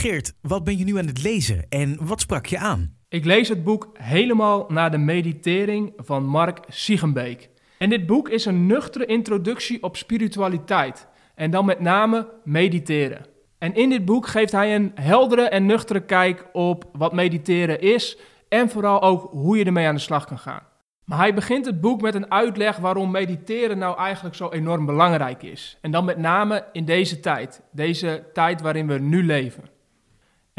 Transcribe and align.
Geert, 0.00 0.32
wat 0.40 0.64
ben 0.64 0.78
je 0.78 0.84
nu 0.84 0.98
aan 0.98 1.06
het 1.06 1.22
lezen 1.22 1.66
en 1.68 1.98
wat 2.00 2.20
sprak 2.20 2.46
je 2.46 2.58
aan? 2.58 2.96
Ik 3.08 3.24
lees 3.24 3.48
het 3.48 3.64
boek 3.64 3.88
helemaal 3.92 4.64
naar 4.68 4.90
de 4.90 4.98
meditering 4.98 5.92
van 5.96 6.24
Mark 6.24 6.58
Siegenbeek. 6.68 7.50
En 7.78 7.88
dit 7.88 8.06
boek 8.06 8.28
is 8.28 8.44
een 8.44 8.66
nuchtere 8.66 9.06
introductie 9.06 9.82
op 9.82 9.96
spiritualiteit. 9.96 11.06
En 11.34 11.50
dan 11.50 11.64
met 11.64 11.80
name 11.80 12.28
mediteren. 12.44 13.26
En 13.58 13.74
in 13.74 13.88
dit 13.88 14.04
boek 14.04 14.26
geeft 14.26 14.52
hij 14.52 14.74
een 14.74 14.92
heldere 14.94 15.42
en 15.42 15.66
nuchtere 15.66 16.00
kijk 16.00 16.48
op 16.52 16.84
wat 16.92 17.12
mediteren 17.12 17.80
is 17.80 18.18
en 18.48 18.70
vooral 18.70 19.02
ook 19.02 19.30
hoe 19.30 19.58
je 19.58 19.64
ermee 19.64 19.86
aan 19.86 19.94
de 19.94 20.00
slag 20.00 20.24
kan 20.24 20.38
gaan. 20.38 20.62
Maar 21.04 21.18
hij 21.18 21.34
begint 21.34 21.66
het 21.66 21.80
boek 21.80 22.00
met 22.00 22.14
een 22.14 22.30
uitleg 22.30 22.76
waarom 22.76 23.10
mediteren 23.10 23.78
nou 23.78 23.98
eigenlijk 23.98 24.34
zo 24.34 24.48
enorm 24.48 24.86
belangrijk 24.86 25.42
is. 25.42 25.78
En 25.80 25.90
dan 25.90 26.04
met 26.04 26.18
name 26.18 26.64
in 26.72 26.84
deze 26.84 27.20
tijd, 27.20 27.62
deze 27.72 28.24
tijd 28.32 28.60
waarin 28.60 28.86
we 28.86 28.98
nu 28.98 29.24
leven. 29.24 29.78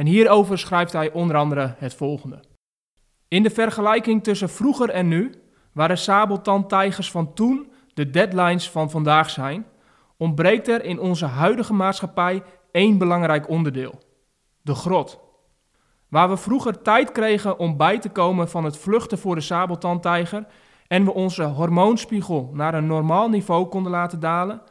En 0.02 0.08
hierover 0.08 0.58
schrijft 0.58 0.94
hij 0.94 1.12
onder 1.12 1.36
andere 1.36 1.76
het 1.78 1.94
volgende. 1.94 2.40
In 3.28 3.44
de 3.44 3.50
vergelijking 3.50 4.24
tussen 4.24 4.50
vroeger 4.50 4.90
en 4.90 5.08
nu, 5.08 5.34
waar 5.74 5.88
de 5.88 5.96
sabeltandtijgers 5.96 7.12
van 7.12 7.34
toen 7.34 7.72
de 7.94 8.10
deadlines 8.10 8.70
van 8.70 8.90
vandaag 8.90 9.30
zijn, 9.30 9.66
ontbreekt 10.18 10.68
er 10.68 10.84
in 10.84 11.00
onze 11.00 11.26
huidige 11.26 11.74
maatschappij 11.74 12.44
één 12.72 12.98
belangrijk 12.98 13.50
onderdeel: 13.50 14.02
de 14.62 14.76
grot. 14.76 15.20
Waar 16.10 16.30
we 16.30 16.38
vroeger 16.38 16.82
tijd 16.82 17.12
kregen 17.12 17.60
om 17.60 17.78
bij 17.78 18.00
te 18.00 18.10
komen 18.10 18.50
van 18.50 18.64
het 18.64 18.78
vluchten 18.78 19.18
voor 19.18 19.36
de 19.36 19.42
sabeltandtijger 19.42 20.46
en 20.88 21.06
we 21.06 21.14
onze 21.14 21.44
hormoonspiegel 21.44 22.50
naar 22.54 22.74
een 22.74 22.88
normaal 22.88 23.30
niveau 23.30 23.66
konden 23.66 23.92
laten 23.92 24.20
dalen, 24.20 24.62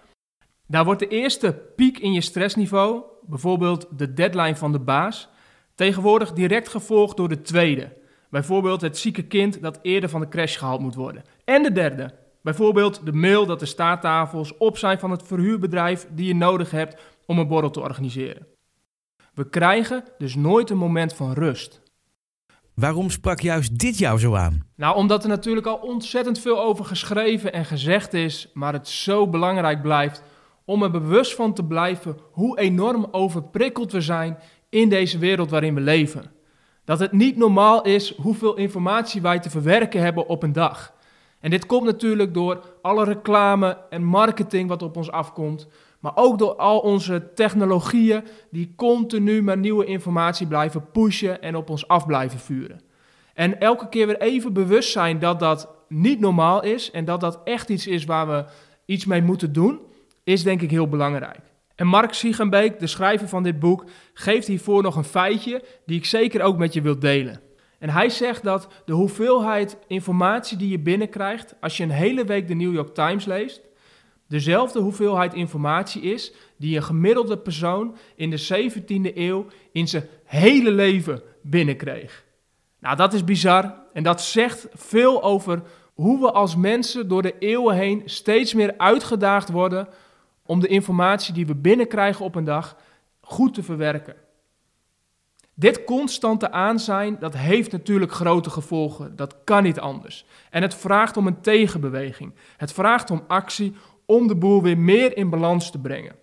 daar 0.67 0.85
wordt 0.85 1.01
de 1.01 1.09
eerste 1.09 1.53
piek 1.77 1.99
in 1.99 2.13
je 2.13 2.21
stressniveau, 2.21 3.03
bijvoorbeeld 3.31 3.87
de 3.97 4.13
deadline 4.13 4.57
van 4.57 4.73
de 4.73 4.79
baas, 4.79 5.29
tegenwoordig 5.75 6.33
direct 6.33 6.69
gevolgd 6.69 7.17
door 7.17 7.29
de 7.29 7.43
tweede, 7.43 7.97
bijvoorbeeld 8.31 8.81
het 8.81 8.99
zieke 8.99 9.23
kind 9.23 9.63
dat 9.63 9.79
eerder 9.83 10.09
van 10.09 10.21
de 10.21 10.29
crash 10.29 10.59
gehaald 10.59 10.81
moet 10.81 10.95
worden. 10.95 11.25
En 11.45 11.63
de 11.63 11.73
derde, 11.73 12.15
bijvoorbeeld 12.43 13.01
de 13.05 13.13
mail 13.13 13.47
dat 13.47 13.61
de 13.61 13.67
staattafels 13.67 14.57
op 14.57 14.79
zijn 14.79 14.99
van 14.99 15.11
het 15.11 15.23
verhuurbedrijf 15.23 16.07
die 16.11 16.27
je 16.27 16.35
nodig 16.35 16.71
hebt 16.71 17.01
om 17.27 17.39
een 17.39 17.49
borrel 17.49 17.71
te 17.71 17.81
organiseren. 17.81 18.47
We 19.35 19.49
krijgen 19.49 20.05
dus 20.19 20.35
nooit 20.35 20.71
een 20.71 20.77
moment 20.77 21.15
van 21.15 21.33
rust. 21.33 21.81
Waarom 22.75 23.11
sprak 23.11 23.41
juist 23.41 23.79
dit 23.79 23.99
jou 23.99 24.19
zo 24.19 24.35
aan? 24.35 24.67
Nou, 24.77 24.97
omdat 24.97 25.23
er 25.23 25.29
natuurlijk 25.29 25.67
al 25.67 25.77
ontzettend 25.77 26.39
veel 26.39 26.63
over 26.63 26.85
geschreven 26.85 27.53
en 27.53 27.65
gezegd 27.65 28.15
is, 28.15 28.51
maar 28.55 28.73
het 28.73 28.89
zo 28.89 29.29
belangrijk 29.29 29.83
blijft 29.83 30.23
om 30.65 30.83
er 30.83 30.91
bewust 30.91 31.35
van 31.35 31.53
te 31.53 31.65
blijven 31.65 32.17
hoe 32.33 32.59
enorm 32.59 33.07
overprikkeld 33.11 33.93
we 33.93 34.01
zijn 34.01 34.39
in 34.69 34.89
deze 34.89 35.19
wereld 35.19 35.51
waarin 35.51 35.75
we 35.75 35.81
leven. 35.81 36.33
Dat 36.85 36.99
het 36.99 37.13
niet 37.13 37.37
normaal 37.37 37.83
is 37.83 38.17
hoeveel 38.17 38.57
informatie 38.57 39.21
wij 39.21 39.39
te 39.39 39.51
verwerken 39.51 40.03
hebben 40.03 40.27
op 40.27 40.43
een 40.43 40.53
dag. 40.53 40.93
En 41.41 41.51
dit 41.51 41.67
komt 41.67 41.85
natuurlijk 41.85 42.35
door 42.35 42.61
alle 42.83 43.05
reclame 43.05 43.79
en 43.91 44.05
marketing 44.05 44.69
wat 44.69 44.83
op 44.83 44.97
ons 44.97 45.11
afkomt, 45.11 45.69
maar 46.01 46.13
ook 46.15 46.39
door 46.39 46.57
al 46.57 46.79
onze 46.79 47.31
technologieën 47.35 48.25
die 48.51 48.73
continu 48.77 49.43
maar 49.43 49.59
nieuwe 49.59 49.85
informatie 49.85 50.47
blijven 50.47 50.91
pushen 50.91 51.43
en 51.43 51.57
op 51.57 51.71
ons 51.71 51.89
af 51.89 52.07
blijven 52.07 52.39
vuren. 52.39 52.81
En 53.35 53.61
elke 53.61 53.89
keer 53.89 54.07
weer 54.07 54.21
even 54.21 54.53
bewust 54.53 54.91
zijn 54.93 55.19
dat 55.19 55.39
dat 55.41 55.69
niet 55.89 56.21
normaal 56.21 56.63
is 56.63 56.91
en 56.91 57.05
dat 57.05 57.21
dat 57.21 57.41
echt 57.45 57.69
iets 57.69 57.87
is 57.87 58.05
waar 58.05 58.29
we 58.29 58.45
iets 58.85 59.05
mee 59.05 59.23
moeten 59.23 59.53
doen, 59.53 59.81
is 60.25 60.43
denk 60.43 60.63
ik 60.63 60.71
heel 60.71 60.89
belangrijk. 60.89 61.41
En 61.75 61.87
Mark 61.87 62.13
Siegenbeek, 62.13 62.79
de 62.79 62.87
schrijver 62.87 63.29
van 63.29 63.43
dit 63.43 63.59
boek, 63.59 63.85
geeft 64.15 64.47
hiervoor 64.47 64.83
nog 64.83 64.97
een 64.97 65.05
feitje 65.05 65.63
die 65.87 65.99
ik 65.99 66.05
zeker 66.05 66.43
ook 66.43 66.57
met 66.57 66.73
je 66.73 66.83
wil 66.83 66.99
delen. 66.99 67.41
En 67.79 67.91
hij 67.91 68.09
zegt 68.09 68.43
dat 68.43 68.69
de 68.85 68.93
hoeveelheid 68.93 69.77
informatie 69.87 70.57
die 70.57 70.69
je 70.69 70.79
binnenkrijgt 70.79 71.55
als 71.61 71.77
je 71.77 71.83
een 71.83 71.91
hele 71.91 72.25
week 72.25 72.49
de 72.49 72.55
New 72.55 72.75
York 72.75 72.95
Times 72.95 73.25
leest, 73.25 73.61
dezelfde 74.29 74.81
hoeveelheid 74.81 75.35
informatie 75.35 76.03
is 76.03 76.33
die 76.57 76.77
een 76.77 76.83
gemiddelde 76.83 77.39
persoon 77.39 77.97
in 78.15 78.31
de 78.31 78.71
17e 78.71 79.17
eeuw 79.17 79.47
in 79.73 79.89
zijn 79.89 80.07
hele 80.25 80.71
leven 80.71 81.23
binnenkreeg. 81.43 82.25
Nou, 82.81 82.97
dat 82.97 83.13
is 83.13 83.25
bizar 83.25 83.75
en 83.93 84.03
dat 84.03 84.23
zegt 84.23 84.67
veel 84.73 85.23
over 85.23 85.63
hoe 85.95 86.21
we 86.21 86.33
als 86.33 86.57
mensen 86.57 87.09
door 87.09 87.23
de 87.23 87.39
eeuwen 87.39 87.77
heen 87.77 88.03
steeds 88.05 88.55
meer 88.55 88.75
uitgedaagd 88.77 89.51
worden 89.51 89.89
om 90.51 90.61
de 90.61 90.67
informatie 90.67 91.35
die 91.35 91.47
we 91.47 91.55
binnenkrijgen 91.55 92.25
op 92.25 92.35
een 92.35 92.45
dag 92.45 92.77
goed 93.21 93.55
te 93.55 93.63
verwerken. 93.63 94.15
Dit 95.55 95.85
constante 95.85 96.51
aanzijn, 96.51 97.17
dat 97.21 97.37
heeft 97.37 97.73
natuurlijk 97.73 98.13
grote 98.13 98.51
gevolgen. 98.51 99.17
Dat 99.17 99.37
kan 99.45 99.63
niet 99.63 99.81
anders. 99.81 100.25
En 100.51 100.63
het 100.63 100.75
vraagt 100.75 101.17
om 101.17 101.27
een 101.27 101.41
tegenbeweging. 101.41 102.35
Het 102.57 102.73
vraagt 102.73 103.11
om 103.11 103.25
actie 103.27 103.75
om 104.07 104.27
de 104.27 104.37
boel 104.37 104.63
weer 104.63 104.79
meer 104.79 105.17
in 105.17 105.31
balans 105.31 105.71
te 105.71 105.79
brengen. 105.79 106.15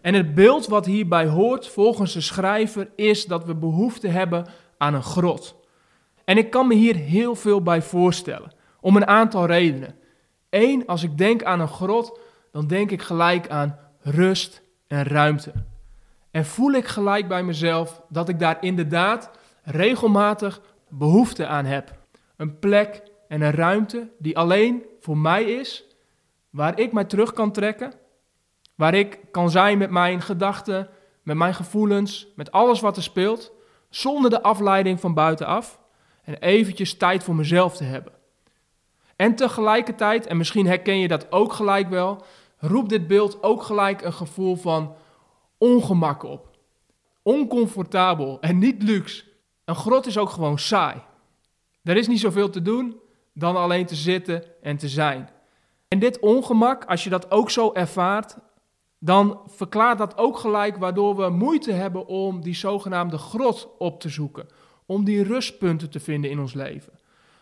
En 0.00 0.14
het 0.14 0.34
beeld 0.34 0.66
wat 0.66 0.86
hierbij 0.86 1.26
hoort, 1.26 1.68
volgens 1.68 2.12
de 2.12 2.20
schrijver, 2.20 2.90
is 2.96 3.24
dat 3.24 3.44
we 3.44 3.54
behoefte 3.54 4.08
hebben 4.08 4.46
aan 4.78 4.94
een 4.94 5.02
grot. 5.02 5.56
En 6.24 6.36
ik 6.36 6.50
kan 6.50 6.66
me 6.66 6.74
hier 6.74 6.96
heel 6.96 7.34
veel 7.34 7.62
bij 7.62 7.82
voorstellen, 7.82 8.52
om 8.80 8.96
een 8.96 9.06
aantal 9.06 9.46
redenen. 9.46 9.94
Eén, 10.50 10.86
als 10.86 11.02
ik 11.02 11.18
denk 11.18 11.42
aan 11.42 11.60
een 11.60 11.68
grot, 11.68 12.18
dan 12.54 12.66
denk 12.66 12.90
ik 12.90 13.02
gelijk 13.02 13.48
aan 13.48 13.78
rust 14.00 14.62
en 14.86 15.02
ruimte. 15.02 15.52
En 16.30 16.44
voel 16.44 16.72
ik 16.72 16.86
gelijk 16.86 17.28
bij 17.28 17.42
mezelf 17.42 18.02
dat 18.08 18.28
ik 18.28 18.38
daar 18.38 18.56
inderdaad 18.60 19.30
regelmatig 19.62 20.60
behoefte 20.88 21.46
aan 21.46 21.64
heb. 21.64 21.98
Een 22.36 22.58
plek 22.58 23.02
en 23.28 23.40
een 23.40 23.52
ruimte 23.52 24.10
die 24.18 24.38
alleen 24.38 24.84
voor 25.00 25.18
mij 25.18 25.44
is, 25.44 25.84
waar 26.50 26.78
ik 26.78 26.92
mij 26.92 27.04
terug 27.04 27.32
kan 27.32 27.52
trekken, 27.52 27.92
waar 28.74 28.94
ik 28.94 29.18
kan 29.30 29.50
zijn 29.50 29.78
met 29.78 29.90
mijn 29.90 30.22
gedachten, 30.22 30.88
met 31.22 31.36
mijn 31.36 31.54
gevoelens, 31.54 32.26
met 32.36 32.52
alles 32.52 32.80
wat 32.80 32.96
er 32.96 33.02
speelt, 33.02 33.52
zonder 33.90 34.30
de 34.30 34.42
afleiding 34.42 35.00
van 35.00 35.14
buitenaf 35.14 35.80
en 36.22 36.34
eventjes 36.34 36.96
tijd 36.96 37.24
voor 37.24 37.34
mezelf 37.34 37.76
te 37.76 37.84
hebben. 37.84 38.12
En 39.16 39.34
tegelijkertijd, 39.34 40.26
en 40.26 40.36
misschien 40.36 40.66
herken 40.66 40.98
je 40.98 41.08
dat 41.08 41.32
ook 41.32 41.52
gelijk 41.52 41.88
wel, 41.88 42.24
roept 42.66 42.88
dit 42.88 43.06
beeld 43.06 43.42
ook 43.42 43.62
gelijk 43.62 44.02
een 44.02 44.12
gevoel 44.12 44.56
van 44.56 44.94
ongemak 45.58 46.22
op. 46.22 46.48
Oncomfortabel 47.22 48.40
en 48.40 48.58
niet 48.58 48.82
luxe. 48.82 49.24
Een 49.64 49.74
grot 49.74 50.06
is 50.06 50.18
ook 50.18 50.30
gewoon 50.30 50.58
saai. 50.58 51.02
Er 51.82 51.96
is 51.96 52.08
niet 52.08 52.20
zoveel 52.20 52.50
te 52.50 52.62
doen 52.62 53.00
dan 53.32 53.56
alleen 53.56 53.86
te 53.86 53.94
zitten 53.94 54.62
en 54.62 54.76
te 54.76 54.88
zijn. 54.88 55.28
En 55.88 55.98
dit 55.98 56.18
ongemak, 56.18 56.84
als 56.84 57.04
je 57.04 57.10
dat 57.10 57.30
ook 57.30 57.50
zo 57.50 57.72
ervaart, 57.72 58.36
dan 58.98 59.40
verklaart 59.46 59.98
dat 59.98 60.18
ook 60.18 60.38
gelijk 60.38 60.76
waardoor 60.76 61.16
we 61.16 61.28
moeite 61.28 61.72
hebben 61.72 62.06
om 62.06 62.40
die 62.40 62.54
zogenaamde 62.54 63.18
grot 63.18 63.68
op 63.78 64.00
te 64.00 64.08
zoeken. 64.08 64.48
Om 64.86 65.04
die 65.04 65.22
rustpunten 65.22 65.90
te 65.90 66.00
vinden 66.00 66.30
in 66.30 66.40
ons 66.40 66.54
leven. 66.54 66.92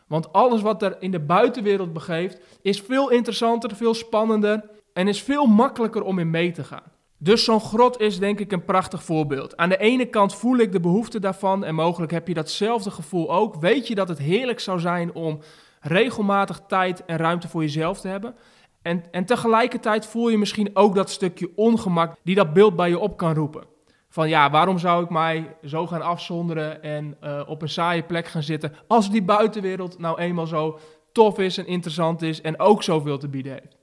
Want 0.06 0.32
alles 0.32 0.60
wat 0.60 0.82
er 0.82 0.96
in 1.00 1.10
de 1.10 1.20
buitenwereld 1.20 1.92
begeeft, 1.92 2.40
is 2.62 2.80
veel 2.80 3.10
interessanter, 3.10 3.76
veel 3.76 3.94
spannender 3.94 4.70
en 4.92 5.08
is 5.08 5.22
veel 5.22 5.46
makkelijker 5.46 6.02
om 6.02 6.18
in 6.18 6.30
mee 6.30 6.50
te 6.50 6.64
gaan. 6.64 6.92
Dus 7.18 7.44
zo'n 7.44 7.60
grot 7.60 8.00
is 8.00 8.18
denk 8.18 8.40
ik 8.40 8.52
een 8.52 8.64
prachtig 8.64 9.02
voorbeeld. 9.02 9.56
Aan 9.56 9.68
de 9.68 9.76
ene 9.76 10.06
kant 10.06 10.34
voel 10.34 10.56
ik 10.56 10.72
de 10.72 10.80
behoefte 10.80 11.20
daarvan 11.20 11.64
en 11.64 11.74
mogelijk 11.74 12.12
heb 12.12 12.28
je 12.28 12.34
datzelfde 12.34 12.90
gevoel 12.90 13.32
ook. 13.34 13.56
Weet 13.56 13.86
je 13.86 13.94
dat 13.94 14.08
het 14.08 14.18
heerlijk 14.18 14.60
zou 14.60 14.80
zijn 14.80 15.14
om 15.14 15.38
regelmatig 15.80 16.60
tijd 16.68 17.04
en 17.04 17.16
ruimte 17.16 17.48
voor 17.48 17.62
jezelf 17.62 18.00
te 18.00 18.08
hebben. 18.08 18.34
En, 18.82 19.04
en 19.10 19.24
tegelijkertijd 19.24 20.06
voel 20.06 20.28
je 20.28 20.38
misschien 20.38 20.70
ook 20.74 20.94
dat 20.94 21.10
stukje 21.10 21.50
ongemak 21.54 22.14
die 22.22 22.34
dat 22.34 22.52
beeld 22.52 22.76
bij 22.76 22.88
je 22.88 22.98
op 22.98 23.16
kan 23.16 23.34
roepen. 23.34 23.64
Van 24.08 24.28
ja, 24.28 24.50
waarom 24.50 24.78
zou 24.78 25.04
ik 25.04 25.10
mij 25.10 25.56
zo 25.64 25.86
gaan 25.86 26.02
afzonderen 26.02 26.82
en 26.82 27.16
uh, 27.24 27.42
op 27.46 27.62
een 27.62 27.68
saaie 27.68 28.02
plek 28.02 28.26
gaan 28.26 28.42
zitten 28.42 28.72
als 28.86 29.10
die 29.10 29.22
buitenwereld 29.22 29.98
nou 29.98 30.18
eenmaal 30.18 30.46
zo 30.46 30.78
tof 31.12 31.38
is 31.38 31.58
en 31.58 31.66
interessant 31.66 32.22
is 32.22 32.40
en 32.40 32.60
ook 32.60 32.82
zoveel 32.82 33.18
te 33.18 33.28
bieden 33.28 33.52
heeft. 33.52 33.81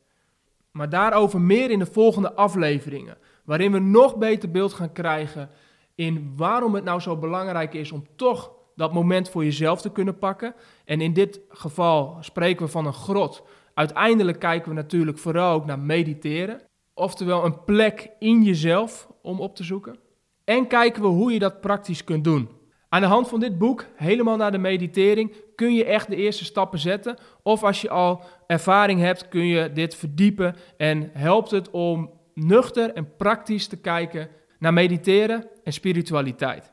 Maar 0.79 0.89
daarover 0.89 1.41
meer 1.41 1.71
in 1.71 1.79
de 1.79 1.85
volgende 1.85 2.33
afleveringen, 2.33 3.17
waarin 3.45 3.71
we 3.71 3.79
nog 3.79 4.17
beter 4.17 4.51
beeld 4.51 4.73
gaan 4.73 4.91
krijgen 4.91 5.49
in 5.95 6.33
waarom 6.35 6.75
het 6.75 6.83
nou 6.83 6.99
zo 6.99 7.17
belangrijk 7.17 7.73
is 7.73 7.91
om 7.91 8.05
toch 8.15 8.51
dat 8.75 8.93
moment 8.93 9.29
voor 9.29 9.43
jezelf 9.43 9.81
te 9.81 9.91
kunnen 9.91 10.17
pakken. 10.17 10.55
En 10.85 11.01
in 11.01 11.13
dit 11.13 11.39
geval 11.49 12.17
spreken 12.19 12.65
we 12.65 12.71
van 12.71 12.85
een 12.85 12.93
grot. 12.93 13.43
Uiteindelijk 13.73 14.39
kijken 14.39 14.69
we 14.69 14.75
natuurlijk 14.75 15.17
vooral 15.17 15.53
ook 15.53 15.65
naar 15.65 15.79
mediteren. 15.79 16.61
Oftewel 16.93 17.45
een 17.45 17.63
plek 17.63 18.09
in 18.19 18.43
jezelf 18.43 19.07
om 19.21 19.39
op 19.39 19.55
te 19.55 19.63
zoeken. 19.63 19.99
En 20.43 20.67
kijken 20.67 21.01
we 21.01 21.07
hoe 21.07 21.33
je 21.33 21.39
dat 21.39 21.61
praktisch 21.61 22.03
kunt 22.03 22.23
doen. 22.23 22.49
Aan 22.89 23.01
de 23.01 23.07
hand 23.07 23.27
van 23.27 23.39
dit 23.39 23.57
boek, 23.57 23.85
helemaal 23.95 24.37
naar 24.37 24.51
de 24.51 24.57
meditering, 24.57 25.33
kun 25.55 25.73
je 25.73 25.85
echt 25.85 26.09
de 26.09 26.15
eerste 26.15 26.45
stappen 26.45 26.79
zetten. 26.79 27.17
Of 27.43 27.63
als 27.63 27.81
je 27.81 27.89
al 27.89 28.23
ervaring 28.49 28.99
hebt, 28.99 29.27
kun 29.27 29.45
je 29.45 29.71
dit 29.73 29.95
verdiepen 29.95 30.55
en 30.77 31.09
helpt 31.13 31.51
het 31.51 31.69
om 31.69 32.09
nuchter 32.33 32.93
en 32.93 33.15
praktisch 33.15 33.67
te 33.67 33.77
kijken 33.77 34.29
naar 34.59 34.73
mediteren 34.73 35.47
en 35.63 35.73
spiritualiteit. 35.73 36.71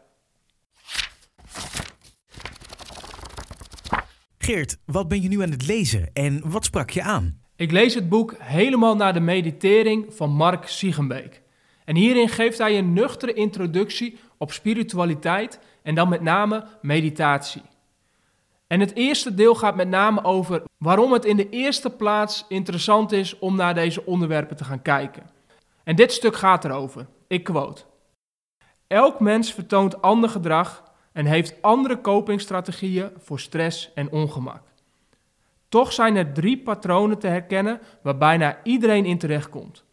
Geert, 4.38 4.78
wat 4.84 5.08
ben 5.08 5.22
je 5.22 5.28
nu 5.28 5.42
aan 5.42 5.50
het 5.50 5.66
lezen 5.66 6.10
en 6.12 6.50
wat 6.50 6.64
sprak 6.64 6.90
je 6.90 7.02
aan? 7.02 7.40
Ik 7.56 7.70
lees 7.70 7.94
het 7.94 8.08
boek 8.08 8.34
Helemaal 8.38 8.96
naar 8.96 9.12
de 9.12 9.20
meditering 9.20 10.06
van 10.08 10.30
Mark 10.30 10.68
Siegenbeek. 10.68 11.42
En 11.84 11.96
hierin 11.96 12.28
geeft 12.28 12.58
hij 12.58 12.78
een 12.78 12.92
nuchtere 12.92 13.32
introductie 13.32 14.18
op 14.38 14.52
spiritualiteit 14.52 15.60
en 15.82 15.94
dan 15.94 16.08
met 16.08 16.20
name 16.20 16.66
meditatie. 16.82 17.62
En 18.66 18.80
het 18.80 18.94
eerste 18.94 19.34
deel 19.34 19.54
gaat 19.54 19.76
met 19.76 19.88
name 19.88 20.24
over 20.24 20.62
waarom 20.78 21.12
het 21.12 21.24
in 21.24 21.36
de 21.36 21.48
eerste 21.48 21.90
plaats 21.90 22.44
interessant 22.48 23.12
is 23.12 23.38
om 23.38 23.56
naar 23.56 23.74
deze 23.74 24.06
onderwerpen 24.06 24.56
te 24.56 24.64
gaan 24.64 24.82
kijken. 24.82 25.30
En 25.84 25.96
dit 25.96 26.12
stuk 26.12 26.36
gaat 26.36 26.64
erover. 26.64 27.06
Ik 27.26 27.44
quote. 27.44 27.82
Elk 28.86 29.20
mens 29.20 29.52
vertoont 29.52 30.02
ander 30.02 30.30
gedrag 30.30 30.92
en 31.12 31.26
heeft 31.26 31.62
andere 31.62 32.00
copingstrategieën 32.00 33.10
voor 33.16 33.40
stress 33.40 33.92
en 33.94 34.10
ongemak. 34.10 34.62
Toch 35.68 35.92
zijn 35.92 36.16
er 36.16 36.32
drie 36.32 36.58
patronen 36.58 37.18
te 37.18 37.26
herkennen 37.26 37.80
waar 38.02 38.16
bijna 38.16 38.58
iedereen 38.62 39.04
in 39.04 39.18
terechtkomt. 39.18 39.84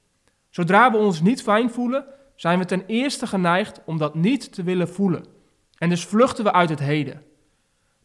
Zodra 0.49 0.91
we 0.91 0.97
ons 0.97 1.21
niet 1.21 1.41
fijn 1.41 1.69
voelen, 1.71 2.05
zijn 2.35 2.59
we 2.59 2.65
ten 2.65 2.83
eerste 2.85 3.27
geneigd 3.27 3.81
om 3.85 3.97
dat 3.97 4.15
niet 4.15 4.53
te 4.53 4.63
willen 4.63 4.89
voelen. 4.89 5.25
En 5.77 5.89
dus 5.89 6.05
vluchten 6.05 6.43
we 6.43 6.51
uit 6.51 6.69
het 6.69 6.79
heden. 6.79 7.23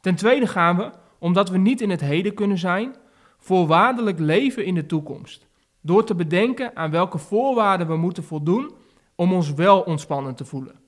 Ten 0.00 0.14
tweede 0.14 0.46
gaan 0.46 0.76
we, 0.76 0.90
omdat 1.18 1.50
we 1.50 1.58
niet 1.58 1.80
in 1.80 1.90
het 1.90 2.00
heden 2.00 2.34
kunnen 2.34 2.58
zijn, 2.58 2.96
voorwaardelijk 3.38 4.18
leven 4.18 4.64
in 4.64 4.74
de 4.74 4.86
toekomst. 4.86 5.46
Door 5.80 6.04
te 6.04 6.14
bedenken 6.14 6.76
aan 6.76 6.90
welke 6.90 7.18
voorwaarden 7.18 7.86
we 7.86 7.96
moeten 7.96 8.24
voldoen 8.24 8.74
om 9.14 9.32
ons 9.32 9.52
wel 9.52 9.80
ontspannen 9.80 10.34
te 10.34 10.44
voelen. 10.44 10.80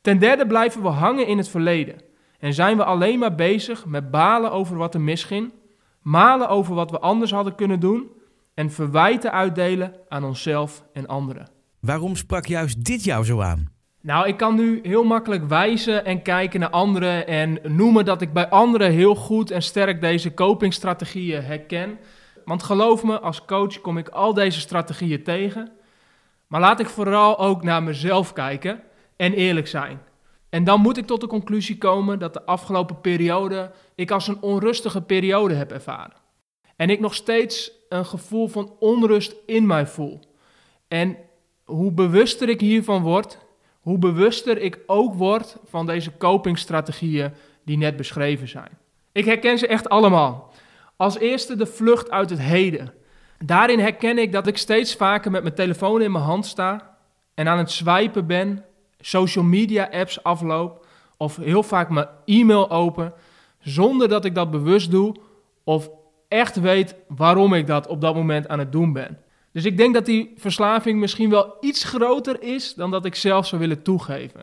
Ten 0.00 0.18
derde 0.18 0.46
blijven 0.46 0.82
we 0.82 0.88
hangen 0.88 1.26
in 1.26 1.36
het 1.36 1.48
verleden 1.48 2.02
en 2.38 2.54
zijn 2.54 2.76
we 2.76 2.84
alleen 2.84 3.18
maar 3.18 3.34
bezig 3.34 3.86
met 3.86 4.10
balen 4.10 4.52
over 4.52 4.76
wat 4.76 4.94
er 4.94 5.00
misging, 5.00 5.52
malen 6.00 6.48
over 6.48 6.74
wat 6.74 6.90
we 6.90 6.98
anders 6.98 7.30
hadden 7.30 7.54
kunnen 7.54 7.80
doen 7.80 8.10
en 8.54 8.70
verwijten 8.70 9.32
uitdelen 9.32 9.94
aan 10.08 10.24
onszelf 10.24 10.84
en 10.92 11.06
anderen. 11.06 11.48
Waarom 11.80 12.16
sprak 12.16 12.46
juist 12.46 12.84
dit 12.84 13.04
jou 13.04 13.24
zo 13.24 13.40
aan? 13.40 13.71
Nou, 14.02 14.28
ik 14.28 14.36
kan 14.36 14.54
nu 14.54 14.80
heel 14.82 15.04
makkelijk 15.04 15.48
wijzen 15.48 16.04
en 16.04 16.22
kijken 16.22 16.60
naar 16.60 16.70
anderen 16.70 17.26
en 17.26 17.58
noemen 17.62 18.04
dat 18.04 18.22
ik 18.22 18.32
bij 18.32 18.48
anderen 18.48 18.90
heel 18.90 19.14
goed 19.14 19.50
en 19.50 19.62
sterk 19.62 20.00
deze 20.00 20.34
copingstrategieën 20.34 21.42
herken. 21.42 21.98
Want 22.44 22.62
geloof 22.62 23.04
me, 23.04 23.20
als 23.20 23.44
coach 23.44 23.80
kom 23.80 23.98
ik 23.98 24.08
al 24.08 24.34
deze 24.34 24.60
strategieën 24.60 25.22
tegen. 25.22 25.70
Maar 26.46 26.60
laat 26.60 26.80
ik 26.80 26.88
vooral 26.88 27.38
ook 27.38 27.62
naar 27.62 27.82
mezelf 27.82 28.32
kijken 28.32 28.82
en 29.16 29.32
eerlijk 29.32 29.66
zijn. 29.68 30.00
En 30.48 30.64
dan 30.64 30.80
moet 30.80 30.96
ik 30.96 31.06
tot 31.06 31.20
de 31.20 31.26
conclusie 31.26 31.78
komen 31.78 32.18
dat 32.18 32.32
de 32.32 32.44
afgelopen 32.44 33.00
periode 33.00 33.70
ik 33.94 34.10
als 34.10 34.28
een 34.28 34.42
onrustige 34.42 35.02
periode 35.02 35.54
heb 35.54 35.72
ervaren. 35.72 36.16
En 36.76 36.90
ik 36.90 37.00
nog 37.00 37.14
steeds 37.14 37.72
een 37.88 38.06
gevoel 38.06 38.48
van 38.48 38.76
onrust 38.78 39.34
in 39.46 39.66
mij 39.66 39.86
voel. 39.86 40.20
En 40.88 41.16
hoe 41.64 41.92
bewuster 41.92 42.48
ik 42.48 42.60
hiervan 42.60 43.02
word, 43.02 43.38
hoe 43.82 43.98
bewuster 43.98 44.58
ik 44.58 44.78
ook 44.86 45.14
word 45.14 45.56
van 45.64 45.86
deze 45.86 46.16
copingstrategieën 46.16 47.32
die 47.64 47.76
net 47.76 47.96
beschreven 47.96 48.48
zijn. 48.48 48.78
Ik 49.12 49.24
herken 49.24 49.58
ze 49.58 49.66
echt 49.66 49.88
allemaal. 49.88 50.52
Als 50.96 51.18
eerste 51.18 51.56
de 51.56 51.66
vlucht 51.66 52.10
uit 52.10 52.30
het 52.30 52.40
heden. 52.40 52.92
Daarin 53.44 53.78
herken 53.78 54.18
ik 54.18 54.32
dat 54.32 54.46
ik 54.46 54.56
steeds 54.56 54.94
vaker 54.94 55.30
met 55.30 55.42
mijn 55.42 55.54
telefoon 55.54 56.02
in 56.02 56.12
mijn 56.12 56.24
hand 56.24 56.46
sta 56.46 56.96
en 57.34 57.48
aan 57.48 57.58
het 57.58 57.70
swipen 57.70 58.26
ben, 58.26 58.64
social 59.00 59.44
media 59.44 59.88
apps 59.90 60.22
afloop 60.22 60.86
of 61.16 61.36
heel 61.36 61.62
vaak 61.62 61.88
mijn 61.88 62.08
e-mail 62.24 62.70
open, 62.70 63.12
zonder 63.60 64.08
dat 64.08 64.24
ik 64.24 64.34
dat 64.34 64.50
bewust 64.50 64.90
doe 64.90 65.16
of 65.64 65.90
echt 66.28 66.60
weet 66.60 66.94
waarom 67.08 67.54
ik 67.54 67.66
dat 67.66 67.86
op 67.86 68.00
dat 68.00 68.14
moment 68.14 68.48
aan 68.48 68.58
het 68.58 68.72
doen 68.72 68.92
ben. 68.92 69.18
Dus 69.52 69.64
ik 69.64 69.76
denk 69.76 69.94
dat 69.94 70.06
die 70.06 70.32
verslaving 70.36 71.00
misschien 71.00 71.30
wel 71.30 71.56
iets 71.60 71.84
groter 71.84 72.42
is 72.42 72.74
dan 72.74 72.90
dat 72.90 73.04
ik 73.04 73.14
zelf 73.14 73.46
zou 73.46 73.60
willen 73.60 73.82
toegeven. 73.82 74.42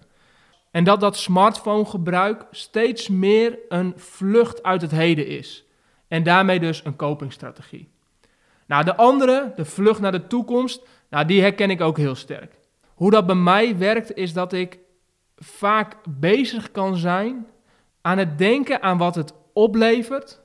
En 0.71 0.83
dat 0.83 0.99
dat 0.99 1.17
smartphone-gebruik 1.17 2.45
steeds 2.51 3.07
meer 3.07 3.59
een 3.69 3.93
vlucht 3.95 4.63
uit 4.63 4.81
het 4.81 4.91
heden 4.91 5.27
is. 5.27 5.65
En 6.07 6.23
daarmee 6.23 6.59
dus 6.59 6.81
een 6.85 6.95
copingstrategie. 6.95 7.89
Nou, 8.65 8.83
de 8.83 8.95
andere, 8.95 9.53
de 9.55 9.65
vlucht 9.65 9.99
naar 9.99 10.11
de 10.11 10.27
toekomst, 10.27 10.81
nou, 11.09 11.25
die 11.25 11.41
herken 11.41 11.69
ik 11.69 11.81
ook 11.81 11.97
heel 11.97 12.15
sterk. 12.15 12.53
Hoe 12.93 13.11
dat 13.11 13.25
bij 13.25 13.35
mij 13.35 13.77
werkt, 13.77 14.15
is 14.15 14.33
dat 14.33 14.53
ik 14.53 14.79
vaak 15.35 15.95
bezig 16.09 16.71
kan 16.71 16.97
zijn 16.97 17.47
aan 18.01 18.17
het 18.17 18.37
denken 18.37 18.81
aan 18.81 18.97
wat 18.97 19.15
het 19.15 19.33
oplevert 19.53 20.41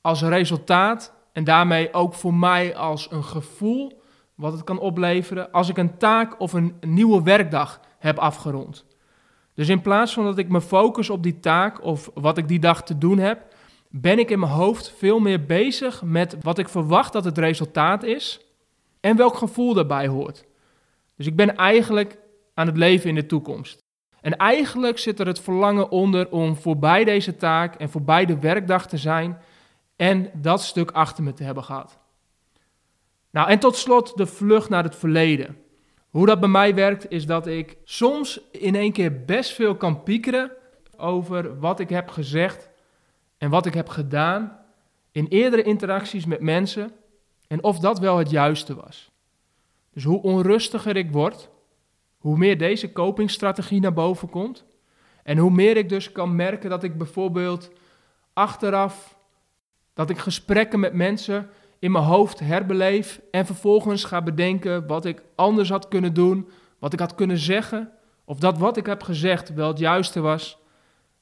als 0.00 0.22
resultaat 0.22 1.14
en 1.32 1.44
daarmee 1.44 1.92
ook 1.92 2.14
voor 2.14 2.34
mij 2.34 2.76
als 2.76 3.10
een 3.10 3.24
gevoel 3.24 4.02
wat 4.34 4.52
het 4.52 4.64
kan 4.64 4.78
opleveren 4.78 5.52
als 5.52 5.68
ik 5.68 5.76
een 5.76 5.98
taak 5.98 6.40
of 6.40 6.52
een 6.52 6.76
nieuwe 6.80 7.22
werkdag 7.22 7.80
heb 7.98 8.18
afgerond. 8.18 8.84
Dus 9.54 9.68
in 9.68 9.82
plaats 9.82 10.12
van 10.12 10.24
dat 10.24 10.38
ik 10.38 10.48
me 10.48 10.60
focus 10.60 11.10
op 11.10 11.22
die 11.22 11.40
taak 11.40 11.84
of 11.84 12.10
wat 12.14 12.38
ik 12.38 12.48
die 12.48 12.58
dag 12.58 12.82
te 12.82 12.98
doen 12.98 13.18
heb, 13.18 13.54
ben 13.88 14.18
ik 14.18 14.30
in 14.30 14.38
mijn 14.38 14.52
hoofd 14.52 14.94
veel 14.96 15.18
meer 15.18 15.44
bezig 15.44 16.02
met 16.02 16.36
wat 16.42 16.58
ik 16.58 16.68
verwacht 16.68 17.12
dat 17.12 17.24
het 17.24 17.38
resultaat 17.38 18.02
is 18.02 18.40
en 19.00 19.16
welk 19.16 19.36
gevoel 19.36 19.74
daarbij 19.74 20.06
hoort. 20.06 20.44
Dus 21.16 21.26
ik 21.26 21.36
ben 21.36 21.56
eigenlijk 21.56 22.18
aan 22.54 22.66
het 22.66 22.76
leven 22.76 23.08
in 23.08 23.14
de 23.14 23.26
toekomst. 23.26 23.78
En 24.20 24.36
eigenlijk 24.36 24.98
zit 24.98 25.20
er 25.20 25.26
het 25.26 25.40
verlangen 25.40 25.90
onder 25.90 26.30
om 26.30 26.56
voorbij 26.56 27.04
deze 27.04 27.36
taak 27.36 27.74
en 27.74 27.90
voorbij 27.90 28.26
de 28.26 28.38
werkdag 28.38 28.86
te 28.86 28.96
zijn 28.96 29.38
en 30.00 30.30
dat 30.34 30.62
stuk 30.62 30.90
achter 30.90 31.24
me 31.24 31.32
te 31.32 31.42
hebben 31.42 31.64
gehad. 31.64 31.98
Nou, 33.30 33.48
en 33.48 33.58
tot 33.58 33.76
slot 33.76 34.16
de 34.16 34.26
vlucht 34.26 34.68
naar 34.68 34.82
het 34.82 34.96
verleden. 34.96 35.56
Hoe 36.10 36.26
dat 36.26 36.40
bij 36.40 36.48
mij 36.48 36.74
werkt, 36.74 37.10
is 37.10 37.26
dat 37.26 37.46
ik 37.46 37.76
soms 37.84 38.40
in 38.52 38.74
één 38.74 38.92
keer 38.92 39.24
best 39.24 39.52
veel 39.52 39.76
kan 39.76 40.02
piekeren 40.02 40.52
over 40.96 41.58
wat 41.58 41.80
ik 41.80 41.88
heb 41.88 42.08
gezegd 42.08 42.70
en 43.38 43.50
wat 43.50 43.66
ik 43.66 43.74
heb 43.74 43.88
gedaan 43.88 44.58
in 45.12 45.26
eerdere 45.26 45.62
interacties 45.62 46.24
met 46.24 46.40
mensen 46.40 46.92
en 47.46 47.62
of 47.62 47.78
dat 47.78 47.98
wel 47.98 48.18
het 48.18 48.30
juiste 48.30 48.74
was. 48.74 49.10
Dus 49.92 50.04
hoe 50.04 50.22
onrustiger 50.22 50.96
ik 50.96 51.10
word, 51.10 51.50
hoe 52.18 52.38
meer 52.38 52.58
deze 52.58 52.92
copingstrategie 52.92 53.80
naar 53.80 53.92
boven 53.92 54.28
komt 54.28 54.64
en 55.22 55.38
hoe 55.38 55.50
meer 55.50 55.76
ik 55.76 55.88
dus 55.88 56.12
kan 56.12 56.36
merken 56.36 56.70
dat 56.70 56.82
ik 56.82 56.98
bijvoorbeeld 56.98 57.70
achteraf 58.32 59.18
dat 60.00 60.10
ik 60.10 60.18
gesprekken 60.18 60.80
met 60.80 60.92
mensen 60.92 61.50
in 61.78 61.92
mijn 61.92 62.04
hoofd 62.04 62.38
herbeleef 62.38 63.20
en 63.30 63.46
vervolgens 63.46 64.04
ga 64.04 64.22
bedenken 64.22 64.86
wat 64.86 65.04
ik 65.04 65.22
anders 65.34 65.68
had 65.68 65.88
kunnen 65.88 66.14
doen, 66.14 66.48
wat 66.78 66.92
ik 66.92 66.98
had 66.98 67.14
kunnen 67.14 67.38
zeggen, 67.38 67.90
of 68.24 68.38
dat 68.38 68.58
wat 68.58 68.76
ik 68.76 68.86
heb 68.86 69.02
gezegd 69.02 69.54
wel 69.54 69.68
het 69.68 69.78
juiste 69.78 70.20
was. 70.20 70.58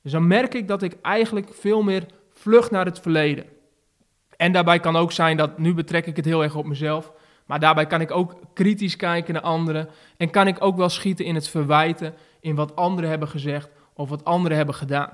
Dus 0.03 0.13
dan 0.13 0.27
merk 0.27 0.55
ik 0.55 0.69
dat 0.69 0.83
ik 0.83 0.97
eigenlijk 1.03 1.55
veel 1.55 1.83
meer 1.83 2.07
vlucht 2.33 2.71
naar 2.71 2.85
het 2.85 3.01
verleden. 3.01 3.45
En 4.37 4.53
daarbij 4.53 4.81
kan 4.81 4.97
ook 4.97 5.13
zijn 5.13 5.37
dat, 5.37 5.59
nu 5.59 5.75
betrek 5.75 6.07
ik 6.07 6.17
het 6.17 6.25
heel 6.25 6.43
erg 6.43 6.55
op 6.55 6.67
mezelf, 6.67 7.13
maar 7.47 7.61
daarbij 7.61 7.87
kan 7.87 8.01
ik 8.01 8.11
ook 8.11 8.41
kritisch 8.55 8.97
kijken 8.97 9.35
naar 9.35 9.43
anderen 9.43 9.89
en 10.17 10.31
kan 10.31 10.47
ik 10.47 10.65
ook 10.65 10.77
wel 10.77 10.89
schieten 10.89 11.25
in 11.25 11.35
het 11.35 11.49
verwijten 11.49 12.15
in 12.41 12.55
wat 12.55 12.77
anderen 12.77 13.11
hebben 13.11 13.29
gezegd 13.29 13.71
of 13.95 14.09
wat 14.09 14.25
anderen 14.25 14.57
hebben 14.57 14.75
gedaan. 14.75 15.11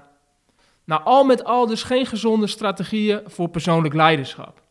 Nou, 0.84 1.02
al 1.04 1.24
met 1.24 1.44
al 1.44 1.66
dus 1.66 1.82
geen 1.82 2.06
gezonde 2.06 2.46
strategieën 2.46 3.20
voor 3.26 3.48
persoonlijk 3.48 3.94
leiderschap. 3.94 4.62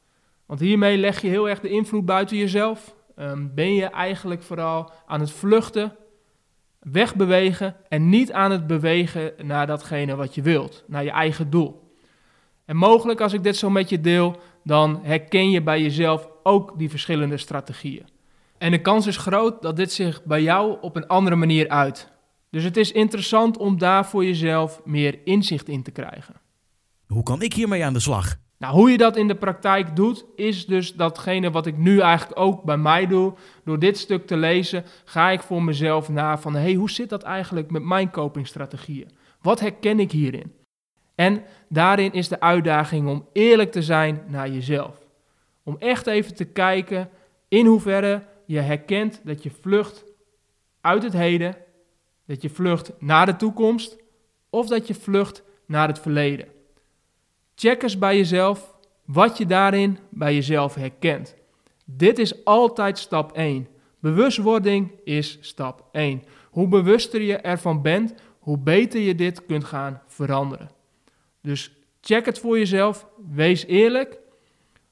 Want 0.46 0.60
hiermee 0.60 0.98
leg 0.98 1.22
je 1.22 1.28
heel 1.28 1.50
erg 1.50 1.60
de 1.60 1.70
invloed 1.70 2.06
buiten 2.06 2.38
jezelf. 2.38 2.96
Um, 3.20 3.52
ben 3.56 3.74
je 3.74 3.86
eigenlijk 3.86 4.44
vooral 4.44 4.92
aan 5.06 5.20
het 5.20 5.32
vluchten, 5.32 5.96
wegbewegen 6.80 7.76
en 7.88 8.10
niet 8.10 8.32
aan 8.32 8.52
het 8.52 8.68
bewegen 8.68 9.34
naar 9.38 9.68
datgene 9.68 10.16
wat 10.16 10.36
je 10.36 10.42
wilt, 10.42 10.84
naar 10.88 11.04
je 11.04 11.12
eigen 11.12 11.50
doel. 11.50 11.94
En 12.66 12.76
mogelijk 12.76 13.22
als 13.22 13.34
ik 13.34 13.44
dit 13.44 13.58
zo 13.58 13.70
met 13.70 13.90
je 13.90 14.02
deel, 14.02 14.36
dan 14.64 15.00
herken 15.04 15.50
je 15.50 15.62
bij 15.62 15.82
jezelf 15.82 16.28
ook 16.44 16.74
die 16.78 16.90
verschillende 16.90 17.38
strategieën. 17.38 18.08
En 18.58 18.72
de 18.72 18.82
kans 18.82 19.08
is 19.08 19.18
groot 19.18 19.62
dat 19.62 19.76
dit 19.76 19.92
zich 19.92 20.24
bij 20.24 20.42
jou 20.42 20.78
op 20.82 20.96
een 20.96 21.08
andere 21.08 21.36
manier 21.36 21.70
uit. 21.70 22.12
Dus 22.54 22.64
het 22.64 22.78
is 22.78 22.92
interessant 22.92 23.58
om 23.58 23.78
daar 23.78 24.06
voor 24.06 24.26
jezelf 24.26 24.82
meer 24.86 25.20
inzicht 25.24 25.68
in 25.68 25.84
te 25.84 25.92
krijgen. 25.92 26.36
Hoe 27.08 27.24
kan 27.24 27.42
ik 27.42 27.54
hiermee 27.54 27.86
aan 27.86 27.94
de 27.94 28.00
slag? 28.00 28.36
Nou, 28.58 28.74
hoe 28.74 28.92
je 28.92 28.98
dat 28.98 29.18
in 29.18 29.28
de 29.28 29.36
praktijk 29.36 29.96
doet, 29.96 30.26
is 30.36 30.66
dus 30.66 30.94
datgene 30.94 31.52
wat 31.52 31.66
ik 31.66 31.78
nu 31.78 32.00
eigenlijk 32.00 32.40
ook 32.40 32.64
bij 32.64 32.78
mij 32.78 33.08
doe. 33.08 33.34
Door 33.64 33.80
dit 33.80 33.98
stuk 33.98 34.28
te 34.28 34.38
lezen, 34.38 34.86
ga 35.06 35.30
ik 35.30 35.42
voor 35.42 35.64
mezelf 35.64 36.10
na 36.10 36.38
van, 36.38 36.56
hey, 36.56 36.74
hoe 36.74 36.90
zit 36.90 37.10
dat 37.10 37.24
eigenlijk 37.24 37.72
met 37.72 37.84
mijn 37.84 38.12
copingstrategieën? 38.12 39.12
Wat 39.42 39.60
herken 39.60 40.00
ik 40.00 40.12
hierin? 40.12 40.54
En 41.16 41.44
daarin 41.70 42.14
is 42.14 42.28
de 42.28 42.40
uitdaging 42.40 43.08
om 43.08 43.28
eerlijk 43.32 43.72
te 43.72 43.82
zijn 43.82 44.24
naar 44.28 44.50
jezelf. 44.50 44.96
Om 45.64 45.76
echt 45.80 46.08
even 46.08 46.36
te 46.36 46.46
kijken 46.46 47.10
in 47.48 47.66
hoeverre 47.66 48.24
je 48.46 48.60
herkent 48.60 49.22
dat 49.24 49.44
je 49.44 49.52
vlucht 49.62 50.04
uit 50.82 51.04
het 51.04 51.14
heden 51.14 51.56
Dat 52.26 52.42
je 52.42 52.50
vlucht 52.50 52.92
naar 53.00 53.26
de 53.26 53.36
toekomst 53.36 53.98
of 54.50 54.68
dat 54.68 54.88
je 54.88 54.94
vlucht 54.96 55.44
naar 55.66 55.88
het 55.88 56.00
verleden. 56.00 56.48
Check 57.56 57.84
eens 57.84 57.98
bij 57.98 58.18
jezelf 58.18 58.76
wat 59.06 59.38
je 59.38 59.46
daarin 59.46 59.98
bij 60.10 60.34
jezelf 60.34 60.76
herkent. 60.76 61.36
Dit 61.86 62.20
is 62.20 62.46
altijd 62.46 62.98
stap 62.98 63.32
1. 63.32 63.68
Bewustwording 64.00 64.92
is 65.04 65.38
stap 65.42 65.88
1. 65.92 66.24
Hoe 66.50 66.68
bewuster 66.68 67.22
je 67.22 67.38
ervan 67.38 67.82
bent, 67.82 68.14
hoe 68.40 68.58
beter 68.58 69.00
je 69.02 69.16
dit 69.16 69.46
kunt 69.46 69.64
gaan 69.64 70.02
veranderen. 70.08 70.72
Dus 71.42 71.72
check 72.02 72.26
het 72.26 72.40
voor 72.40 72.58
jezelf, 72.58 73.08
wees 73.32 73.66
eerlijk, 73.66 74.20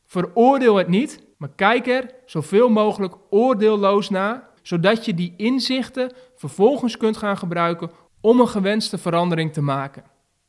veroordeel 0.06 0.76
het 0.76 0.88
niet, 0.88 1.24
maar 1.38 1.52
kijk 1.56 1.88
er 1.88 2.14
zoveel 2.26 2.70
mogelijk 2.70 3.16
oordeelloos 3.30 4.10
naar, 4.10 4.50
zodat 4.62 5.06
je 5.06 5.14
die 5.14 5.34
inzichten 5.38 6.14
vervolgens 6.36 6.98
kunt 6.98 7.18
gaan 7.18 7.38
gebruiken 7.38 7.92
om 8.22 8.40
een 8.40 8.48
gewenste 8.48 8.98
verandering 8.98 9.54
te 9.54 9.62
maken. 9.62 10.04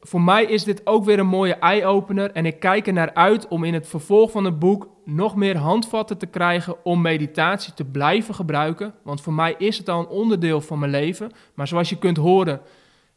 Voor 0.05 0.23
mij 0.23 0.45
is 0.45 0.65
dit 0.65 0.87
ook 0.87 1.05
weer 1.05 1.19
een 1.19 1.27
mooie 1.27 1.55
eye-opener 1.55 2.31
en 2.31 2.47
ik 2.47 2.61
kijk 2.61 2.87
er 2.87 2.93
naar 2.93 3.15
uit 3.15 3.49
om 3.49 3.65
in 3.65 3.75
het 3.75 3.89
vervolg 3.89 4.31
van 4.31 4.45
het 4.45 4.59
boek 4.59 4.89
nog 5.05 5.37
meer 5.37 5.57
handvatten 5.57 6.19
te 6.19 6.27
krijgen 6.27 6.85
om 6.85 7.01
meditatie 7.01 7.75
te 7.75 7.85
blijven 7.85 8.35
gebruiken. 8.35 8.95
Want 9.03 9.21
voor 9.21 9.33
mij 9.33 9.55
is 9.59 9.79
het 9.79 9.89
al 9.89 10.01
een 10.01 10.07
onderdeel 10.07 10.61
van 10.61 10.79
mijn 10.79 10.91
leven. 10.91 11.31
Maar 11.55 11.69
zoals 11.69 11.89
je 11.89 11.99
kunt 11.99 12.17
horen, 12.17 12.61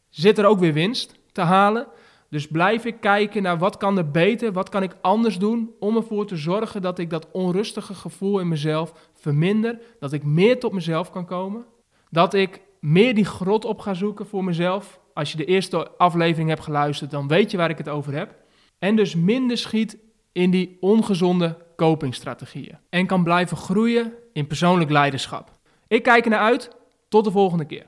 zit 0.09 0.37
er 0.37 0.45
ook 0.45 0.59
weer 0.59 0.73
winst 0.73 1.15
te 1.31 1.41
halen. 1.41 1.87
Dus 2.29 2.47
blijf 2.47 2.85
ik 2.85 2.99
kijken 2.99 3.43
naar 3.43 3.57
wat 3.57 3.77
kan 3.77 3.97
er 3.97 4.11
beter, 4.11 4.51
wat 4.51 4.69
kan 4.69 4.83
ik 4.83 4.95
anders 5.01 5.37
doen 5.37 5.71
om 5.79 5.95
ervoor 5.95 6.25
te 6.25 6.35
zorgen 6.35 6.81
dat 6.81 6.99
ik 6.99 7.09
dat 7.09 7.31
onrustige 7.31 7.93
gevoel 7.93 8.39
in 8.39 8.47
mezelf 8.47 9.09
verminder, 9.25 9.79
dat 9.99 10.13
ik 10.13 10.23
meer 10.23 10.59
tot 10.59 10.71
mezelf 10.71 11.11
kan 11.11 11.25
komen, 11.25 11.65
dat 12.09 12.33
ik 12.33 12.61
meer 12.79 13.15
die 13.15 13.25
grot 13.25 13.65
op 13.65 13.79
ga 13.79 13.93
zoeken 13.93 14.25
voor 14.25 14.43
mezelf. 14.43 14.99
Als 15.13 15.31
je 15.31 15.37
de 15.37 15.45
eerste 15.45 15.89
aflevering 15.97 16.49
hebt 16.49 16.63
geluisterd, 16.63 17.11
dan 17.11 17.27
weet 17.27 17.51
je 17.51 17.57
waar 17.57 17.69
ik 17.69 17.77
het 17.77 17.89
over 17.89 18.13
heb. 18.13 18.35
En 18.79 18.95
dus 18.95 19.15
minder 19.15 19.57
schiet 19.57 19.97
in 20.31 20.51
die 20.51 20.77
ongezonde 20.79 21.57
copingstrategieën. 21.75 22.77
En 22.89 23.05
kan 23.05 23.23
blijven 23.23 23.57
groeien 23.57 24.13
in 24.33 24.47
persoonlijk 24.47 24.91
leiderschap. 24.91 25.51
Ik 25.87 26.03
kijk 26.03 26.23
er 26.23 26.31
naar 26.31 26.39
uit. 26.39 26.69
Tot 27.09 27.23
de 27.23 27.31
volgende 27.31 27.65
keer. 27.65 27.85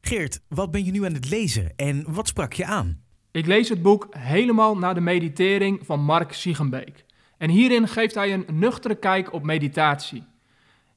Geert, 0.00 0.40
wat 0.48 0.70
ben 0.70 0.84
je 0.84 0.90
nu 0.90 1.04
aan 1.04 1.14
het 1.14 1.30
lezen 1.30 1.72
en 1.76 2.04
wat 2.12 2.28
sprak 2.28 2.52
je 2.52 2.64
aan? 2.64 3.02
Ik 3.30 3.46
lees 3.46 3.68
het 3.68 3.82
boek 3.82 4.06
helemaal 4.10 4.78
naar 4.78 4.94
de 4.94 5.00
meditering 5.00 5.80
van 5.82 6.00
Mark 6.00 6.32
Siegenbeek. 6.32 7.04
En 7.40 7.50
hierin 7.50 7.88
geeft 7.88 8.14
hij 8.14 8.32
een 8.32 8.46
nuchtere 8.52 8.94
kijk 8.94 9.32
op 9.32 9.42
meditatie. 9.42 10.24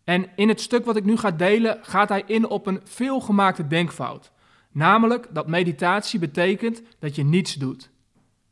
En 0.04 0.30
in 0.36 0.48
het 0.48 0.62
stuk 0.62 0.86
wat 0.86 0.96
ik 0.96 1.04
nu 1.04 1.18
ga 1.18 1.32
delen 1.32 1.80
gaat 1.82 2.10
hij 2.10 2.24
in 2.26 2.48
op 2.48 2.68
een 2.68 2.82
veelgemaakte 2.84 3.68
denkfout. 3.68 4.32
Namelijk 4.72 5.28
dat 5.32 5.48
meditatie 5.48 6.20
betekent 6.20 6.82
dat 7.00 7.16
je 7.16 7.24
niets 7.24 7.54
doet. 7.54 7.90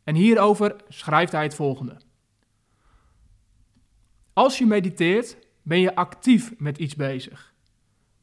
En 0.04 0.16
hierover 0.16 0.76
schrijft 0.88 1.32
hij 1.32 1.44
het 1.44 1.56
volgende. 1.56 1.98
Als 4.34 4.58
je 4.58 4.66
mediteert, 4.66 5.38
ben 5.62 5.80
je 5.80 5.96
actief 5.96 6.54
met 6.58 6.78
iets 6.78 6.96
bezig. 6.96 7.54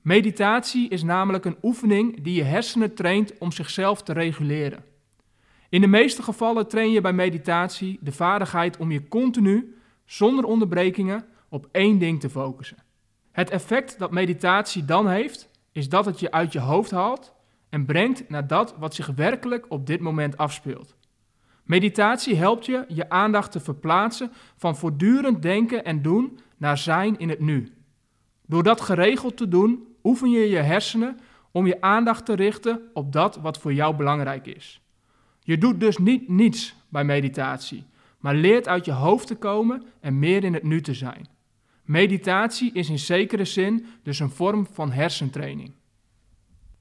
Meditatie 0.00 0.88
is 0.88 1.02
namelijk 1.02 1.44
een 1.44 1.58
oefening 1.62 2.22
die 2.22 2.34
je 2.34 2.44
hersenen 2.44 2.94
traint 2.94 3.38
om 3.38 3.52
zichzelf 3.52 4.02
te 4.02 4.12
reguleren. 4.12 4.84
In 5.68 5.80
de 5.80 5.86
meeste 5.86 6.22
gevallen 6.22 6.68
train 6.68 6.90
je 6.90 7.00
bij 7.00 7.12
meditatie 7.12 7.98
de 8.00 8.12
vaardigheid 8.12 8.76
om 8.76 8.90
je 8.90 9.08
continu, 9.08 9.76
zonder 10.04 10.44
onderbrekingen, 10.44 11.24
op 11.48 11.68
één 11.72 11.98
ding 11.98 12.20
te 12.20 12.30
focussen. 12.30 12.76
Het 13.32 13.50
effect 13.50 13.98
dat 13.98 14.10
meditatie 14.10 14.84
dan 14.84 15.08
heeft, 15.08 15.50
is 15.72 15.88
dat 15.88 16.04
het 16.04 16.20
je 16.20 16.30
uit 16.30 16.52
je 16.52 16.60
hoofd 16.60 16.90
haalt 16.90 17.34
en 17.68 17.84
brengt 17.84 18.28
naar 18.28 18.46
dat 18.46 18.74
wat 18.78 18.94
zich 18.94 19.06
werkelijk 19.06 19.66
op 19.68 19.86
dit 19.86 20.00
moment 20.00 20.36
afspeelt. 20.36 20.96
Meditatie 21.62 22.36
helpt 22.36 22.66
je 22.66 22.84
je 22.88 23.10
aandacht 23.10 23.52
te 23.52 23.60
verplaatsen 23.60 24.32
van 24.56 24.76
voortdurend 24.76 25.42
denken 25.42 25.84
en 25.84 26.02
doen 26.02 26.38
naar 26.56 26.78
zijn 26.78 27.18
in 27.18 27.28
het 27.28 27.40
nu. 27.40 27.72
Door 28.46 28.62
dat 28.62 28.80
geregeld 28.80 29.36
te 29.36 29.48
doen, 29.48 29.86
oefen 30.02 30.30
je 30.30 30.48
je 30.48 30.56
hersenen 30.56 31.18
om 31.50 31.66
je 31.66 31.80
aandacht 31.80 32.24
te 32.24 32.34
richten 32.34 32.80
op 32.92 33.12
dat 33.12 33.36
wat 33.36 33.58
voor 33.58 33.72
jou 33.72 33.96
belangrijk 33.96 34.46
is. 34.46 34.82
Je 35.48 35.58
doet 35.58 35.80
dus 35.80 35.98
niet 35.98 36.28
niets 36.28 36.74
bij 36.88 37.04
meditatie, 37.04 37.84
maar 38.18 38.34
leert 38.34 38.68
uit 38.68 38.84
je 38.84 38.92
hoofd 38.92 39.26
te 39.26 39.34
komen 39.34 39.82
en 40.00 40.18
meer 40.18 40.44
in 40.44 40.54
het 40.54 40.62
nu 40.62 40.80
te 40.80 40.94
zijn. 40.94 41.28
Meditatie 41.84 42.72
is 42.72 42.88
in 42.88 42.98
zekere 42.98 43.44
zin 43.44 43.86
dus 44.02 44.18
een 44.18 44.30
vorm 44.30 44.66
van 44.72 44.92
hersentraining. 44.92 45.72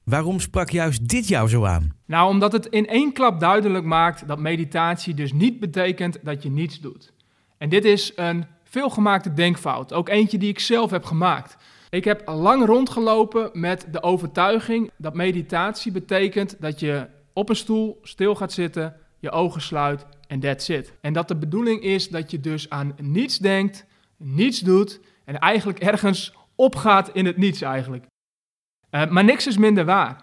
Waarom 0.04 0.40
sprak 0.40 0.70
juist 0.70 1.08
dit 1.08 1.28
jou 1.28 1.48
zo 1.48 1.64
aan? 1.64 1.96
Nou, 2.06 2.28
omdat 2.28 2.52
het 2.52 2.66
in 2.66 2.86
één 2.86 3.12
klap 3.12 3.40
duidelijk 3.40 3.84
maakt 3.84 4.28
dat 4.28 4.38
meditatie 4.38 5.14
dus 5.14 5.32
niet 5.32 5.60
betekent 5.60 6.18
dat 6.22 6.42
je 6.42 6.50
niets 6.50 6.80
doet. 6.80 7.12
En 7.58 7.68
dit 7.68 7.84
is 7.84 8.12
een 8.16 8.46
veelgemaakte 8.64 9.34
denkfout, 9.34 9.92
ook 9.92 10.08
eentje 10.08 10.38
die 10.38 10.48
ik 10.48 10.58
zelf 10.58 10.90
heb 10.90 11.04
gemaakt. 11.04 11.56
Ik 11.90 12.04
heb 12.04 12.22
lang 12.26 12.66
rondgelopen 12.66 13.50
met 13.52 13.86
de 13.90 14.02
overtuiging 14.02 14.90
dat 14.96 15.14
meditatie 15.14 15.92
betekent 15.92 16.56
dat 16.60 16.80
je 16.80 17.16
op 17.38 17.48
een 17.48 17.56
stoel 17.56 17.98
stil 18.02 18.34
gaat 18.34 18.52
zitten, 18.52 18.96
je 19.18 19.30
ogen 19.30 19.60
sluit 19.60 20.06
en 20.26 20.40
that's 20.40 20.68
it. 20.68 20.92
En 21.00 21.12
dat 21.12 21.28
de 21.28 21.36
bedoeling 21.36 21.82
is 21.82 22.08
dat 22.08 22.30
je 22.30 22.40
dus 22.40 22.70
aan 22.70 22.94
niets 23.00 23.38
denkt, 23.38 23.86
niets 24.16 24.60
doet 24.60 25.00
en 25.24 25.38
eigenlijk 25.38 25.78
ergens 25.78 26.34
opgaat 26.54 27.10
in 27.12 27.26
het 27.26 27.36
niets 27.36 27.62
eigenlijk. 27.62 28.06
Uh, 28.90 29.06
maar 29.10 29.24
niks 29.24 29.46
is 29.46 29.56
minder 29.56 29.84
waar. 29.84 30.20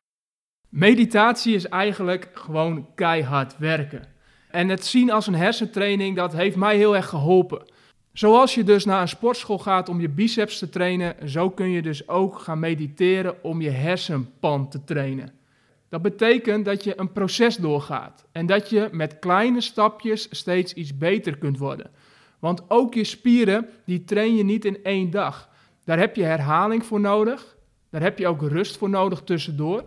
Meditatie 0.70 1.56
is 1.56 1.68
eigenlijk 1.68 2.30
gewoon 2.34 2.88
keihard 2.96 3.58
werken. 3.58 4.08
En 4.50 4.70
het 4.70 4.86
zien 4.86 5.12
als 5.12 5.28
een 5.28 5.36
hersentraining, 5.36 6.16
dat 6.16 6.34
heeft 6.34 6.56
mij 6.56 6.78
heel 6.78 6.96
erg 6.96 7.10
geholpen. 7.10 7.66
Zoals 8.14 8.56
je 8.56 8.64
dus 8.64 8.86
naar 8.86 9.02
een 9.02 9.08
sportschool 9.08 9.60
gaat 9.60 9.90
om 9.90 10.02
je 10.02 10.10
biceps 10.10 10.60
te 10.60 10.70
trainen, 10.70 11.30
zo 11.30 11.50
kun 11.50 11.70
je 11.70 11.82
dus 11.82 12.08
ook 12.08 12.40
gaan 12.40 12.60
mediteren 12.60 13.44
om 13.44 13.62
je 13.62 13.70
hersenpan 13.70 14.70
te 14.70 14.84
trainen. 14.84 15.44
Dat 15.90 16.02
betekent 16.02 16.66
dat 16.66 16.84
je 16.84 17.00
een 17.00 17.12
proces 17.12 17.56
doorgaat 17.56 18.26
en 18.32 18.46
dat 18.46 18.70
je 18.70 18.90
met 18.92 19.20
kleine 19.20 19.62
stapjes 19.62 20.28
steeds 20.32 20.74
iets 20.74 20.98
beter 20.98 21.38
kunt 21.38 21.58
worden. 21.58 21.92
Want 22.40 22.70
ook 22.70 22.94
je 22.94 23.04
spieren, 23.04 23.70
die 23.86 24.04
train 24.04 24.36
je 24.36 24.44
niet 24.44 24.66
in 24.66 24.84
één 24.84 25.10
dag. 25.10 25.50
Daar 25.84 26.00
heb 26.00 26.16
je 26.16 26.24
herhaling 26.24 26.86
voor 26.86 27.00
nodig. 27.00 27.56
Daar 27.90 28.02
heb 28.02 28.18
je 28.18 28.28
ook 28.28 28.42
rust 28.42 28.78
voor 28.78 28.90
nodig 28.90 29.22
tussendoor. 29.22 29.86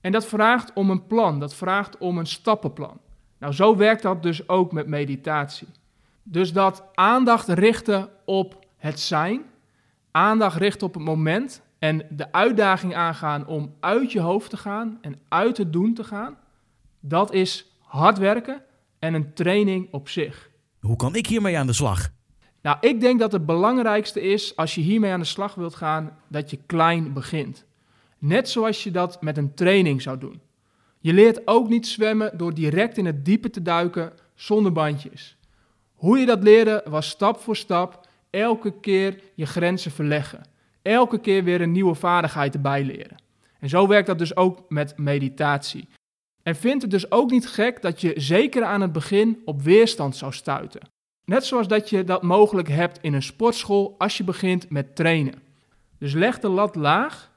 En 0.00 0.12
dat 0.12 0.26
vraagt 0.26 0.72
om 0.72 0.90
een 0.90 1.06
plan, 1.06 1.40
dat 1.40 1.54
vraagt 1.54 1.98
om 1.98 2.18
een 2.18 2.26
stappenplan. 2.26 3.00
Nou, 3.38 3.52
zo 3.52 3.76
werkt 3.76 4.02
dat 4.02 4.22
dus 4.22 4.48
ook 4.48 4.72
met 4.72 4.86
meditatie. 4.86 5.68
Dus 6.22 6.52
dat 6.52 6.84
aandacht 6.94 7.48
richten 7.48 8.08
op 8.24 8.66
het 8.76 9.00
zijn, 9.00 9.42
aandacht 10.10 10.56
richten 10.56 10.86
op 10.86 10.94
het 10.94 11.02
moment 11.02 11.62
en 11.80 12.06
de 12.10 12.32
uitdaging 12.32 12.94
aangaan 12.94 13.46
om 13.46 13.74
uit 13.80 14.12
je 14.12 14.20
hoofd 14.20 14.50
te 14.50 14.56
gaan 14.56 14.98
en 15.00 15.18
uit 15.28 15.56
het 15.56 15.72
doen 15.72 15.94
te 15.94 16.04
gaan, 16.04 16.38
dat 17.00 17.32
is 17.32 17.72
hard 17.78 18.18
werken 18.18 18.62
en 18.98 19.14
een 19.14 19.34
training 19.34 19.88
op 19.90 20.08
zich. 20.08 20.50
Hoe 20.80 20.96
kan 20.96 21.14
ik 21.14 21.26
hiermee 21.26 21.58
aan 21.58 21.66
de 21.66 21.72
slag? 21.72 22.10
Nou, 22.62 22.76
ik 22.80 23.00
denk 23.00 23.20
dat 23.20 23.32
het 23.32 23.46
belangrijkste 23.46 24.20
is 24.20 24.56
als 24.56 24.74
je 24.74 24.80
hiermee 24.80 25.12
aan 25.12 25.20
de 25.20 25.26
slag 25.26 25.54
wilt 25.54 25.74
gaan, 25.74 26.18
dat 26.28 26.50
je 26.50 26.58
klein 26.66 27.12
begint. 27.12 27.64
Net 28.18 28.48
zoals 28.48 28.84
je 28.84 28.90
dat 28.90 29.22
met 29.22 29.36
een 29.36 29.54
training 29.54 30.02
zou 30.02 30.18
doen. 30.18 30.40
Je 30.98 31.12
leert 31.12 31.46
ook 31.46 31.68
niet 31.68 31.86
zwemmen 31.86 32.38
door 32.38 32.54
direct 32.54 32.98
in 32.98 33.06
het 33.06 33.24
diepe 33.24 33.50
te 33.50 33.62
duiken 33.62 34.12
zonder 34.34 34.72
bandjes. 34.72 35.36
Hoe 35.94 36.18
je 36.18 36.26
dat 36.26 36.42
leerde 36.42 36.84
was 36.84 37.08
stap 37.08 37.40
voor 37.40 37.56
stap, 37.56 38.08
elke 38.30 38.80
keer 38.80 39.22
je 39.34 39.46
grenzen 39.46 39.90
verleggen. 39.90 40.42
Elke 40.82 41.20
keer 41.20 41.44
weer 41.44 41.60
een 41.60 41.72
nieuwe 41.72 41.94
vaardigheid 41.94 42.54
erbij 42.54 42.84
leren. 42.84 43.16
En 43.58 43.68
zo 43.68 43.86
werkt 43.86 44.06
dat 44.06 44.18
dus 44.18 44.36
ook 44.36 44.64
met 44.68 44.98
meditatie. 44.98 45.88
En 46.42 46.56
vind 46.56 46.82
het 46.82 46.90
dus 46.90 47.10
ook 47.10 47.30
niet 47.30 47.48
gek 47.48 47.82
dat 47.82 48.00
je 48.00 48.12
zeker 48.16 48.64
aan 48.64 48.80
het 48.80 48.92
begin 48.92 49.42
op 49.44 49.62
weerstand 49.62 50.16
zou 50.16 50.32
stuiten. 50.32 50.80
Net 51.24 51.44
zoals 51.44 51.68
dat 51.68 51.90
je 51.90 52.04
dat 52.04 52.22
mogelijk 52.22 52.68
hebt 52.68 52.98
in 53.00 53.14
een 53.14 53.22
sportschool 53.22 53.94
als 53.98 54.16
je 54.16 54.24
begint 54.24 54.70
met 54.70 54.96
trainen. 54.96 55.42
Dus 55.98 56.12
leg 56.12 56.38
de 56.38 56.48
lat 56.48 56.74
laag, 56.74 57.30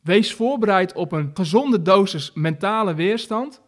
wees 0.00 0.34
voorbereid 0.34 0.92
op 0.92 1.12
een 1.12 1.30
gezonde 1.34 1.82
dosis 1.82 2.32
mentale 2.34 2.94
weerstand 2.94 3.60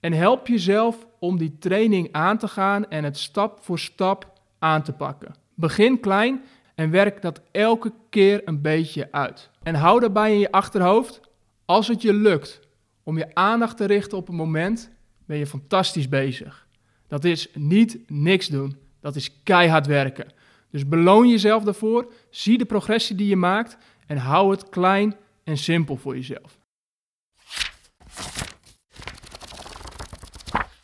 en 0.00 0.12
help 0.12 0.46
jezelf 0.46 1.06
om 1.18 1.38
die 1.38 1.58
training 1.58 2.08
aan 2.12 2.38
te 2.38 2.48
gaan 2.48 2.88
en 2.88 3.04
het 3.04 3.18
stap 3.18 3.58
voor 3.62 3.78
stap 3.78 4.32
aan 4.58 4.82
te 4.82 4.92
pakken. 4.92 5.34
Begin 5.54 6.00
klein 6.00 6.44
en 6.78 6.90
werk 6.90 7.22
dat 7.22 7.40
elke 7.50 7.92
keer 8.10 8.40
een 8.44 8.60
beetje 8.60 9.08
uit. 9.12 9.50
En 9.62 9.74
hou 9.74 10.00
daarbij 10.00 10.32
in 10.32 10.38
je 10.38 10.50
achterhoofd, 10.50 11.20
als 11.64 11.88
het 11.88 12.02
je 12.02 12.12
lukt 12.12 12.60
om 13.02 13.18
je 13.18 13.34
aandacht 13.34 13.76
te 13.76 13.84
richten 13.84 14.18
op 14.18 14.28
een 14.28 14.34
moment, 14.34 14.90
ben 15.26 15.36
je 15.36 15.46
fantastisch 15.46 16.08
bezig. 16.08 16.66
Dat 17.06 17.24
is 17.24 17.48
niet 17.54 17.98
niks 18.06 18.46
doen, 18.46 18.76
dat 19.00 19.16
is 19.16 19.42
keihard 19.42 19.86
werken. 19.86 20.32
Dus 20.70 20.88
beloon 20.88 21.28
jezelf 21.28 21.64
daarvoor, 21.64 22.12
zie 22.30 22.58
de 22.58 22.64
progressie 22.64 23.16
die 23.16 23.28
je 23.28 23.36
maakt 23.36 23.76
en 24.06 24.16
hou 24.16 24.50
het 24.50 24.68
klein 24.68 25.16
en 25.44 25.56
simpel 25.56 25.96
voor 25.96 26.14
jezelf. 26.14 26.58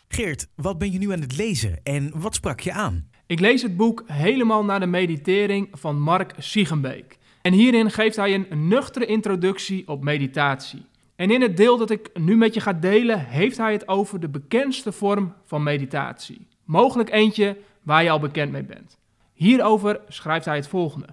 Geert, 0.08 0.48
wat 0.54 0.78
ben 0.78 0.92
je 0.92 0.98
nu 0.98 1.12
aan 1.12 1.20
het 1.20 1.36
lezen 1.36 1.80
en 1.82 2.20
wat 2.20 2.34
sprak 2.34 2.60
je 2.60 2.72
aan? 2.72 3.12
Ik 3.26 3.40
lees 3.40 3.62
het 3.62 3.76
boek 3.76 4.02
Helemaal 4.06 4.64
naar 4.64 4.80
de 4.80 4.86
meditering 4.86 5.68
van 5.72 6.00
Mark 6.00 6.34
Siegenbeek. 6.38 7.18
En 7.42 7.52
hierin 7.52 7.90
geeft 7.90 8.16
hij 8.16 8.34
een 8.34 8.68
nuchtere 8.68 9.06
introductie 9.06 9.88
op 9.88 10.02
meditatie. 10.02 10.86
En 11.16 11.30
in 11.30 11.42
het 11.42 11.56
deel 11.56 11.76
dat 11.76 11.90
ik 11.90 12.10
nu 12.14 12.36
met 12.36 12.54
je 12.54 12.60
ga 12.60 12.72
delen, 12.72 13.26
heeft 13.26 13.56
hij 13.56 13.72
het 13.72 13.88
over 13.88 14.20
de 14.20 14.28
bekendste 14.28 14.92
vorm 14.92 15.34
van 15.44 15.62
meditatie. 15.62 16.46
Mogelijk 16.64 17.10
eentje 17.10 17.56
waar 17.82 18.02
je 18.02 18.10
al 18.10 18.18
bekend 18.18 18.52
mee 18.52 18.64
bent. 18.64 18.98
Hierover 19.32 20.00
schrijft 20.08 20.44
hij 20.44 20.56
het 20.56 20.68
volgende. 20.68 21.08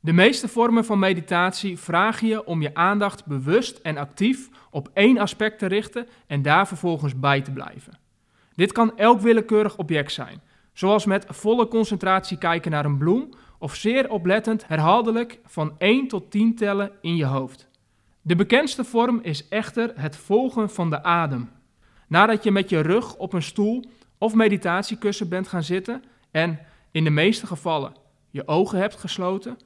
De 0.00 0.12
meeste 0.12 0.48
vormen 0.48 0.84
van 0.84 0.98
meditatie 0.98 1.78
vragen 1.78 2.28
je 2.28 2.46
om 2.46 2.62
je 2.62 2.74
aandacht 2.74 3.26
bewust 3.26 3.76
en 3.76 3.96
actief 3.96 4.48
op 4.70 4.90
één 4.94 5.18
aspect 5.18 5.58
te 5.58 5.66
richten 5.66 6.08
en 6.26 6.42
daar 6.42 6.68
vervolgens 6.68 7.18
bij 7.18 7.40
te 7.40 7.50
blijven. 7.50 7.98
Dit 8.54 8.72
kan 8.72 8.96
elk 8.96 9.20
willekeurig 9.20 9.76
object 9.76 10.12
zijn, 10.12 10.40
zoals 10.78 11.04
met 11.04 11.26
volle 11.28 11.68
concentratie 11.68 12.38
kijken 12.38 12.70
naar 12.70 12.84
een 12.84 12.98
bloem 12.98 13.28
of 13.58 13.74
zeer 13.74 14.10
oplettend 14.10 14.66
herhaaldelijk 14.66 15.38
van 15.44 15.74
1 15.78 16.08
tot 16.08 16.30
10 16.30 16.54
tellen 16.54 16.90
in 17.00 17.16
je 17.16 17.24
hoofd. 17.24 17.68
De 18.22 18.36
bekendste 18.36 18.84
vorm 18.84 19.18
is 19.22 19.48
echter 19.48 19.92
het 19.94 20.16
volgen 20.16 20.70
van 20.70 20.90
de 20.90 21.02
adem. 21.02 21.50
Nadat 22.08 22.44
je 22.44 22.50
met 22.50 22.68
je 22.68 22.80
rug 22.80 23.16
op 23.16 23.32
een 23.32 23.42
stoel 23.42 23.84
of 24.18 24.34
meditatiekussen 24.34 25.28
bent 25.28 25.48
gaan 25.48 25.62
zitten 25.62 26.04
en 26.30 26.58
in 26.90 27.04
de 27.04 27.10
meeste 27.10 27.46
gevallen 27.46 27.92
je 28.30 28.48
ogen 28.48 28.78
hebt 28.78 28.96
gesloten, 28.96 29.56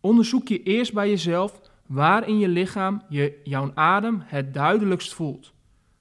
onderzoek 0.00 0.48
je 0.48 0.62
eerst 0.62 0.92
bij 0.92 1.08
jezelf 1.08 1.60
waar 1.86 2.28
in 2.28 2.38
je 2.38 2.48
lichaam 2.48 3.02
je 3.08 3.40
jouw 3.44 3.70
adem 3.74 4.22
het 4.24 4.54
duidelijkst 4.54 5.14
voelt. 5.14 5.52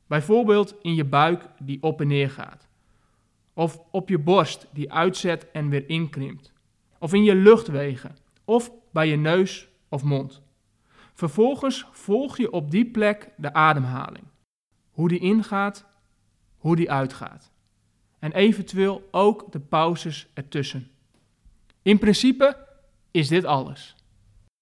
Bijvoorbeeld 0.07 0.75
in 0.81 0.95
je 0.95 1.05
buik 1.05 1.43
die 1.59 1.77
op 1.81 2.01
en 2.01 2.07
neer 2.07 2.29
gaat. 2.29 2.69
Of 3.53 3.79
op 3.91 4.09
je 4.09 4.19
borst 4.19 4.67
die 4.73 4.93
uitzet 4.93 5.51
en 5.51 5.69
weer 5.69 5.89
inkrimpt. 5.89 6.53
Of 6.99 7.13
in 7.13 7.23
je 7.23 7.35
luchtwegen. 7.35 8.15
Of 8.45 8.71
bij 8.91 9.07
je 9.07 9.15
neus 9.15 9.67
of 9.89 10.03
mond. 10.03 10.41
Vervolgens 11.13 11.85
volg 11.91 12.37
je 12.37 12.51
op 12.51 12.71
die 12.71 12.85
plek 12.85 13.29
de 13.37 13.53
ademhaling. 13.53 14.25
Hoe 14.91 15.07
die 15.07 15.19
ingaat, 15.19 15.85
hoe 16.57 16.75
die 16.75 16.91
uitgaat. 16.91 17.51
En 18.19 18.31
eventueel 18.31 19.07
ook 19.11 19.51
de 19.51 19.59
pauzes 19.59 20.27
ertussen. 20.33 20.87
In 21.81 21.99
principe 21.99 22.67
is 23.11 23.27
dit 23.27 23.45
alles. 23.45 23.95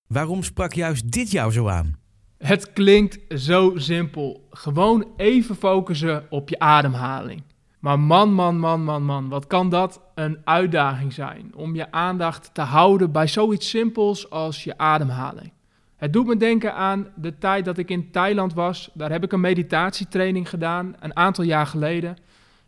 Waarom 0.07 0.43
sprak 0.43 0.73
juist 0.73 1.11
dit 1.11 1.31
jou 1.31 1.51
zo 1.51 1.67
aan? 1.67 1.99
Het 2.37 2.73
klinkt 2.73 3.41
zo 3.41 3.77
simpel. 3.77 4.47
Gewoon 4.49 5.13
even 5.17 5.55
focussen 5.55 6.25
op 6.29 6.49
je 6.49 6.59
ademhaling. 6.59 7.43
Maar 7.79 7.99
man, 7.99 8.33
man, 8.33 8.59
man, 8.59 8.83
man, 8.83 9.03
man, 9.03 9.29
wat 9.29 9.47
kan 9.47 9.69
dat 9.69 10.01
een 10.15 10.37
uitdaging 10.43 11.13
zijn 11.13 11.51
om 11.55 11.75
je 11.75 11.91
aandacht 11.91 12.53
te 12.53 12.61
houden 12.61 13.11
bij 13.11 13.27
zoiets 13.27 13.69
simpels 13.69 14.29
als 14.29 14.63
je 14.63 14.77
ademhaling. 14.77 15.51
Het 15.95 16.13
doet 16.13 16.27
me 16.27 16.37
denken 16.37 16.73
aan 16.73 17.07
de 17.15 17.37
tijd 17.37 17.65
dat 17.65 17.77
ik 17.77 17.89
in 17.89 18.11
Thailand 18.11 18.53
was. 18.53 18.89
Daar 18.93 19.11
heb 19.11 19.23
ik 19.23 19.31
een 19.31 19.39
meditatietraining 19.39 20.49
gedaan, 20.49 20.95
een 20.99 21.15
aantal 21.15 21.43
jaar 21.43 21.65
geleden. 21.65 22.17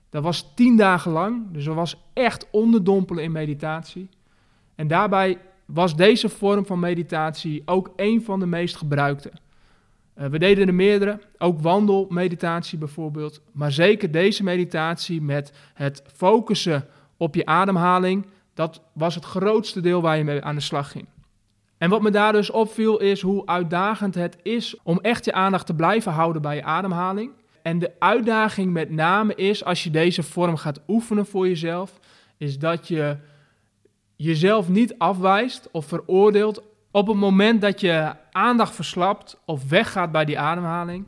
Dat 0.10 0.24
was 0.24 0.54
tien 0.56 0.78
dagen 0.78 1.12
lang, 1.12 1.44
dus 1.52 1.66
dat 1.66 1.76
was 1.76 1.98
echt 2.14 2.48
onderdompelen 2.52 3.24
in 3.24 3.32
meditatie. 3.32 4.10
En 4.76 4.88
daarbij 4.88 5.38
was 5.66 5.96
deze 5.96 6.30
vorm 6.30 6.66
van 6.66 6.80
meditatie 6.80 7.62
ook 7.66 7.92
een 7.96 8.24
van 8.24 8.40
de 8.40 8.46
meest 8.46 8.76
gebruikte. 8.76 9.32
Uh, 10.22 10.28
we 10.28 10.40
deden 10.40 10.68
er 10.68 10.74
meerdere, 10.74 11.20
ook 11.38 11.62
wandelmeditatie 11.62 12.78
bijvoorbeeld, 12.78 13.42
maar 13.52 13.72
zeker 13.72 14.12
deze 14.12 14.44
meditatie 14.44 15.22
met 15.22 15.54
het 15.74 16.04
focussen 16.14 16.88
op 17.18 17.36
je 17.36 17.46
ademhaling, 17.46 18.26
dat 18.54 18.82
was 18.94 19.16
het 19.16 19.26
grootste 19.26 19.82
deel 19.82 20.02
waar 20.02 20.18
je 20.18 20.24
mee 20.24 20.44
aan 20.44 20.56
de 20.56 20.62
slag 20.62 20.92
ging. 20.92 21.08
En 21.78 21.90
wat 21.90 22.02
me 22.02 22.12
daar 22.12 22.32
dus 22.32 22.52
opviel 22.52 23.00
is 23.00 23.22
hoe 23.22 23.46
uitdagend 23.46 24.16
het 24.16 24.38
is 24.42 24.76
om 24.84 25.00
echt 25.00 25.26
je 25.26 25.34
aandacht 25.34 25.66
te 25.66 25.76
blijven 25.76 26.12
houden 26.12 26.42
bij 26.42 26.56
je 26.56 26.64
ademhaling. 26.64 27.32
En 27.62 27.80
de 27.80 27.92
uitdaging 28.00 28.72
met 28.72 28.90
name 28.90 29.36
is, 29.36 29.64
als 29.64 29.84
je 29.84 29.90
deze 29.90 30.24
vorm 30.24 30.56
gaat 30.56 30.82
oefenen 30.88 31.26
voor 31.26 31.48
jezelf, 31.48 32.00
is 32.38 32.60
dat 32.60 32.88
je 32.88 33.18
jezelf 34.16 34.70
niet 34.70 34.96
afwijst 34.98 35.70
of 35.72 35.86
veroordeelt 35.86 36.64
op 36.92 37.08
het 37.08 37.18
moment 37.18 37.62
dat 37.62 37.82
je 37.82 38.16
aandacht 38.32 38.76
verslapt 38.76 39.40
of 39.46 39.70
weggaat 39.70 40.12
bij 40.12 40.26
die 40.26 40.40
ademhaling. 40.40 41.06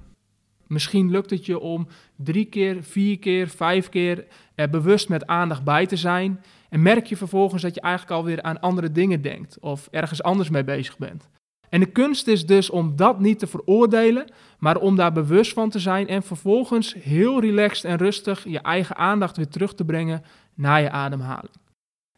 Misschien 0.67 1.11
lukt 1.11 1.29
het 1.29 1.45
je 1.45 1.59
om 1.59 1.87
drie 2.15 2.45
keer, 2.45 2.83
vier 2.83 3.19
keer, 3.19 3.47
vijf 3.47 3.89
keer 3.89 4.25
er 4.55 4.69
bewust 4.69 5.09
met 5.09 5.27
aandacht 5.27 5.63
bij 5.63 5.85
te 5.85 5.95
zijn. 5.95 6.43
En 6.69 6.81
merk 6.81 7.05
je 7.05 7.17
vervolgens 7.17 7.61
dat 7.61 7.75
je 7.75 7.81
eigenlijk 7.81 8.13
alweer 8.13 8.41
aan 8.41 8.59
andere 8.59 8.91
dingen 8.91 9.21
denkt 9.21 9.59
of 9.59 9.87
ergens 9.91 10.23
anders 10.23 10.49
mee 10.49 10.63
bezig 10.63 10.97
bent. 10.97 11.29
En 11.69 11.79
de 11.79 11.85
kunst 11.85 12.27
is 12.27 12.45
dus 12.45 12.69
om 12.69 12.95
dat 12.95 13.19
niet 13.19 13.39
te 13.39 13.47
veroordelen, 13.47 14.27
maar 14.59 14.77
om 14.77 14.95
daar 14.95 15.11
bewust 15.11 15.53
van 15.53 15.69
te 15.69 15.79
zijn 15.79 16.07
en 16.07 16.23
vervolgens 16.23 16.93
heel 16.93 17.41
relaxed 17.41 17.83
en 17.83 17.97
rustig 17.97 18.43
je 18.43 18.59
eigen 18.59 18.95
aandacht 18.95 19.37
weer 19.37 19.47
terug 19.47 19.73
te 19.73 19.85
brengen 19.85 20.23
naar 20.53 20.81
je 20.81 20.89
ademhaling. 20.89 21.53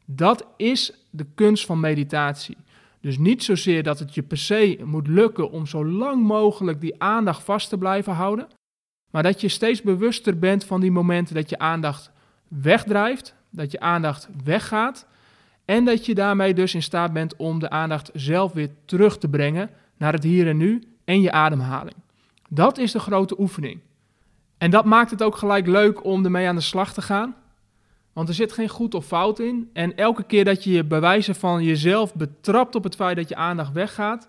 Dat 0.05 0.47
is 0.57 0.93
de 1.09 1.25
kunst 1.35 1.65
van 1.65 1.79
meditatie. 1.79 2.57
Dus 3.05 3.17
niet 3.17 3.43
zozeer 3.43 3.83
dat 3.83 3.99
het 3.99 4.15
je 4.15 4.23
per 4.23 4.37
se 4.37 4.79
moet 4.83 5.07
lukken 5.07 5.51
om 5.51 5.65
zo 5.65 5.85
lang 5.85 6.23
mogelijk 6.23 6.81
die 6.81 7.01
aandacht 7.01 7.43
vast 7.43 7.69
te 7.69 7.77
blijven 7.77 8.13
houden, 8.13 8.47
maar 9.11 9.23
dat 9.23 9.41
je 9.41 9.47
steeds 9.47 9.81
bewuster 9.81 10.39
bent 10.39 10.63
van 10.63 10.81
die 10.81 10.91
momenten 10.91 11.35
dat 11.35 11.49
je 11.49 11.59
aandacht 11.59 12.11
wegdrijft, 12.47 13.35
dat 13.49 13.71
je 13.71 13.79
aandacht 13.79 14.29
weggaat 14.43 15.07
en 15.65 15.85
dat 15.85 16.05
je 16.05 16.15
daarmee 16.15 16.53
dus 16.53 16.75
in 16.75 16.83
staat 16.83 17.13
bent 17.13 17.35
om 17.35 17.59
de 17.59 17.69
aandacht 17.69 18.09
zelf 18.13 18.51
weer 18.51 18.69
terug 18.85 19.17
te 19.17 19.29
brengen 19.29 19.69
naar 19.97 20.13
het 20.13 20.23
hier 20.23 20.47
en 20.47 20.57
nu 20.57 20.83
en 21.03 21.21
je 21.21 21.31
ademhaling. 21.31 21.95
Dat 22.49 22.77
is 22.77 22.91
de 22.91 22.99
grote 22.99 23.39
oefening. 23.39 23.79
En 24.57 24.71
dat 24.71 24.85
maakt 24.85 25.11
het 25.11 25.23
ook 25.23 25.35
gelijk 25.35 25.67
leuk 25.67 26.03
om 26.03 26.25
ermee 26.25 26.47
aan 26.47 26.55
de 26.55 26.61
slag 26.61 26.93
te 26.93 27.01
gaan. 27.01 27.35
Want 28.15 28.29
er 28.29 28.35
zit 28.35 28.51
geen 28.51 28.69
goed 28.69 28.93
of 28.93 29.05
fout 29.05 29.39
in. 29.39 29.69
En 29.73 29.95
elke 29.95 30.23
keer 30.23 30.45
dat 30.45 30.63
je 30.63 30.71
je 30.71 30.83
bewijzen 30.83 31.35
van 31.35 31.63
jezelf 31.63 32.13
betrapt 32.13 32.75
op 32.75 32.83
het 32.83 32.95
feit 32.95 33.15
dat 33.15 33.29
je 33.29 33.35
aandacht 33.35 33.73
weggaat, 33.73 34.27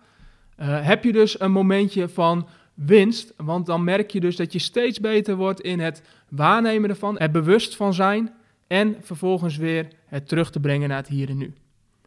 uh, 0.61 0.87
heb 0.87 1.05
je 1.05 1.13
dus 1.13 1.41
een 1.41 1.53
momentje 1.53 2.09
van 2.09 2.49
winst. 2.75 3.35
Want 3.37 3.67
dan 3.67 3.85
merk 3.85 4.11
je 4.11 4.21
dus 4.21 4.37
dat 4.37 4.53
je 4.53 4.59
steeds 4.59 5.01
beter 5.01 5.37
wordt 5.37 5.61
in 5.61 5.81
het 5.81 6.03
waarnemen 6.29 6.91
ervan, 6.91 7.19
het 7.19 7.33
bewust 7.33 7.77
van 7.77 7.95
zijn 7.95 8.35
en 8.67 8.97
vervolgens 9.01 9.57
weer 9.57 9.89
het 10.07 10.29
terug 10.29 10.51
te 10.51 10.61
brengen 10.61 10.89
naar 10.89 10.99
het 10.99 11.09
hier 11.09 11.29
en 11.29 11.37
nu. 11.37 11.55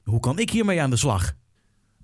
Hoe 0.03 0.19
kan 0.19 0.39
ik 0.39 0.49
hiermee 0.49 0.81
aan 0.81 0.89
de 0.89 0.97
slag? 0.97 1.33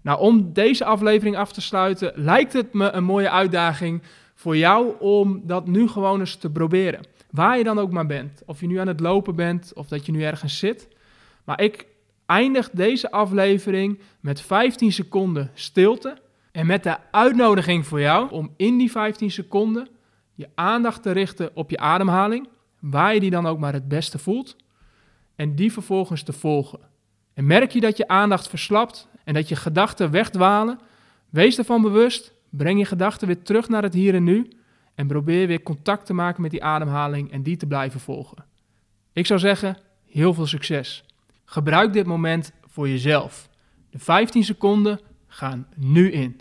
Nou, 0.01 0.19
om 0.19 0.53
deze 0.53 0.85
aflevering 0.85 1.37
af 1.37 1.51
te 1.51 1.61
sluiten, 1.61 2.11
lijkt 2.15 2.53
het 2.53 2.73
me 2.73 2.91
een 2.91 3.03
mooie 3.03 3.29
uitdaging 3.29 4.01
voor 4.45 4.57
jou 4.57 4.93
om 4.99 5.41
dat 5.43 5.67
nu 5.67 5.87
gewoon 5.87 6.19
eens 6.19 6.35
te 6.35 6.49
proberen. 6.49 7.05
Waar 7.31 7.57
je 7.57 7.63
dan 7.63 7.79
ook 7.79 7.91
maar 7.91 8.05
bent. 8.05 8.41
Of 8.45 8.59
je 8.59 8.67
nu 8.67 8.77
aan 8.77 8.87
het 8.87 8.99
lopen 8.99 9.35
bent 9.35 9.71
of 9.75 9.87
dat 9.87 10.05
je 10.05 10.11
nu 10.11 10.23
ergens 10.23 10.57
zit. 10.57 10.87
Maar 11.43 11.61
ik 11.61 11.87
eindig 12.25 12.69
deze 12.69 13.11
aflevering 13.11 13.99
met 14.19 14.41
15 14.41 14.91
seconden 14.91 15.51
stilte. 15.53 16.17
En 16.51 16.65
met 16.65 16.83
de 16.83 16.97
uitnodiging 17.11 17.87
voor 17.87 17.99
jou 17.99 18.31
om 18.31 18.53
in 18.57 18.77
die 18.77 18.91
15 18.91 19.31
seconden 19.31 19.87
je 20.33 20.49
aandacht 20.55 21.03
te 21.03 21.11
richten 21.11 21.49
op 21.53 21.69
je 21.69 21.77
ademhaling. 21.77 22.47
Waar 22.79 23.13
je 23.13 23.19
die 23.19 23.29
dan 23.29 23.45
ook 23.45 23.59
maar 23.59 23.73
het 23.73 23.87
beste 23.87 24.17
voelt. 24.17 24.55
En 25.35 25.55
die 25.55 25.71
vervolgens 25.71 26.23
te 26.23 26.33
volgen. 26.33 26.79
En 27.33 27.45
merk 27.45 27.71
je 27.71 27.79
dat 27.79 27.97
je 27.97 28.07
aandacht 28.07 28.47
verslapt 28.47 29.07
en 29.23 29.33
dat 29.33 29.49
je 29.49 29.55
gedachten 29.55 30.11
wegdwalen. 30.11 30.79
Wees 31.29 31.57
ervan 31.57 31.81
bewust. 31.81 32.34
Breng 32.57 32.79
je 32.79 32.85
gedachten 32.85 33.27
weer 33.27 33.41
terug 33.41 33.69
naar 33.69 33.83
het 33.83 33.93
hier 33.93 34.15
en 34.15 34.23
nu. 34.23 34.47
En 34.95 35.07
probeer 35.07 35.47
weer 35.47 35.63
contact 35.63 36.05
te 36.05 36.13
maken 36.13 36.41
met 36.41 36.51
die 36.51 36.63
ademhaling 36.63 37.31
en 37.31 37.43
die 37.43 37.57
te 37.57 37.67
blijven 37.67 37.99
volgen. 37.99 38.45
Ik 39.13 39.25
zou 39.25 39.39
zeggen, 39.39 39.77
heel 40.05 40.33
veel 40.33 40.47
succes. 40.47 41.05
Gebruik 41.45 41.93
dit 41.93 42.05
moment 42.05 42.51
voor 42.67 42.89
jezelf. 42.89 43.49
De 43.89 43.99
15 43.99 44.43
seconden 44.43 44.99
gaan 45.27 45.67
nu 45.75 46.11
in. 46.11 46.39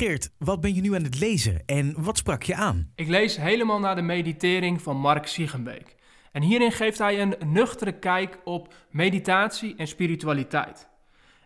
Geert, 0.00 0.30
wat 0.38 0.60
ben 0.60 0.74
je 0.74 0.80
nu 0.80 0.94
aan 0.94 1.02
het 1.02 1.20
lezen 1.20 1.62
en 1.66 2.02
wat 2.02 2.16
sprak 2.16 2.42
je 2.42 2.54
aan? 2.54 2.92
Ik 2.94 3.08
lees 3.08 3.36
helemaal 3.36 3.78
naar 3.78 3.94
de 3.94 4.02
meditering 4.02 4.82
van 4.82 4.96
Mark 4.96 5.26
Siegenbeek. 5.26 5.96
En 6.32 6.42
hierin 6.42 6.72
geeft 6.72 6.98
hij 6.98 7.20
een 7.20 7.34
nuchtere 7.46 7.92
kijk 7.92 8.38
op 8.44 8.74
meditatie 8.90 9.74
en 9.76 9.86
spiritualiteit. 9.86 10.88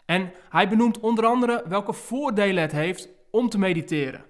En 0.07 0.33
hij 0.49 0.69
benoemt 0.69 1.01
onder 1.01 1.27
andere 1.27 1.64
welke 1.69 1.93
voordelen 1.93 2.62
het 2.62 2.73
heeft 2.73 3.09
om 3.31 3.49
te 3.49 3.59
mediteren. 3.59 4.25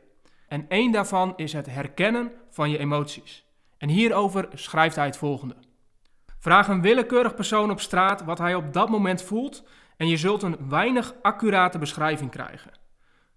En 0.48 0.68
één 0.68 0.92
daarvan 0.92 1.32
is 1.36 1.52
het 1.52 1.66
herkennen 1.66 2.32
van 2.50 2.70
je 2.70 2.78
emoties. 2.78 3.44
En 3.78 3.88
hierover 3.88 4.48
schrijft 4.52 4.96
hij 4.96 5.06
het 5.06 5.16
volgende. 5.16 5.56
Vraag 6.38 6.68
een 6.68 6.82
willekeurig 6.82 7.34
persoon 7.34 7.70
op 7.70 7.80
straat 7.80 8.24
wat 8.24 8.38
hij 8.38 8.54
op 8.54 8.72
dat 8.72 8.88
moment 8.88 9.22
voelt 9.22 9.64
en 9.96 10.08
je 10.08 10.16
zult 10.16 10.42
een 10.42 10.68
weinig 10.68 11.14
accurate 11.22 11.78
beschrijving 11.78 12.30
krijgen. 12.30 12.83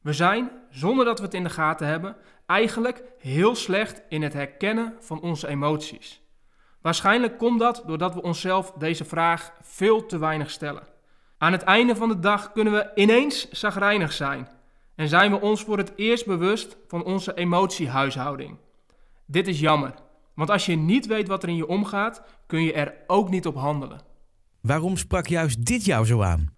We 0.01 0.13
zijn, 0.13 0.51
zonder 0.69 1.05
dat 1.05 1.19
we 1.19 1.25
het 1.25 1.33
in 1.33 1.43
de 1.43 1.49
gaten 1.49 1.87
hebben, 1.87 2.15
eigenlijk 2.45 3.03
heel 3.19 3.55
slecht 3.55 4.01
in 4.09 4.21
het 4.21 4.33
herkennen 4.33 4.93
van 4.99 5.21
onze 5.21 5.47
emoties. 5.47 6.21
Waarschijnlijk 6.81 7.37
komt 7.37 7.59
dat 7.59 7.83
doordat 7.85 8.13
we 8.13 8.21
onszelf 8.21 8.71
deze 8.71 9.05
vraag 9.05 9.53
veel 9.61 10.05
te 10.05 10.17
weinig 10.17 10.49
stellen. 10.49 10.87
Aan 11.37 11.51
het 11.51 11.63
einde 11.63 11.95
van 11.95 12.09
de 12.09 12.19
dag 12.19 12.51
kunnen 12.51 12.73
we 12.73 12.91
ineens 12.95 13.49
zagrijnig 13.49 14.13
zijn 14.13 14.47
en 14.95 15.07
zijn 15.07 15.31
we 15.31 15.41
ons 15.41 15.63
voor 15.63 15.77
het 15.77 15.93
eerst 15.95 16.25
bewust 16.25 16.77
van 16.87 17.03
onze 17.03 17.33
emotiehuishouding. 17.33 18.57
Dit 19.25 19.47
is 19.47 19.59
jammer, 19.59 19.93
want 20.33 20.49
als 20.49 20.65
je 20.65 20.75
niet 20.75 21.05
weet 21.05 21.27
wat 21.27 21.43
er 21.43 21.49
in 21.49 21.55
je 21.55 21.67
omgaat, 21.67 22.21
kun 22.45 22.61
je 22.61 22.73
er 22.73 22.93
ook 23.07 23.29
niet 23.29 23.47
op 23.47 23.55
handelen. 23.55 24.01
Waarom 24.61 24.97
sprak 24.97 25.27
juist 25.27 25.65
dit 25.65 25.85
jou 25.85 26.05
zo 26.05 26.21
aan? 26.21 26.55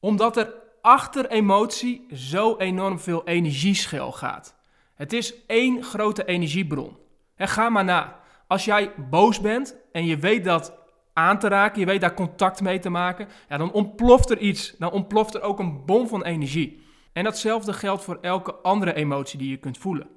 Omdat 0.00 0.36
er 0.36 0.54
achter 0.82 1.30
emotie 1.30 2.06
zo 2.12 2.56
enorm 2.56 2.98
veel 2.98 3.26
energieschil 3.26 4.12
gaat. 4.12 4.56
Het 4.94 5.12
is 5.12 5.46
één 5.46 5.82
grote 5.82 6.24
energiebron. 6.24 6.96
En 7.36 7.48
ga 7.48 7.68
maar 7.68 7.84
na. 7.84 8.20
Als 8.46 8.64
jij 8.64 8.92
boos 9.10 9.40
bent 9.40 9.76
en 9.92 10.04
je 10.04 10.16
weet 10.16 10.44
dat 10.44 10.78
aan 11.12 11.38
te 11.38 11.48
raken, 11.48 11.80
je 11.80 11.86
weet 11.86 12.00
daar 12.00 12.14
contact 12.14 12.60
mee 12.60 12.78
te 12.78 12.90
maken, 12.90 13.28
ja, 13.48 13.56
dan 13.56 13.72
ontploft 13.72 14.30
er 14.30 14.38
iets. 14.38 14.74
Dan 14.78 14.90
ontploft 14.90 15.34
er 15.34 15.42
ook 15.42 15.58
een 15.58 15.84
bom 15.84 16.08
van 16.08 16.24
energie. 16.24 16.82
En 17.12 17.24
datzelfde 17.24 17.72
geldt 17.72 18.04
voor 18.04 18.18
elke 18.20 18.54
andere 18.54 18.94
emotie 18.94 19.38
die 19.38 19.50
je 19.50 19.56
kunt 19.56 19.78
voelen. 19.78 20.08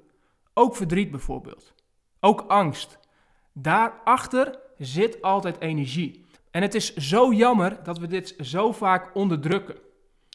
Ook 0.54 0.76
verdriet 0.76 1.10
bijvoorbeeld. 1.10 1.74
Ook 2.20 2.44
angst. 2.48 2.98
Daarachter 3.52 4.58
zit 4.78 5.22
altijd 5.22 5.60
energie. 5.60 6.24
En 6.50 6.62
het 6.62 6.74
is 6.74 6.94
zo 6.94 7.32
jammer 7.32 7.82
dat 7.82 7.98
we 7.98 8.06
dit 8.06 8.34
zo 8.40 8.72
vaak 8.72 9.10
onderdrukken. 9.14 9.76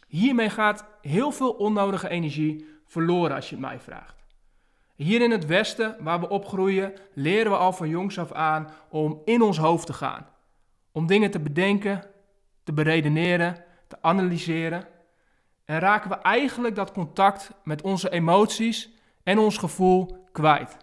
Hiermee 0.10 0.50
gaat 0.50 0.86
heel 1.02 1.32
veel 1.32 1.52
onnodige 1.52 2.10
energie 2.10 2.66
verloren 2.86 3.36
als 3.36 3.50
je 3.50 3.56
het 3.56 3.66
mij 3.66 3.80
vraagt. 3.80 4.16
Hier 4.96 5.22
in 5.22 5.32
het 5.32 5.46
Westen, 5.46 5.96
waar 6.00 6.20
we 6.20 6.30
opgroeien, 6.30 6.94
leren 7.14 7.52
we 7.52 7.58
al 7.58 7.74
van 7.74 7.90
jongs 7.90 8.20
af 8.20 8.32
aan 8.32 8.70
om 8.90 9.22
in 9.26 9.42
ons 9.42 9.58
hoofd 9.58 9.86
te 9.86 9.94
gaan. 9.94 10.28
Om 10.92 11.08
dingen 11.08 11.32
te 11.32 11.40
bedenken, 11.40 12.04
te 12.64 12.74
beredeneren, 12.74 13.64
te 13.88 13.98
analyseren. 14.02 14.88
En 15.66 15.80
raken 15.80 16.10
we 16.10 16.16
eigenlijk 16.16 16.76
dat 16.76 16.92
contact 16.92 17.52
met 17.64 17.82
onze 17.82 18.10
emoties 18.10 18.90
en 19.24 19.40
ons 19.40 19.58
gevoel 19.58 20.28
kwijt. 20.32 20.78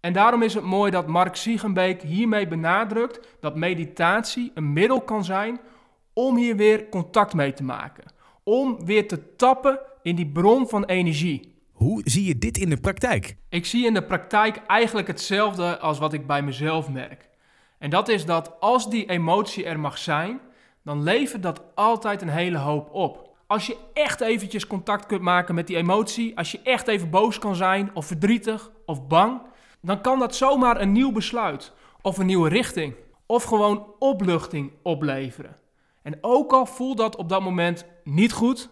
En 0.00 0.12
daarom 0.12 0.42
is 0.42 0.54
het 0.54 0.64
mooi 0.64 0.90
dat 0.90 1.06
Mark 1.06 1.36
Siegenbeek 1.36 2.02
hiermee 2.02 2.48
benadrukt 2.48 3.36
dat 3.40 3.56
meditatie 3.56 4.50
een 4.54 4.72
middel 4.72 5.00
kan 5.00 5.24
zijn 5.24 5.60
om 6.12 6.36
hier 6.36 6.56
weer 6.56 6.88
contact 6.88 7.34
mee 7.34 7.52
te 7.52 7.64
maken. 7.64 8.16
Om 8.48 8.84
weer 8.84 9.08
te 9.08 9.36
tappen 9.36 9.80
in 10.02 10.16
die 10.16 10.26
bron 10.26 10.68
van 10.68 10.84
energie. 10.84 11.54
Hoe 11.72 12.00
zie 12.04 12.24
je 12.24 12.38
dit 12.38 12.58
in 12.58 12.68
de 12.68 12.76
praktijk? 12.76 13.36
Ik 13.48 13.66
zie 13.66 13.86
in 13.86 13.94
de 13.94 14.02
praktijk 14.02 14.56
eigenlijk 14.66 15.06
hetzelfde 15.06 15.78
als 15.78 15.98
wat 15.98 16.12
ik 16.12 16.26
bij 16.26 16.42
mezelf 16.42 16.88
merk. 16.88 17.28
En 17.78 17.90
dat 17.90 18.08
is 18.08 18.24
dat 18.24 18.60
als 18.60 18.90
die 18.90 19.10
emotie 19.10 19.64
er 19.64 19.80
mag 19.80 19.98
zijn, 19.98 20.40
dan 20.84 21.02
levert 21.02 21.42
dat 21.42 21.62
altijd 21.74 22.22
een 22.22 22.28
hele 22.28 22.58
hoop 22.58 22.92
op. 22.92 23.36
Als 23.46 23.66
je 23.66 23.76
echt 23.92 24.20
eventjes 24.20 24.66
contact 24.66 25.06
kunt 25.06 25.22
maken 25.22 25.54
met 25.54 25.66
die 25.66 25.76
emotie, 25.76 26.36
als 26.36 26.52
je 26.52 26.60
echt 26.62 26.88
even 26.88 27.10
boos 27.10 27.38
kan 27.38 27.56
zijn 27.56 27.90
of 27.94 28.06
verdrietig 28.06 28.70
of 28.86 29.06
bang, 29.06 29.42
dan 29.80 30.00
kan 30.00 30.18
dat 30.18 30.36
zomaar 30.36 30.80
een 30.80 30.92
nieuw 30.92 31.12
besluit 31.12 31.72
of 32.02 32.18
een 32.18 32.26
nieuwe 32.26 32.48
richting 32.48 32.94
of 33.26 33.44
gewoon 33.44 33.86
opluchting 33.98 34.72
opleveren. 34.82 35.56
En 36.08 36.18
ook 36.20 36.52
al 36.52 36.66
voelt 36.66 36.96
dat 36.96 37.16
op 37.16 37.28
dat 37.28 37.42
moment 37.42 37.84
niet 38.04 38.32
goed 38.32 38.70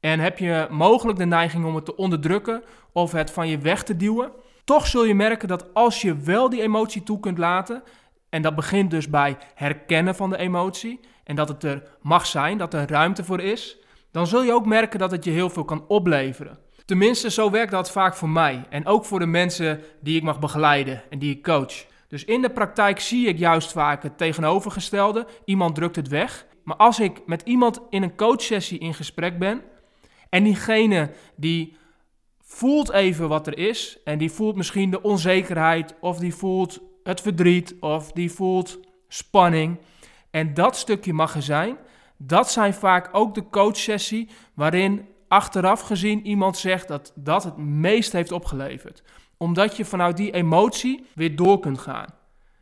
en 0.00 0.20
heb 0.20 0.38
je 0.38 0.66
mogelijk 0.70 1.18
de 1.18 1.24
neiging 1.24 1.64
om 1.64 1.74
het 1.74 1.84
te 1.84 1.96
onderdrukken 1.96 2.62
of 2.92 3.12
het 3.12 3.30
van 3.30 3.48
je 3.48 3.58
weg 3.58 3.82
te 3.82 3.96
duwen, 3.96 4.32
toch 4.64 4.86
zul 4.86 5.04
je 5.04 5.14
merken 5.14 5.48
dat 5.48 5.74
als 5.74 6.02
je 6.02 6.16
wel 6.16 6.48
die 6.48 6.62
emotie 6.62 7.02
toe 7.02 7.20
kunt 7.20 7.38
laten, 7.38 7.82
en 8.28 8.42
dat 8.42 8.54
begint 8.54 8.90
dus 8.90 9.08
bij 9.08 9.36
herkennen 9.54 10.14
van 10.14 10.30
de 10.30 10.36
emotie 10.36 11.00
en 11.24 11.36
dat 11.36 11.48
het 11.48 11.64
er 11.64 11.82
mag 12.02 12.26
zijn, 12.26 12.58
dat 12.58 12.74
er 12.74 12.90
ruimte 12.90 13.24
voor 13.24 13.40
is, 13.40 13.78
dan 14.10 14.26
zul 14.26 14.42
je 14.42 14.52
ook 14.52 14.66
merken 14.66 14.98
dat 14.98 15.10
het 15.10 15.24
je 15.24 15.30
heel 15.30 15.50
veel 15.50 15.64
kan 15.64 15.84
opleveren. 15.88 16.58
Tenminste, 16.84 17.30
zo 17.30 17.50
werkt 17.50 17.70
dat 17.70 17.90
vaak 17.90 18.14
voor 18.14 18.30
mij 18.30 18.66
en 18.70 18.86
ook 18.86 19.04
voor 19.04 19.18
de 19.18 19.26
mensen 19.26 19.80
die 20.00 20.16
ik 20.16 20.22
mag 20.22 20.38
begeleiden 20.38 21.02
en 21.10 21.18
die 21.18 21.36
ik 21.36 21.42
coach. 21.42 21.86
Dus 22.08 22.24
in 22.24 22.42
de 22.42 22.50
praktijk 22.50 23.00
zie 23.00 23.28
ik 23.28 23.38
juist 23.38 23.72
vaak 23.72 24.02
het 24.02 24.18
tegenovergestelde. 24.18 25.26
Iemand 25.44 25.74
drukt 25.74 25.96
het 25.96 26.08
weg. 26.08 26.46
Maar 26.68 26.76
als 26.76 27.00
ik 27.00 27.26
met 27.26 27.42
iemand 27.42 27.80
in 27.90 28.02
een 28.02 28.16
coachsessie 28.16 28.78
in 28.78 28.94
gesprek 28.94 29.38
ben 29.38 29.62
en 30.28 30.44
diegene 30.44 31.10
die 31.36 31.76
voelt 32.40 32.90
even 32.92 33.28
wat 33.28 33.46
er 33.46 33.58
is 33.58 33.98
en 34.04 34.18
die 34.18 34.30
voelt 34.30 34.56
misschien 34.56 34.90
de 34.90 35.02
onzekerheid 35.02 35.94
of 36.00 36.18
die 36.18 36.34
voelt 36.34 36.80
het 37.02 37.20
verdriet 37.20 37.74
of 37.80 38.12
die 38.12 38.32
voelt 38.32 38.78
spanning 39.08 39.78
en 40.30 40.54
dat 40.54 40.76
stukje 40.76 41.12
mag 41.12 41.34
er 41.34 41.42
zijn, 41.42 41.76
dat 42.16 42.50
zijn 42.50 42.74
vaak 42.74 43.08
ook 43.12 43.34
de 43.34 43.48
coachsessie 43.50 44.28
waarin 44.54 45.06
achteraf 45.28 45.80
gezien 45.80 46.26
iemand 46.26 46.56
zegt 46.56 46.88
dat 46.88 47.12
dat 47.14 47.44
het 47.44 47.56
meest 47.56 48.12
heeft 48.12 48.32
opgeleverd. 48.32 49.02
Omdat 49.36 49.76
je 49.76 49.84
vanuit 49.84 50.16
die 50.16 50.32
emotie 50.32 51.06
weer 51.14 51.36
door 51.36 51.60
kunt 51.60 51.78
gaan. 51.78 52.14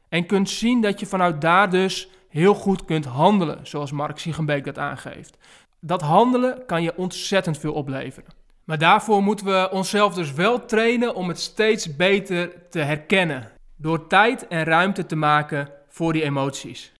En 0.09 0.27
kunt 0.27 0.51
zien 0.51 0.81
dat 0.81 1.01
je 1.01 1.07
vanuit 1.07 1.40
daar 1.40 1.71
dus 1.71 2.11
heel 2.29 2.55
goed 2.55 2.85
kunt 2.85 3.05
handelen, 3.05 3.67
zoals 3.67 3.93
Mark 3.93 4.19
Siegenbeek 4.19 4.65
dat 4.65 4.79
aangeeft. 4.79 5.39
Dat 5.81 6.01
handelen 6.03 6.67
kan 6.67 6.83
je 6.83 6.97
ontzettend 6.97 7.59
veel 7.59 7.73
opleveren. 7.73 8.31
Maar 8.65 8.79
daarvoor 8.79 9.23
moeten 9.23 9.47
we 9.47 9.69
onszelf 9.73 10.15
dus 10.15 10.33
wel 10.33 10.65
trainen 10.65 11.15
om 11.15 11.29
het 11.29 11.41
steeds 11.41 11.97
beter 11.97 12.69
te 12.71 12.79
herkennen. 12.79 13.51
Door 13.77 14.07
tijd 14.07 14.49
en 14.49 14.65
ruimte 14.65 15.07
te 15.07 15.17
maken 15.17 15.71
voor 15.89 16.12
die 16.12 16.23
emoties. 16.23 16.93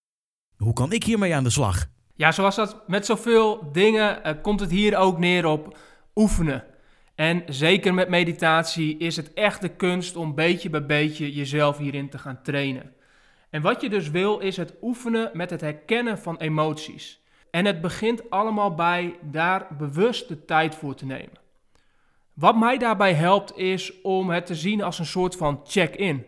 Hoe 0.57 0.73
kan 0.73 0.93
ik 0.93 1.05
hiermee 1.05 1.35
aan 1.35 1.45
de 1.45 1.51
slag? 1.51 1.87
Ja, 2.15 2.33
zoals 2.33 2.55
dat 2.55 2.89
met 2.89 3.07
zoveel 3.07 3.73
dingen 3.73 4.21
uh, 4.27 4.33
komt 4.43 4.61
het 4.61 4.71
hier 4.71 4.97
ook 4.97 5.19
neer 5.19 5.47
op 5.47 5.79
oefenen. 6.15 6.65
En 7.15 7.43
zeker 7.47 7.95
met 7.95 8.09
meditatie 8.09 8.97
is 8.99 9.17
het 9.17 9.33
echt 9.33 9.61
de 9.61 9.69
kunst 9.69 10.17
om 10.17 10.35
beetje 10.35 10.71
bij 10.71 10.87
beetje 10.87 11.33
jezelf 11.33 11.79
hierin 11.79 12.11
te 12.11 12.19
gaan 12.19 12.43
trainen. 12.43 12.93
En 13.57 13.63
wat 13.63 13.81
je 13.81 13.89
dus 13.89 14.11
wil 14.11 14.39
is 14.39 14.57
het 14.57 14.75
oefenen 14.83 15.31
met 15.33 15.51
het 15.51 15.61
herkennen 15.61 16.19
van 16.19 16.37
emoties. 16.37 17.21
En 17.51 17.65
het 17.65 17.81
begint 17.81 18.31
allemaal 18.31 18.75
bij 18.75 19.19
daar 19.23 19.67
bewust 19.79 20.29
de 20.29 20.45
tijd 20.45 20.75
voor 20.75 20.95
te 20.95 21.07
nemen. 21.07 21.39
Wat 22.35 22.57
mij 22.57 22.79
daarbij 22.79 23.15
helpt 23.15 23.57
is 23.57 24.01
om 24.01 24.31
het 24.31 24.47
te 24.47 24.55
zien 24.55 24.83
als 24.83 24.99
een 24.99 25.07
soort 25.07 25.37
van 25.37 25.61
check-in. 25.65 26.27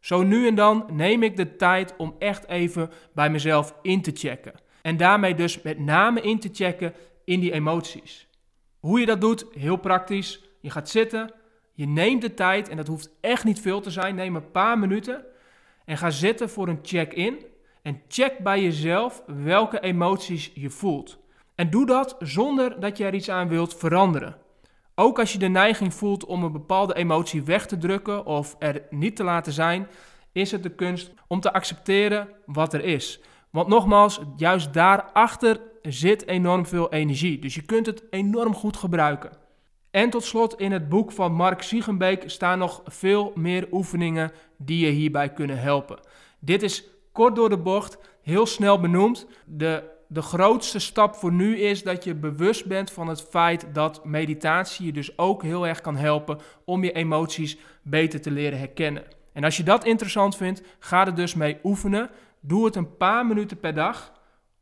Zo 0.00 0.22
nu 0.22 0.46
en 0.46 0.54
dan 0.54 0.86
neem 0.92 1.22
ik 1.22 1.36
de 1.36 1.56
tijd 1.56 1.94
om 1.96 2.14
echt 2.18 2.48
even 2.48 2.90
bij 3.12 3.30
mezelf 3.30 3.74
in 3.82 4.02
te 4.02 4.12
checken. 4.14 4.54
En 4.82 4.96
daarmee 4.96 5.34
dus 5.34 5.62
met 5.62 5.78
name 5.78 6.20
in 6.20 6.40
te 6.40 6.48
checken 6.52 6.94
in 7.24 7.40
die 7.40 7.52
emoties. 7.52 8.28
Hoe 8.80 9.00
je 9.00 9.06
dat 9.06 9.20
doet, 9.20 9.46
heel 9.52 9.76
praktisch. 9.76 10.44
Je 10.60 10.70
gaat 10.70 10.88
zitten, 10.88 11.32
je 11.74 11.86
neemt 11.86 12.22
de 12.22 12.34
tijd, 12.34 12.68
en 12.68 12.76
dat 12.76 12.86
hoeft 12.86 13.10
echt 13.20 13.44
niet 13.44 13.60
veel 13.60 13.80
te 13.80 13.90
zijn, 13.90 14.14
neem 14.14 14.36
een 14.36 14.50
paar 14.50 14.78
minuten. 14.78 15.24
En 15.86 15.96
ga 15.96 16.10
zitten 16.10 16.50
voor 16.50 16.68
een 16.68 16.78
check-in. 16.82 17.46
En 17.82 18.02
check 18.08 18.38
bij 18.38 18.62
jezelf 18.62 19.22
welke 19.26 19.80
emoties 19.80 20.50
je 20.54 20.70
voelt. 20.70 21.18
En 21.54 21.70
doe 21.70 21.86
dat 21.86 22.16
zonder 22.18 22.80
dat 22.80 22.96
je 22.96 23.04
er 23.04 23.14
iets 23.14 23.30
aan 23.30 23.48
wilt 23.48 23.74
veranderen. 23.74 24.36
Ook 24.94 25.18
als 25.18 25.32
je 25.32 25.38
de 25.38 25.48
neiging 25.48 25.94
voelt 25.94 26.24
om 26.24 26.42
een 26.42 26.52
bepaalde 26.52 26.94
emotie 26.94 27.42
weg 27.42 27.66
te 27.66 27.78
drukken 27.78 28.26
of 28.26 28.56
er 28.58 28.82
niet 28.90 29.16
te 29.16 29.24
laten 29.24 29.52
zijn, 29.52 29.88
is 30.32 30.50
het 30.50 30.62
de 30.62 30.74
kunst 30.74 31.12
om 31.26 31.40
te 31.40 31.52
accepteren 31.52 32.28
wat 32.46 32.74
er 32.74 32.84
is. 32.84 33.20
Want 33.50 33.68
nogmaals, 33.68 34.20
juist 34.36 34.72
daarachter 34.72 35.60
zit 35.82 36.26
enorm 36.26 36.66
veel 36.66 36.92
energie. 36.92 37.38
Dus 37.38 37.54
je 37.54 37.62
kunt 37.62 37.86
het 37.86 38.02
enorm 38.10 38.54
goed 38.54 38.76
gebruiken. 38.76 39.30
En 39.96 40.10
tot 40.10 40.24
slot, 40.24 40.60
in 40.60 40.72
het 40.72 40.88
boek 40.88 41.12
van 41.12 41.32
Mark 41.32 41.62
Siegenbeek 41.62 42.30
staan 42.30 42.58
nog 42.58 42.82
veel 42.84 43.32
meer 43.34 43.68
oefeningen 43.72 44.32
die 44.56 44.86
je 44.86 44.90
hierbij 44.90 45.32
kunnen 45.32 45.58
helpen. 45.58 45.98
Dit 46.38 46.62
is 46.62 46.84
kort 47.12 47.36
door 47.36 47.48
de 47.48 47.58
bocht, 47.58 47.98
heel 48.22 48.46
snel 48.46 48.80
benoemd. 48.80 49.26
De 49.44 49.94
de 50.08 50.22
grootste 50.22 50.78
stap 50.78 51.14
voor 51.14 51.32
nu 51.32 51.58
is 51.58 51.82
dat 51.82 52.04
je 52.04 52.14
bewust 52.14 52.66
bent 52.66 52.90
van 52.90 53.08
het 53.08 53.22
feit 53.22 53.66
dat 53.72 54.04
meditatie 54.04 54.86
je 54.86 54.92
dus 54.92 55.18
ook 55.18 55.42
heel 55.42 55.66
erg 55.66 55.80
kan 55.80 55.96
helpen 55.96 56.38
om 56.64 56.84
je 56.84 56.92
emoties 56.92 57.58
beter 57.82 58.20
te 58.20 58.30
leren 58.30 58.58
herkennen. 58.58 59.04
En 59.32 59.44
als 59.44 59.56
je 59.56 59.62
dat 59.62 59.84
interessant 59.84 60.36
vindt, 60.36 60.62
ga 60.78 61.06
er 61.06 61.14
dus 61.14 61.34
mee 61.34 61.58
oefenen. 61.64 62.10
Doe 62.40 62.64
het 62.64 62.76
een 62.76 62.96
paar 62.96 63.26
minuten 63.26 63.60
per 63.60 63.74
dag. 63.74 64.12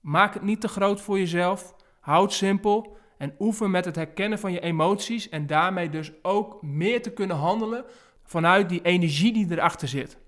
Maak 0.01 0.35
het 0.35 0.43
niet 0.43 0.61
te 0.61 0.69
groot 0.69 1.01
voor 1.01 1.19
jezelf. 1.19 1.75
Houd 2.01 2.33
simpel 2.33 2.97
en 3.25 3.35
oefen 3.39 3.71
met 3.71 3.85
het 3.85 3.97
herkennen 3.97 4.39
van 4.39 4.53
je 4.53 4.61
emoties 4.61 5.29
en 5.29 5.47
daarmee 5.47 5.91
dus 5.91 6.13
ook 6.23 6.63
meer 6.63 7.03
te 7.03 7.11
kunnen 7.11 7.37
handelen 7.37 7.85
vanuit 8.25 8.69
die 8.69 8.83
energie 8.83 9.33
die 9.33 9.51
erachter 9.51 9.89
zit. 9.89 10.19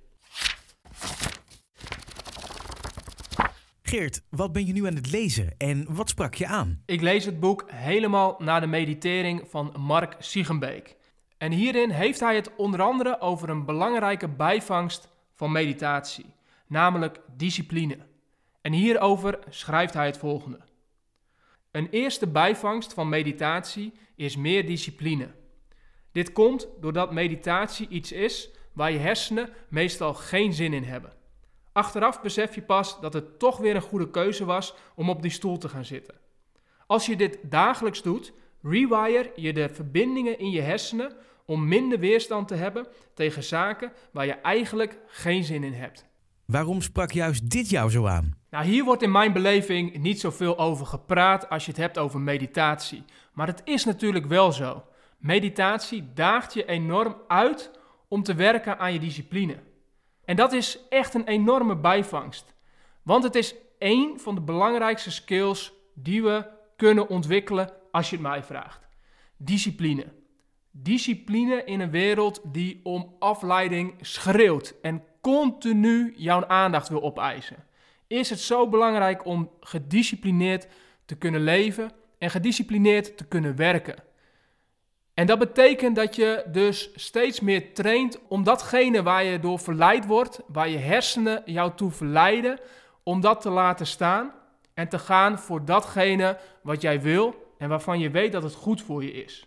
Geert, 3.83 4.23
wat 4.31 4.53
ben 4.53 4.67
je 4.67 4.73
nu 4.73 4.87
aan 4.87 4.95
het 4.95 5.11
lezen 5.11 5.55
en 5.59 5.87
wat 5.89 6.09
sprak 6.09 6.35
je 6.35 6.47
aan? 6.47 6.83
Ik 6.87 7.01
lees 7.01 7.25
het 7.25 7.41
boek 7.41 7.65
helemaal 7.67 8.37
naar 8.39 8.61
de 8.61 8.67
meditering 8.67 9.43
van 9.49 9.75
Mark 9.79 10.17
Siegenbeek. 10.19 10.97
En 11.39 11.53
hierin 11.53 11.91
heeft 11.91 12.21
hij 12.21 12.35
het 12.35 12.51
onder 12.57 12.83
andere 12.83 13.21
over 13.21 13.49
een 13.49 13.65
belangrijke 13.65 14.29
bijvangst 14.29 15.09
van 15.35 15.53
meditatie, 15.53 16.27
namelijk 16.67 17.21
discipline. 17.37 17.99
En 18.61 18.73
hierover 18.73 19.39
schrijft 19.49 19.95
hij 19.95 20.07
het 20.07 20.19
volgende. 20.19 20.66
Een 21.77 21.89
eerste 21.91 22.27
bijvangst 22.27 22.93
van 22.93 23.09
meditatie 23.09 23.93
is 24.15 24.37
meer 24.37 24.67
discipline. 24.67 25.29
Dit 26.13 26.33
komt 26.33 26.69
doordat 26.81 27.13
meditatie 27.13 27.89
iets 27.89 28.13
is 28.13 28.51
waar 28.73 28.93
je 28.93 28.99
hersenen 28.99 29.49
meestal 29.69 30.15
geen 30.15 30.53
zin 30.53 30.73
in 30.73 30.83
hebben. 30.83 31.13
Achteraf 31.73 32.21
besef 32.21 32.55
je 32.55 32.63
pas 32.63 33.01
dat 33.01 33.13
het 33.13 33.39
toch 33.39 33.57
weer 33.57 33.75
een 33.75 33.83
goede 33.83 34.11
keuze 34.11 34.45
was 34.45 34.75
om 34.95 35.11
op 35.11 35.23
die 35.23 35.31
stoel 35.31 35.59
te 35.59 35.69
gaan 35.69 35.85
zitten. 35.85 36.15
Als 36.87 37.07
je 37.07 37.17
dit 37.17 37.39
dagelijks 37.43 38.03
doet, 38.03 38.33
rewire 38.63 39.33
je 39.35 39.53
de 39.53 39.69
verbindingen 39.69 40.39
in 40.39 40.51
je 40.51 40.61
hersenen 40.61 41.17
om 41.47 41.69
minder 41.69 41.99
weerstand 41.99 42.49
te 42.49 42.55
hebben 42.55 42.87
tegen 43.15 43.43
zaken 43.43 43.93
waar 44.11 44.27
je 44.27 44.33
eigenlijk 44.33 44.99
geen 45.07 45.45
zin 45.45 45.65
in 45.65 45.73
hebt. 45.73 46.07
Waarom 46.47 46.83
sprak 46.83 47.13
juist 47.13 47.51
dit 47.51 47.71
jou 47.71 47.91
zo 47.91 48.07
aan? 48.07 48.37
Nou, 48.51 48.65
hier 48.65 48.85
wordt 48.85 49.03
in 49.03 49.11
mijn 49.11 49.33
beleving 49.33 49.99
niet 49.99 50.21
zoveel 50.21 50.59
over 50.59 50.87
gepraat 50.87 51.49
als 51.49 51.65
je 51.65 51.71
het 51.71 51.81
hebt 51.81 51.99
over 51.99 52.21
meditatie. 52.21 53.05
Maar 53.33 53.47
het 53.47 53.63
is 53.65 53.85
natuurlijk 53.85 54.27
wel 54.27 54.53
zo. 54.53 54.85
Meditatie 55.19 56.13
daagt 56.15 56.55
je 56.55 56.65
enorm 56.65 57.17
uit 57.29 57.71
om 58.09 58.23
te 58.23 58.35
werken 58.35 58.79
aan 58.79 58.93
je 58.93 58.99
discipline. 58.99 59.57
En 60.25 60.37
dat 60.37 60.53
is 60.53 60.79
echt 60.89 61.15
een 61.15 61.27
enorme 61.27 61.77
bijvangst. 61.77 62.55
Want 63.03 63.25
het 63.25 63.35
is 63.35 63.55
één 63.79 64.21
van 64.21 64.35
de 64.35 64.41
belangrijkste 64.41 65.11
skills 65.11 65.73
die 65.95 66.23
we 66.23 66.47
kunnen 66.77 67.09
ontwikkelen 67.09 67.73
als 67.91 68.11
je 68.11 68.17
het 68.17 68.25
mij 68.25 68.43
vraagt. 68.43 68.89
Discipline. 69.37 70.13
Discipline 70.71 71.65
in 71.65 71.81
een 71.81 71.91
wereld 71.91 72.41
die 72.45 72.81
om 72.83 73.15
afleiding 73.19 73.95
schreeuwt 74.01 74.75
en 74.83 75.03
continu 75.27 76.15
jouw 76.17 76.47
aandacht 76.47 76.89
wil 76.89 77.03
opeisen. 77.03 77.57
Is 78.07 78.31
het 78.31 78.41
zo 78.41 78.69
belangrijk 78.69 79.25
om 79.25 79.51
gedisciplineerd 79.61 80.67
te 81.05 81.17
kunnen 81.17 81.41
leven 81.41 81.91
en 82.19 82.31
gedisciplineerd 82.31 83.17
te 83.17 83.25
kunnen 83.25 83.57
werken? 83.57 83.97
En 85.15 85.27
dat 85.27 85.39
betekent 85.39 85.97
dat 85.97 86.17
je 86.17 86.45
dus 86.53 86.91
steeds 86.95 87.41
meer 87.41 87.75
traint 87.75 88.19
om 88.29 88.45
datgene 88.45 89.03
waar 89.03 89.25
je 89.25 89.39
door 89.39 89.59
verleid 89.59 90.07
wordt, 90.07 90.41
waar 90.47 90.69
je 90.69 90.79
hersenen 90.79 91.43
jou 91.45 91.73
toe 91.75 91.91
verleiden, 91.91 92.61
om 93.03 93.21
dat 93.21 93.41
te 93.41 93.51
laten 93.51 93.87
staan 93.87 94.33
en 94.75 94.89
te 94.89 94.99
gaan 94.99 95.39
voor 95.39 95.65
datgene 95.65 96.39
wat 96.63 96.81
jij 96.81 97.01
wil 97.01 97.53
en 97.59 97.69
waarvan 97.69 97.99
je 97.99 98.11
weet 98.11 98.33
dat 98.33 98.43
het 98.43 98.55
goed 98.55 98.83
voor 98.83 99.05
je 99.05 99.13
is. 99.13 99.47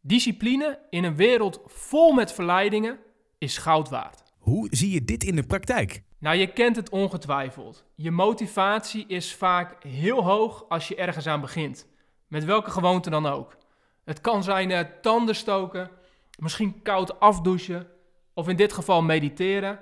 Discipline 0.00 0.78
in 0.90 1.04
een 1.04 1.16
wereld 1.16 1.60
vol 1.66 2.12
met 2.12 2.32
verleidingen 2.32 2.98
is 3.38 3.58
goud 3.58 3.88
waard. 3.88 4.25
Hoe 4.46 4.68
zie 4.70 4.90
je 4.90 5.04
dit 5.04 5.24
in 5.24 5.36
de 5.36 5.46
praktijk? 5.46 6.02
Nou, 6.18 6.36
je 6.36 6.52
kent 6.52 6.76
het 6.76 6.90
ongetwijfeld. 6.90 7.84
Je 7.94 8.10
motivatie 8.10 9.04
is 9.06 9.34
vaak 9.34 9.82
heel 9.82 10.24
hoog 10.24 10.64
als 10.68 10.88
je 10.88 10.96
ergens 10.96 11.26
aan 11.26 11.40
begint. 11.40 11.88
Met 12.26 12.44
welke 12.44 12.70
gewoonte 12.70 13.10
dan 13.10 13.26
ook. 13.26 13.56
Het 14.04 14.20
kan 14.20 14.42
zijn 14.42 14.70
uh, 14.70 14.80
tanden 15.00 15.34
stoken, 15.34 15.90
misschien 16.38 16.82
koud 16.82 17.20
afdouchen 17.20 17.86
of 18.34 18.48
in 18.48 18.56
dit 18.56 18.72
geval 18.72 19.02
mediteren. 19.02 19.80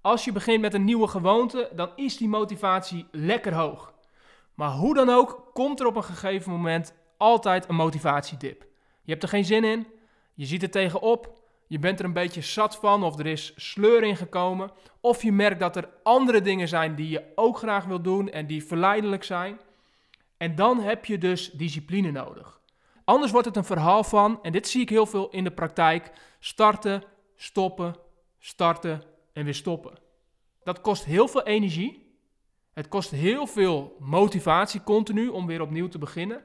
Als 0.00 0.24
je 0.24 0.32
begint 0.32 0.60
met 0.60 0.74
een 0.74 0.84
nieuwe 0.84 1.08
gewoonte, 1.08 1.70
dan 1.74 1.90
is 1.96 2.16
die 2.16 2.28
motivatie 2.28 3.06
lekker 3.10 3.54
hoog. 3.54 3.94
Maar 4.54 4.70
hoe 4.70 4.94
dan 4.94 5.08
ook, 5.08 5.50
komt 5.52 5.80
er 5.80 5.86
op 5.86 5.96
een 5.96 6.04
gegeven 6.04 6.52
moment 6.52 6.94
altijd 7.16 7.68
een 7.68 7.74
motivatiedip. 7.74 8.66
Je 9.02 9.10
hebt 9.10 9.22
er 9.22 9.28
geen 9.28 9.44
zin 9.44 9.64
in, 9.64 9.86
je 10.34 10.46
ziet 10.46 10.62
er 10.62 10.70
tegenop, 10.70 11.41
je 11.72 11.78
bent 11.78 11.98
er 11.98 12.04
een 12.04 12.12
beetje 12.12 12.40
zat 12.40 12.76
van 12.76 13.02
of 13.02 13.18
er 13.18 13.26
is 13.26 13.52
sleur 13.56 14.02
in 14.02 14.16
gekomen. 14.16 14.70
Of 15.00 15.22
je 15.22 15.32
merkt 15.32 15.60
dat 15.60 15.76
er 15.76 15.88
andere 16.02 16.40
dingen 16.40 16.68
zijn 16.68 16.94
die 16.94 17.08
je 17.08 17.32
ook 17.34 17.58
graag 17.58 17.84
wil 17.84 18.02
doen 18.02 18.30
en 18.30 18.46
die 18.46 18.64
verleidelijk 18.64 19.24
zijn. 19.24 19.60
En 20.36 20.54
dan 20.54 20.80
heb 20.80 21.04
je 21.04 21.18
dus 21.18 21.50
discipline 21.50 22.10
nodig. 22.10 22.60
Anders 23.04 23.32
wordt 23.32 23.46
het 23.46 23.56
een 23.56 23.64
verhaal 23.64 24.04
van, 24.04 24.38
en 24.42 24.52
dit 24.52 24.68
zie 24.68 24.80
ik 24.80 24.88
heel 24.88 25.06
veel 25.06 25.30
in 25.30 25.44
de 25.44 25.50
praktijk, 25.50 26.12
starten, 26.40 27.02
stoppen, 27.36 27.96
starten 28.38 29.02
en 29.32 29.44
weer 29.44 29.54
stoppen. 29.54 29.98
Dat 30.62 30.80
kost 30.80 31.04
heel 31.04 31.28
veel 31.28 31.42
energie. 31.42 32.16
Het 32.72 32.88
kost 32.88 33.10
heel 33.10 33.46
veel 33.46 33.96
motivatie 33.98 34.82
continu 34.82 35.28
om 35.28 35.46
weer 35.46 35.60
opnieuw 35.60 35.88
te 35.88 35.98
beginnen. 35.98 36.42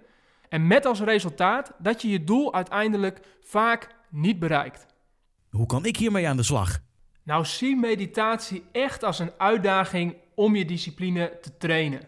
En 0.50 0.68
met 0.68 0.86
als 0.86 1.02
resultaat 1.02 1.72
dat 1.78 2.02
je 2.02 2.10
je 2.10 2.24
doel 2.24 2.54
uiteindelijk 2.54 3.20
vaak 3.42 3.96
niet 4.10 4.40
bereikt. 4.40 4.96
Hoe 5.58 5.65
kan 5.65 5.86
ik 5.86 5.98
hiermee 5.98 6.28
aan 6.28 6.38
de 6.38 6.43
slag? 6.43 6.80
Nou, 7.24 7.46
zie 7.46 7.76
meditatie 7.76 8.63
echt 8.72 9.04
als 9.04 9.20
een 9.20 9.32
uitdaging 9.38 10.15
om 10.36 10.56
je 10.56 10.65
discipline 10.65 11.38
te 11.41 11.58
trainen. 11.58 12.02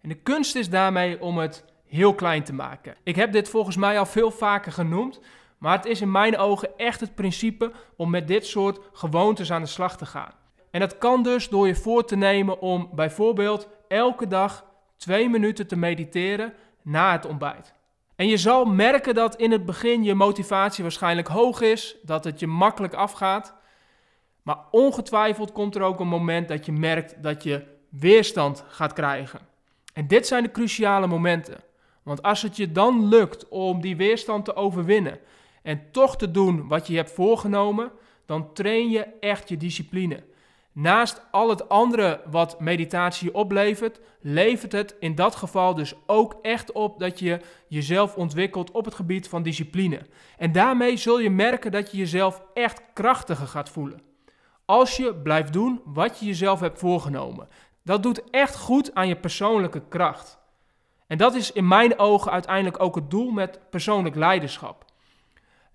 En 0.00 0.08
de 0.08 0.14
kunst 0.14 0.54
is 0.54 0.70
daarmee 0.70 1.20
om 1.20 1.38
het 1.38 1.64
heel 1.86 2.14
klein 2.14 2.42
te 2.42 2.52
maken. 2.52 2.96
Ik 3.02 3.16
heb 3.16 3.32
dit 3.32 3.48
volgens 3.48 3.76
mij 3.76 3.98
al 3.98 4.06
veel 4.06 4.30
vaker 4.30 4.72
genoemd, 4.72 5.20
maar 5.58 5.76
het 5.76 5.86
is 5.86 6.00
in 6.00 6.10
mijn 6.10 6.38
ogen 6.38 6.78
echt 6.78 7.00
het 7.00 7.14
principe 7.14 7.72
om 7.96 8.10
met 8.10 8.28
dit 8.28 8.46
soort 8.46 8.80
gewoontes 8.92 9.52
aan 9.52 9.62
de 9.62 9.68
slag 9.68 9.96
te 9.96 10.06
gaan. 10.06 10.32
En 10.70 10.80
dat 10.80 10.98
kan 10.98 11.22
dus 11.22 11.48
door 11.48 11.66
je 11.66 11.74
voor 11.74 12.04
te 12.04 12.16
nemen 12.16 12.60
om 12.60 12.90
bijvoorbeeld 12.94 13.68
elke 13.88 14.26
dag 14.26 14.64
twee 14.96 15.28
minuten 15.28 15.66
te 15.66 15.76
mediteren 15.76 16.54
na 16.82 17.12
het 17.12 17.26
ontbijt. 17.26 17.74
En 18.16 18.28
je 18.28 18.36
zal 18.36 18.64
merken 18.64 19.14
dat 19.14 19.36
in 19.36 19.50
het 19.50 19.64
begin 19.64 20.02
je 20.02 20.14
motivatie 20.14 20.82
waarschijnlijk 20.82 21.28
hoog 21.28 21.60
is, 21.60 21.96
dat 22.02 22.24
het 22.24 22.40
je 22.40 22.46
makkelijk 22.46 22.94
afgaat. 22.94 23.54
Maar 24.42 24.58
ongetwijfeld 24.70 25.52
komt 25.52 25.74
er 25.74 25.82
ook 25.82 26.00
een 26.00 26.08
moment 26.08 26.48
dat 26.48 26.66
je 26.66 26.72
merkt 26.72 27.22
dat 27.22 27.42
je 27.42 27.64
weerstand 27.88 28.64
gaat 28.68 28.92
krijgen. 28.92 29.40
En 29.92 30.08
dit 30.08 30.26
zijn 30.26 30.42
de 30.42 30.50
cruciale 30.50 31.06
momenten. 31.06 31.60
Want 32.02 32.22
als 32.22 32.42
het 32.42 32.56
je 32.56 32.72
dan 32.72 33.08
lukt 33.08 33.48
om 33.48 33.80
die 33.80 33.96
weerstand 33.96 34.44
te 34.44 34.56
overwinnen 34.56 35.18
en 35.62 35.90
toch 35.90 36.16
te 36.16 36.30
doen 36.30 36.68
wat 36.68 36.86
je 36.86 36.96
hebt 36.96 37.10
voorgenomen, 37.10 37.92
dan 38.26 38.52
train 38.52 38.90
je 38.90 39.06
echt 39.20 39.48
je 39.48 39.56
discipline. 39.56 40.24
Naast 40.72 41.22
al 41.30 41.48
het 41.48 41.68
andere 41.68 42.20
wat 42.30 42.60
meditatie 42.60 43.34
oplevert, 43.34 44.00
levert 44.20 44.72
het 44.72 44.96
in 45.00 45.14
dat 45.14 45.34
geval 45.34 45.74
dus 45.74 45.94
ook 46.06 46.38
echt 46.42 46.72
op 46.72 46.98
dat 46.98 47.18
je 47.18 47.40
jezelf 47.68 48.16
ontwikkelt 48.16 48.70
op 48.70 48.84
het 48.84 48.94
gebied 48.94 49.28
van 49.28 49.42
discipline. 49.42 50.06
En 50.38 50.52
daarmee 50.52 50.96
zul 50.96 51.20
je 51.20 51.30
merken 51.30 51.70
dat 51.70 51.90
je 51.90 51.96
jezelf 51.96 52.42
echt 52.54 52.82
krachtiger 52.92 53.46
gaat 53.46 53.68
voelen. 53.68 54.02
Als 54.64 54.96
je 54.96 55.14
blijft 55.14 55.52
doen 55.52 55.80
wat 55.84 56.18
je 56.18 56.26
jezelf 56.26 56.60
hebt 56.60 56.78
voorgenomen. 56.78 57.48
Dat 57.84 58.02
doet 58.02 58.30
echt 58.30 58.56
goed 58.56 58.94
aan 58.94 59.08
je 59.08 59.16
persoonlijke 59.16 59.82
kracht. 59.88 60.38
En 61.06 61.18
dat 61.18 61.34
is 61.34 61.52
in 61.52 61.68
mijn 61.68 61.98
ogen 61.98 62.32
uiteindelijk 62.32 62.82
ook 62.82 62.94
het 62.94 63.10
doel 63.10 63.30
met 63.30 63.60
persoonlijk 63.70 64.14
leiderschap. 64.14 64.84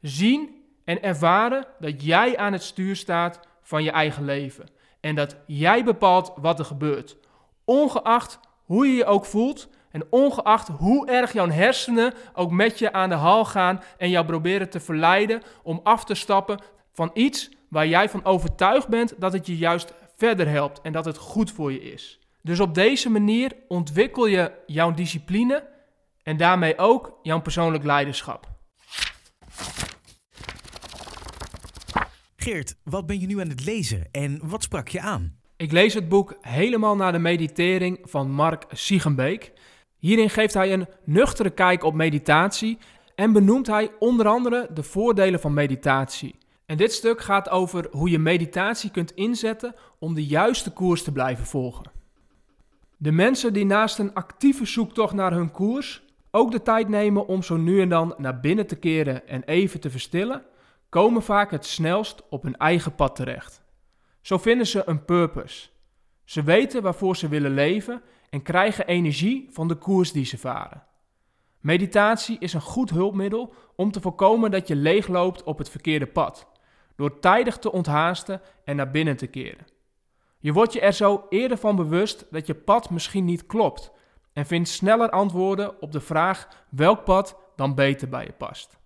Zien 0.01 0.63
en 0.83 1.03
ervaren 1.03 1.65
dat 1.79 2.03
jij 2.03 2.37
aan 2.37 2.53
het 2.53 2.63
stuur 2.63 2.95
staat 2.95 3.39
van 3.61 3.83
je 3.83 3.91
eigen 3.91 4.25
leven. 4.25 4.75
En 5.07 5.15
dat 5.15 5.35
jij 5.45 5.83
bepaalt 5.83 6.33
wat 6.35 6.59
er 6.59 6.65
gebeurt. 6.65 7.17
Ongeacht 7.65 8.39
hoe 8.63 8.87
je 8.87 8.93
je 8.93 9.05
ook 9.05 9.25
voelt 9.25 9.69
en 9.91 10.05
ongeacht 10.09 10.67
hoe 10.67 11.07
erg 11.07 11.33
jouw 11.33 11.49
hersenen 11.49 12.13
ook 12.33 12.51
met 12.51 12.79
je 12.79 12.93
aan 12.93 13.09
de 13.09 13.15
hal 13.15 13.45
gaan 13.45 13.81
en 13.97 14.09
jou 14.09 14.25
proberen 14.25 14.69
te 14.69 14.79
verleiden 14.79 15.41
om 15.63 15.79
af 15.83 16.05
te 16.05 16.15
stappen 16.15 16.59
van 16.93 17.11
iets 17.13 17.49
waar 17.69 17.87
jij 17.87 18.09
van 18.09 18.25
overtuigd 18.25 18.87
bent 18.87 19.13
dat 19.17 19.33
het 19.33 19.45
je 19.45 19.57
juist 19.57 19.93
verder 20.15 20.47
helpt 20.47 20.81
en 20.81 20.91
dat 20.91 21.05
het 21.05 21.17
goed 21.17 21.51
voor 21.51 21.71
je 21.71 21.91
is. 21.91 22.19
Dus 22.41 22.59
op 22.59 22.73
deze 22.73 23.09
manier 23.09 23.51
ontwikkel 23.67 24.25
je 24.25 24.51
jouw 24.65 24.91
discipline 24.91 25.67
en 26.23 26.37
daarmee 26.37 26.77
ook 26.77 27.19
jouw 27.21 27.41
persoonlijk 27.41 27.83
leiderschap. 27.83 28.47
Wat 32.83 33.05
ben 33.05 33.19
je 33.19 33.27
nu 33.27 33.39
aan 33.39 33.49
het 33.49 33.65
lezen 33.65 34.07
en 34.11 34.39
wat 34.43 34.63
sprak 34.63 34.87
je 34.87 35.01
aan? 35.01 35.35
Ik 35.57 35.71
lees 35.71 35.93
het 35.93 36.09
boek 36.09 36.37
helemaal 36.41 36.95
naar 36.95 37.11
de 37.11 37.19
meditering 37.19 37.99
van 38.03 38.31
Mark 38.31 38.65
Siegenbeek. 38.71 39.51
Hierin 39.97 40.29
geeft 40.29 40.53
hij 40.53 40.73
een 40.73 40.87
nuchtere 41.03 41.49
kijk 41.49 41.83
op 41.83 41.93
meditatie 41.93 42.77
en 43.15 43.31
benoemt 43.31 43.67
hij 43.67 43.91
onder 43.99 44.27
andere 44.27 44.67
de 44.73 44.83
voordelen 44.83 45.39
van 45.39 45.53
meditatie. 45.53 46.35
En 46.65 46.77
dit 46.77 46.93
stuk 46.93 47.21
gaat 47.21 47.49
over 47.49 47.87
hoe 47.91 48.09
je 48.09 48.19
meditatie 48.19 48.91
kunt 48.91 49.11
inzetten 49.11 49.75
om 49.99 50.13
de 50.13 50.25
juiste 50.25 50.71
koers 50.71 51.03
te 51.03 51.11
blijven 51.11 51.45
volgen. 51.45 51.91
De 52.97 53.11
mensen 53.11 53.53
die 53.53 53.65
naast 53.65 53.99
een 53.99 54.13
actieve 54.13 54.65
zoektocht 54.65 55.13
naar 55.13 55.33
hun 55.33 55.51
koers 55.51 56.03
ook 56.31 56.51
de 56.51 56.61
tijd 56.61 56.87
nemen 56.87 57.27
om 57.27 57.43
zo 57.43 57.57
nu 57.57 57.81
en 57.81 57.89
dan 57.89 58.13
naar 58.17 58.39
binnen 58.39 58.67
te 58.67 58.75
keren 58.75 59.27
en 59.27 59.43
even 59.43 59.79
te 59.79 59.89
verstillen, 59.89 60.43
komen 60.89 61.21
vaak 61.21 61.51
het 61.51 61.65
snelst 61.65 62.23
op 62.29 62.43
hun 62.43 62.57
eigen 62.57 62.95
pad 62.95 63.15
terecht. 63.15 63.63
Zo 64.21 64.37
vinden 64.37 64.67
ze 64.67 64.83
een 64.85 65.05
purpose. 65.05 65.69
Ze 66.23 66.43
weten 66.43 66.81
waarvoor 66.81 67.15
ze 67.15 67.27
willen 67.27 67.53
leven 67.53 68.01
en 68.29 68.41
krijgen 68.41 68.87
energie 68.87 69.47
van 69.51 69.67
de 69.67 69.75
koers 69.75 70.11
die 70.11 70.25
ze 70.25 70.37
varen. 70.37 70.83
Meditatie 71.59 72.37
is 72.39 72.53
een 72.53 72.61
goed 72.61 72.89
hulpmiddel 72.89 73.53
om 73.75 73.91
te 73.91 74.01
voorkomen 74.01 74.51
dat 74.51 74.67
je 74.67 74.75
leegloopt 74.75 75.43
op 75.43 75.57
het 75.57 75.69
verkeerde 75.69 76.07
pad, 76.07 76.47
door 76.95 77.19
tijdig 77.19 77.57
te 77.57 77.71
onthaasten 77.71 78.41
en 78.63 78.75
naar 78.75 78.91
binnen 78.91 79.17
te 79.17 79.27
keren. 79.27 79.65
Je 80.39 80.53
wordt 80.53 80.73
je 80.73 80.79
er 80.79 80.93
zo 80.93 81.25
eerder 81.29 81.57
van 81.57 81.75
bewust 81.75 82.25
dat 82.31 82.47
je 82.47 82.55
pad 82.55 82.89
misschien 82.89 83.25
niet 83.25 83.45
klopt 83.45 83.91
en 84.33 84.45
vindt 84.45 84.69
sneller 84.69 85.09
antwoorden 85.09 85.81
op 85.81 85.91
de 85.91 86.01
vraag 86.01 86.47
welk 86.69 87.03
pad 87.03 87.37
dan 87.55 87.75
beter 87.75 88.09
bij 88.09 88.25
je 88.25 88.31
past. 88.31 88.77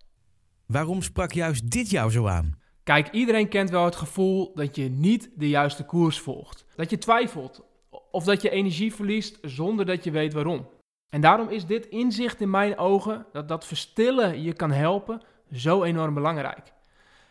Waarom 0.72 1.02
sprak 1.02 1.32
juist 1.32 1.70
dit 1.70 1.90
jou 1.90 2.10
zo 2.10 2.26
aan? 2.26 2.58
Kijk, 2.82 3.10
iedereen 3.10 3.48
kent 3.48 3.70
wel 3.70 3.84
het 3.84 3.96
gevoel 3.96 4.54
dat 4.54 4.76
je 4.76 4.88
niet 4.88 5.30
de 5.36 5.48
juiste 5.48 5.84
koers 5.84 6.18
volgt. 6.20 6.64
Dat 6.76 6.90
je 6.90 6.98
twijfelt 6.98 7.64
of 8.10 8.24
dat 8.24 8.42
je 8.42 8.50
energie 8.50 8.94
verliest 8.94 9.38
zonder 9.42 9.86
dat 9.86 10.04
je 10.04 10.10
weet 10.10 10.32
waarom. 10.32 10.68
En 11.08 11.20
daarom 11.20 11.48
is 11.48 11.66
dit 11.66 11.86
inzicht 11.86 12.40
in 12.40 12.50
mijn 12.50 12.78
ogen, 12.78 13.26
dat 13.32 13.48
dat 13.48 13.66
verstillen 13.66 14.42
je 14.42 14.52
kan 14.52 14.70
helpen, 14.70 15.22
zo 15.52 15.82
enorm 15.82 16.14
belangrijk. 16.14 16.72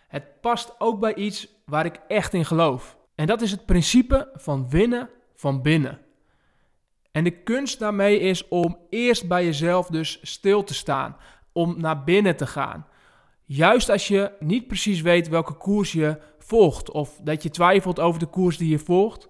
Het 0.08 0.42
past 0.42 0.76
ook 0.80 1.00
bij 1.00 1.16
iets 1.16 1.48
waar 1.66 1.86
ik 1.86 2.00
echt 2.08 2.34
in 2.34 2.46
geloof. 2.46 2.98
En 3.16 3.28
dat 3.28 3.42
is 3.42 3.52
het 3.52 3.66
principe 3.66 4.30
van 4.34 4.70
winnen 4.70 5.10
van 5.36 5.62
binnen. 5.62 6.00
En 7.12 7.24
de 7.24 7.44
kunst 7.44 7.80
daarmee 7.80 8.20
is 8.20 8.48
om 8.48 8.78
eerst 8.90 9.28
bij 9.28 9.46
jezelf 9.46 9.88
dus 9.88 10.20
stil 10.22 10.64
te 10.64 10.74
staan, 10.74 11.16
om 11.52 11.76
naar 11.78 12.04
binnen 12.04 12.36
te 12.36 12.48
gaan. 12.48 12.86
Juist 13.54 13.90
als 13.90 14.08
je 14.08 14.32
niet 14.40 14.68
precies 14.68 15.02
weet 15.02 15.28
welke 15.28 15.54
koers 15.54 15.92
je 15.92 16.18
volgt 16.40 16.92
of 16.92 17.20
dat 17.24 17.44
je 17.44 17.50
twijfelt 17.50 18.00
over 18.00 18.20
de 18.20 18.26
koers 18.26 18.58
die 18.58 18.70
je 18.70 18.80
volgt, 18.80 19.30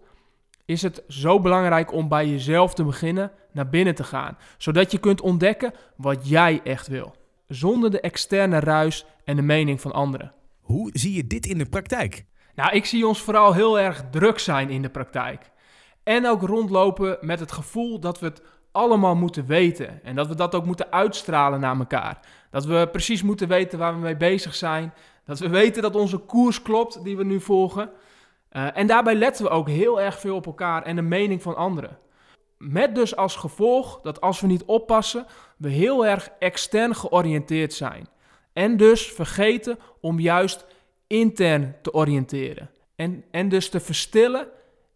is 0.66 0.82
het 0.82 1.04
zo 1.08 1.40
belangrijk 1.40 1.94
om 1.94 2.08
bij 2.08 2.28
jezelf 2.28 2.74
te 2.74 2.84
beginnen, 2.84 3.32
naar 3.52 3.70
binnen 3.70 3.96
te 3.96 4.04
gaan, 4.04 4.38
zodat 4.58 4.92
je 4.92 4.98
kunt 4.98 5.22
ontdekken 5.22 5.74
wat 5.96 6.30
jij 6.30 6.62
echt 6.64 6.88
wil, 6.88 7.16
zonder 7.48 7.92
de 7.92 8.00
externe 8.00 8.60
ruis 8.60 9.06
en 9.24 9.36
de 9.36 9.42
mening 9.42 9.82
van 9.82 9.92
anderen. 9.92 10.34
Hoe 10.62 10.90
zie 10.94 11.14
je 11.14 11.28
dit 11.28 11.46
in 11.46 11.58
de 11.58 11.70
praktijk? 11.70 12.26
Nou, 12.56 12.76
ik 12.76 12.86
zie 12.86 13.08
ons 13.08 13.22
vooral 13.22 13.54
heel 13.54 13.80
erg 13.80 14.04
druk 14.12 14.40
zijn 14.40 14.70
in 14.70 14.82
de 14.82 14.90
praktijk. 14.90 15.52
En 16.04 16.28
ook 16.28 16.42
rondlopen 16.42 17.18
met 17.22 17.40
het 17.40 17.52
gevoel 17.52 18.00
dat 18.00 18.20
we 18.20 18.26
het 18.26 18.42
allemaal 18.72 19.16
moeten 19.16 19.46
weten. 19.46 20.04
En 20.04 20.16
dat 20.16 20.28
we 20.28 20.36
dat 20.36 20.56
ook 20.56 20.66
moeten 20.66 20.92
uitstralen 20.92 21.60
naar 21.60 21.78
elkaar. 21.78 22.20
Dat 22.52 22.66
we 22.66 22.90
precies 22.92 23.24
moeten 23.24 23.48
weten 23.48 23.80
waar 23.80 23.94
we 23.94 24.00
mee 24.00 24.18
bezig 24.18 24.56
zijn. 24.56 24.94
Dat 25.26 25.40
we 25.40 25.50
weten 25.50 25.82
dat 25.82 25.96
onze 25.96 26.18
koers 26.18 26.62
klopt 26.62 27.04
die 27.04 27.18
we 27.18 27.24
nu 27.24 27.42
volgen. 27.42 27.90
Uh, 28.52 28.78
en 28.78 28.88
daarbij 28.88 29.16
letten 29.16 29.46
we 29.46 29.50
ook 29.50 29.70
heel 29.70 30.02
erg 30.02 30.20
veel 30.20 30.36
op 30.36 30.46
elkaar 30.46 30.84
en 30.84 30.96
de 30.96 31.02
mening 31.02 31.42
van 31.42 31.56
anderen. 31.56 31.98
Met 32.58 32.96
dus 32.96 33.16
als 33.16 33.36
gevolg 33.36 34.02
dat 34.02 34.22
als 34.22 34.40
we 34.40 34.48
niet 34.48 34.64
oppassen, 34.64 35.26
we 35.58 35.70
heel 35.70 36.06
erg 36.06 36.30
extern 36.40 36.96
georiënteerd 36.96 37.74
zijn. 37.74 38.08
En 38.54 38.78
dus 38.78 39.12
vergeten 39.12 39.80
om 40.02 40.20
juist 40.20 40.66
intern 41.08 41.76
te 41.82 41.94
oriënteren. 41.94 42.70
En, 42.96 43.24
en 43.32 43.50
dus 43.50 43.70
te 43.70 43.80
verstillen 43.80 44.48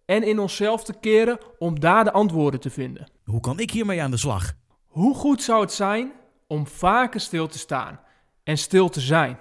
en 0.06 0.24
in 0.24 0.40
onszelf 0.40 0.84
te 0.84 0.94
keren 1.00 1.38
om 1.60 1.80
daar 1.80 2.04
de 2.04 2.12
antwoorden 2.12 2.60
te 2.60 2.70
vinden. 2.70 3.08
Hoe 3.24 3.40
kan 3.40 3.60
ik 3.60 3.72
hiermee 3.72 4.02
aan 4.02 4.12
de 4.12 4.18
slag? 4.18 4.54
Hoe 4.86 5.16
goed 5.16 5.42
zou 5.44 5.62
het 5.62 5.72
zijn 5.72 6.12
om 6.48 6.68
vaker 6.68 7.20
stil 7.20 7.48
te 7.48 7.58
staan 7.58 8.00
en 8.44 8.58
stil 8.58 8.90
te 8.90 9.00
zijn? 9.00 9.38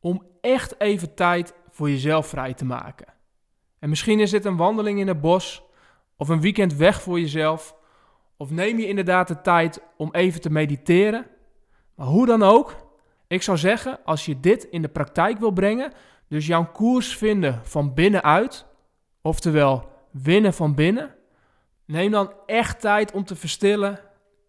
Om 0.00 0.26
echt 0.40 0.80
even 0.80 1.14
tijd 1.14 1.54
voor 1.70 1.90
jezelf 1.90 2.26
vrij 2.26 2.54
te 2.54 2.64
maken. 2.64 3.06
En 3.78 3.88
misschien 3.88 4.20
is 4.20 4.30
dit 4.30 4.44
een 4.44 4.56
wandeling 4.56 4.98
in 4.98 5.08
het 5.08 5.20
bos 5.20 5.62
of 6.16 6.28
een 6.28 6.40
weekend 6.40 6.74
weg 6.74 7.02
voor 7.02 7.20
jezelf. 7.20 7.74
Of 8.36 8.50
neem 8.50 8.78
je 8.78 8.86
inderdaad 8.86 9.28
de 9.28 9.40
tijd 9.40 9.82
om 9.96 10.08
even 10.12 10.40
te 10.40 10.50
mediteren. 10.50 11.26
Maar 11.94 12.06
hoe 12.06 12.26
dan 12.26 12.42
ook, 12.42 12.76
ik 13.26 13.42
zou 13.42 13.58
zeggen, 13.58 14.04
als 14.04 14.24
je 14.24 14.40
dit 14.40 14.64
in 14.64 14.82
de 14.82 14.88
praktijk 14.88 15.38
wil 15.38 15.50
brengen, 15.50 15.92
dus 16.28 16.46
jouw 16.46 16.70
koers 16.72 17.16
vinden 17.16 17.60
van 17.64 17.94
binnenuit, 17.94 18.66
oftewel 19.22 19.88
winnen 20.10 20.54
van 20.54 20.74
binnen, 20.74 21.14
neem 21.84 22.10
dan 22.10 22.32
echt 22.46 22.80
tijd 22.80 23.12
om 23.12 23.24
te 23.24 23.36
verstillen, 23.36 24.00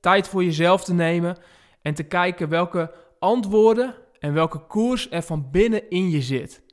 tijd 0.01 0.27
voor 0.27 0.43
jezelf 0.43 0.83
te 0.83 0.93
nemen 0.93 1.37
en 1.81 1.93
te 1.93 2.03
kijken 2.03 2.49
welke 2.49 2.93
antwoorden 3.19 3.95
en 4.19 4.33
welke 4.33 4.59
koers 4.67 5.11
er 5.11 5.21
van 5.21 5.51
binnen 5.51 5.89
in 5.89 6.09
je 6.09 6.21
zit. 6.21 6.63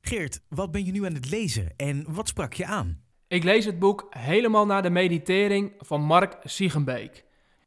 Geert, 0.00 0.40
wat 0.48 0.70
ben 0.70 0.84
je 0.84 0.92
nu 0.92 1.04
aan 1.04 1.14
het 1.14 1.30
lezen 1.30 1.72
en 1.76 2.04
wat 2.08 2.28
sprak 2.28 2.52
je 2.52 2.66
aan? 2.66 3.02
Ik 3.28 3.44
lees 3.44 3.64
het 3.64 3.78
boek 3.78 4.06
Helemaal 4.10 4.66
naar 4.66 4.82
de 4.82 4.90
meditering 4.90 5.72
van 5.78 6.00
Mark 6.00 6.36
Siegenbeek. 6.44 7.24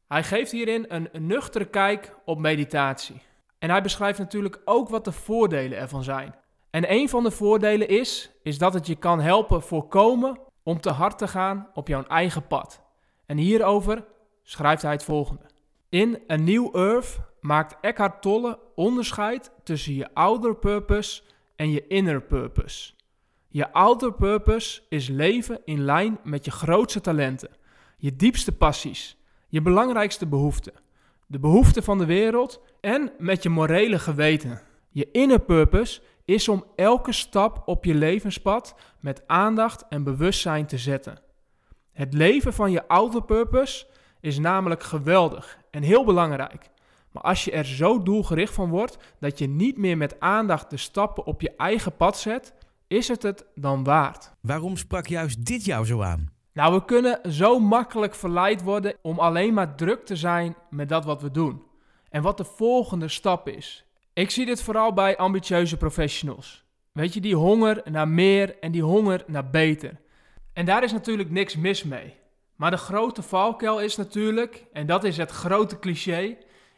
Hij 0.07 0.23
geeft 0.23 0.51
hierin 0.51 0.85
een 0.87 1.09
nuchtere 1.27 1.65
kijk 1.65 2.15
op 2.25 2.39
meditatie. 2.39 3.21
En 3.59 3.69
hij 3.69 3.81
beschrijft 3.81 4.19
natuurlijk 4.19 4.61
ook 4.65 4.89
wat 4.89 5.05
de 5.05 5.11
voordelen 5.11 5.77
ervan 5.77 6.03
zijn. 6.03 6.35
En 6.69 6.91
een 6.91 7.09
van 7.09 7.23
de 7.23 7.31
voordelen 7.31 7.87
is, 7.87 8.31
is 8.43 8.57
dat 8.57 8.73
het 8.73 8.87
je 8.87 8.95
kan 8.95 9.19
helpen 9.19 9.61
voorkomen 9.61 10.39
om 10.65 10.79
te 10.81 10.89
hard 10.89 11.17
te 11.17 11.27
gaan 11.27 11.67
op 11.73 11.87
jouw 11.87 12.03
eigen 12.03 12.47
pad. 12.47 12.81
En 13.25 13.37
hierover 13.37 14.05
schrijft 14.43 14.81
hij 14.81 14.91
het 14.91 15.03
volgende. 15.03 15.45
In 15.89 16.21
A 16.31 16.35
New 16.35 16.75
Earth 16.75 17.19
maakt 17.41 17.75
Eckhart 17.81 18.21
Tolle 18.21 18.59
onderscheid 18.75 19.51
tussen 19.63 19.93
je 19.93 20.13
outer 20.13 20.55
purpose 20.55 21.21
en 21.55 21.71
je 21.71 21.87
inner 21.87 22.21
purpose. 22.21 22.93
Je 23.47 23.73
outer 23.73 24.13
purpose 24.13 24.81
is 24.89 25.07
leven 25.07 25.61
in 25.65 25.81
lijn 25.81 26.19
met 26.23 26.45
je 26.45 26.51
grootste 26.51 27.01
talenten, 27.01 27.49
je 27.97 28.15
diepste 28.15 28.51
passies, 28.51 29.17
je 29.47 29.61
belangrijkste 29.61 30.25
behoeften, 30.25 30.73
de 31.27 31.39
behoeften 31.39 31.83
van 31.83 31.97
de 31.97 32.05
wereld 32.05 32.61
en 32.81 33.11
met 33.17 33.43
je 33.43 33.49
morele 33.49 33.99
geweten. 33.99 34.61
Je 34.89 35.11
inner 35.11 35.39
purpose 35.39 36.01
is 36.25 36.47
om 36.47 36.65
elke 36.75 37.11
stap 37.11 37.61
op 37.65 37.85
je 37.85 37.95
levenspad 37.95 38.75
met 38.99 39.23
aandacht 39.27 39.85
en 39.89 40.03
bewustzijn 40.03 40.65
te 40.65 40.77
zetten. 40.77 41.19
Het 41.91 42.13
leven 42.13 42.53
van 42.53 42.71
je 42.71 42.87
outer 42.87 43.23
purpose 43.23 43.85
is 44.19 44.39
namelijk 44.39 44.83
geweldig 44.83 45.59
en 45.71 45.83
heel 45.83 46.05
belangrijk. 46.05 46.69
Maar 47.11 47.23
als 47.23 47.45
je 47.45 47.51
er 47.51 47.65
zo 47.65 48.03
doelgericht 48.03 48.53
van 48.53 48.69
wordt 48.69 48.97
dat 49.19 49.39
je 49.39 49.47
niet 49.47 49.77
meer 49.77 49.97
met 49.97 50.19
aandacht 50.19 50.69
de 50.69 50.77
stappen 50.77 51.25
op 51.25 51.41
je 51.41 51.55
eigen 51.55 51.95
pad 51.95 52.17
zet, 52.17 52.53
is 52.87 53.07
het 53.07 53.23
het 53.23 53.45
dan 53.55 53.83
waard. 53.83 54.31
Waarom 54.41 54.77
sprak 54.77 55.07
juist 55.07 55.45
dit 55.45 55.65
jou 55.65 55.85
zo 55.85 56.01
aan? 56.01 56.33
Nou, 56.53 56.73
we 56.73 56.85
kunnen 56.85 57.19
zo 57.33 57.59
makkelijk 57.59 58.15
verleid 58.15 58.63
worden 58.63 58.95
om 59.01 59.19
alleen 59.19 59.53
maar 59.53 59.75
druk 59.75 60.05
te 60.05 60.15
zijn 60.15 60.55
met 60.69 60.89
dat 60.89 61.05
wat 61.05 61.21
we 61.21 61.31
doen. 61.31 61.63
En 62.09 62.21
wat 62.21 62.37
de 62.37 62.43
volgende 62.43 63.07
stap 63.07 63.47
is. 63.47 63.84
Ik 64.15 64.29
zie 64.31 64.45
dit 64.45 64.61
vooral 64.61 64.93
bij 64.93 65.17
ambitieuze 65.17 65.77
professionals. 65.77 66.65
Weet 66.91 67.13
je, 67.13 67.21
die 67.21 67.35
honger 67.35 67.81
naar 67.85 68.07
meer 68.07 68.59
en 68.59 68.71
die 68.71 68.83
honger 68.83 69.23
naar 69.27 69.49
beter. 69.49 70.01
En 70.53 70.65
daar 70.65 70.83
is 70.83 70.91
natuurlijk 70.91 71.29
niks 71.29 71.55
mis 71.55 71.83
mee. 71.83 72.13
Maar 72.55 72.71
de 72.71 72.77
grote 72.77 73.21
valkuil 73.21 73.81
is 73.81 73.95
natuurlijk, 73.95 74.65
en 74.73 74.87
dat 74.87 75.03
is 75.03 75.17
het 75.17 75.31
grote 75.31 75.79
cliché, 75.79 76.37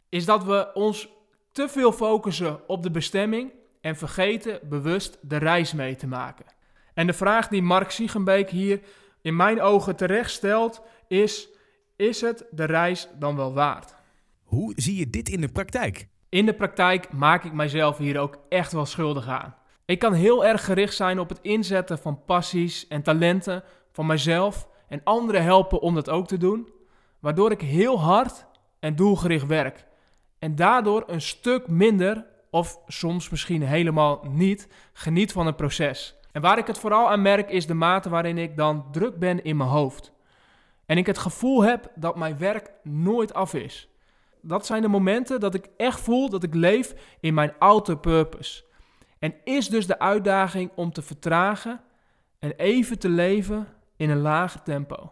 is 0.09 0.25
dat 0.25 0.43
we 0.43 0.73
ons 0.73 1.09
te 1.51 1.69
veel 1.69 1.91
focussen 1.91 2.67
op 2.67 2.83
de 2.83 2.91
bestemming 2.91 3.51
en 3.81 3.95
vergeten 3.95 4.59
bewust 4.69 5.17
de 5.21 5.37
reis 5.37 5.73
mee 5.73 5.95
te 5.95 6.07
maken. 6.07 6.45
En 6.93 7.07
de 7.07 7.13
vraag 7.13 7.47
die 7.47 7.61
Mark 7.61 7.91
Siegenbeek 7.91 8.49
hier 8.49 8.81
in 9.21 9.35
mijn 9.35 9.61
ogen 9.61 9.95
terecht 9.95 10.31
stelt 10.31 10.81
is: 11.07 11.49
is 11.95 12.21
het 12.21 12.45
de 12.51 12.65
reis 12.65 13.07
dan 13.19 13.35
wel 13.35 13.53
waard? 13.53 13.95
Hoe 14.43 14.73
zie 14.75 14.95
je 14.95 15.09
dit 15.09 15.29
in 15.29 15.41
de 15.41 15.49
praktijk? 15.49 16.07
In 16.29 16.45
de 16.45 16.53
praktijk 16.53 17.11
maak 17.11 17.43
ik 17.43 17.53
mijzelf 17.53 17.97
hier 17.97 18.19
ook 18.19 18.37
echt 18.49 18.71
wel 18.71 18.85
schuldig 18.85 19.27
aan. 19.27 19.55
Ik 19.85 19.99
kan 19.99 20.13
heel 20.13 20.45
erg 20.45 20.65
gericht 20.65 20.95
zijn 20.95 21.19
op 21.19 21.29
het 21.29 21.39
inzetten 21.41 21.97
van 21.97 22.23
passies 22.25 22.87
en 22.87 23.01
talenten 23.01 23.63
van 23.91 24.05
mijzelf 24.05 24.67
en 24.87 25.01
anderen 25.03 25.43
helpen 25.43 25.81
om 25.81 25.95
dat 25.95 26.09
ook 26.09 26.27
te 26.27 26.37
doen, 26.37 26.69
waardoor 27.19 27.51
ik 27.51 27.61
heel 27.61 27.99
hard 27.99 28.45
en 28.79 28.95
doelgericht 28.95 29.45
werk 29.45 29.87
en 30.39 30.55
daardoor 30.55 31.03
een 31.07 31.21
stuk 31.21 31.67
minder 31.67 32.25
of 32.49 32.79
soms 32.87 33.29
misschien 33.29 33.61
helemaal 33.61 34.23
niet 34.29 34.67
geniet 34.93 35.31
van 35.31 35.45
het 35.45 35.55
proces. 35.55 36.15
En 36.31 36.41
waar 36.41 36.57
ik 36.57 36.67
het 36.67 36.79
vooral 36.79 37.09
aan 37.09 37.21
merk 37.21 37.49
is 37.49 37.67
de 37.67 37.73
mate 37.73 38.09
waarin 38.09 38.37
ik 38.37 38.57
dan 38.57 38.85
druk 38.91 39.19
ben 39.19 39.43
in 39.43 39.57
mijn 39.57 39.69
hoofd. 39.69 40.11
En 40.85 40.97
ik 40.97 41.05
het 41.05 41.17
gevoel 41.17 41.63
heb 41.63 41.91
dat 41.95 42.15
mijn 42.15 42.37
werk 42.37 42.71
nooit 42.83 43.33
af 43.33 43.53
is. 43.53 43.89
Dat 44.47 44.65
zijn 44.65 44.81
de 44.81 44.87
momenten 44.87 45.39
dat 45.39 45.53
ik 45.53 45.69
echt 45.77 45.99
voel 45.99 46.29
dat 46.29 46.43
ik 46.43 46.53
leef 46.53 46.95
in 47.19 47.33
mijn 47.33 47.53
outer 47.59 47.97
purpose. 47.97 48.63
En 49.19 49.35
is 49.43 49.69
dus 49.69 49.87
de 49.87 49.99
uitdaging 49.99 50.71
om 50.75 50.91
te 50.91 51.01
vertragen 51.01 51.81
en 52.39 52.51
even 52.51 52.99
te 52.99 53.09
leven 53.09 53.67
in 53.95 54.09
een 54.09 54.21
lager 54.21 54.63
tempo. 54.63 55.11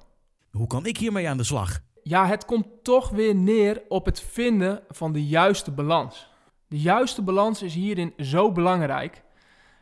Hoe 0.52 0.68
kan 0.68 0.86
ik 0.86 0.98
hiermee 0.98 1.30
aan 1.30 1.38
de 1.38 1.44
slag? 1.44 1.80
Ja, 2.04 2.28
het 2.28 2.46
komt 2.46 2.68
toch 2.84 3.10
weer 3.10 3.36
neer 3.36 3.82
op 3.88 4.06
het 4.06 4.22
vinden 4.22 4.84
van 4.90 5.12
de 5.14 5.26
juiste 5.26 5.72
balans. 5.72 6.30
De 6.68 6.80
juiste 6.80 7.22
balans 7.22 7.62
is 7.62 7.74
hierin 7.74 8.14
zo 8.18 8.52
belangrijk. 8.52 9.24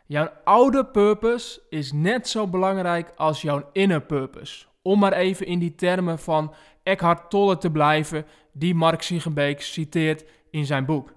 Jouw 0.05 0.29
oude 0.43 0.85
purpose 0.85 1.61
is 1.69 1.91
net 1.91 2.27
zo 2.27 2.47
belangrijk 2.47 3.13
als 3.15 3.41
jouw 3.41 3.69
inner 3.71 4.01
purpose. 4.01 4.65
Om 4.81 4.99
maar 4.99 5.13
even 5.13 5.45
in 5.45 5.59
die 5.59 5.75
termen 5.75 6.19
van 6.19 6.53
Eckhart 6.83 7.29
Tolle 7.29 7.57
te 7.57 7.71
blijven, 7.71 8.25
die 8.53 8.75
Mark 8.75 9.01
Siegenbeek 9.01 9.61
citeert 9.61 10.25
in 10.49 10.65
zijn 10.65 10.85
boek. 10.85 11.13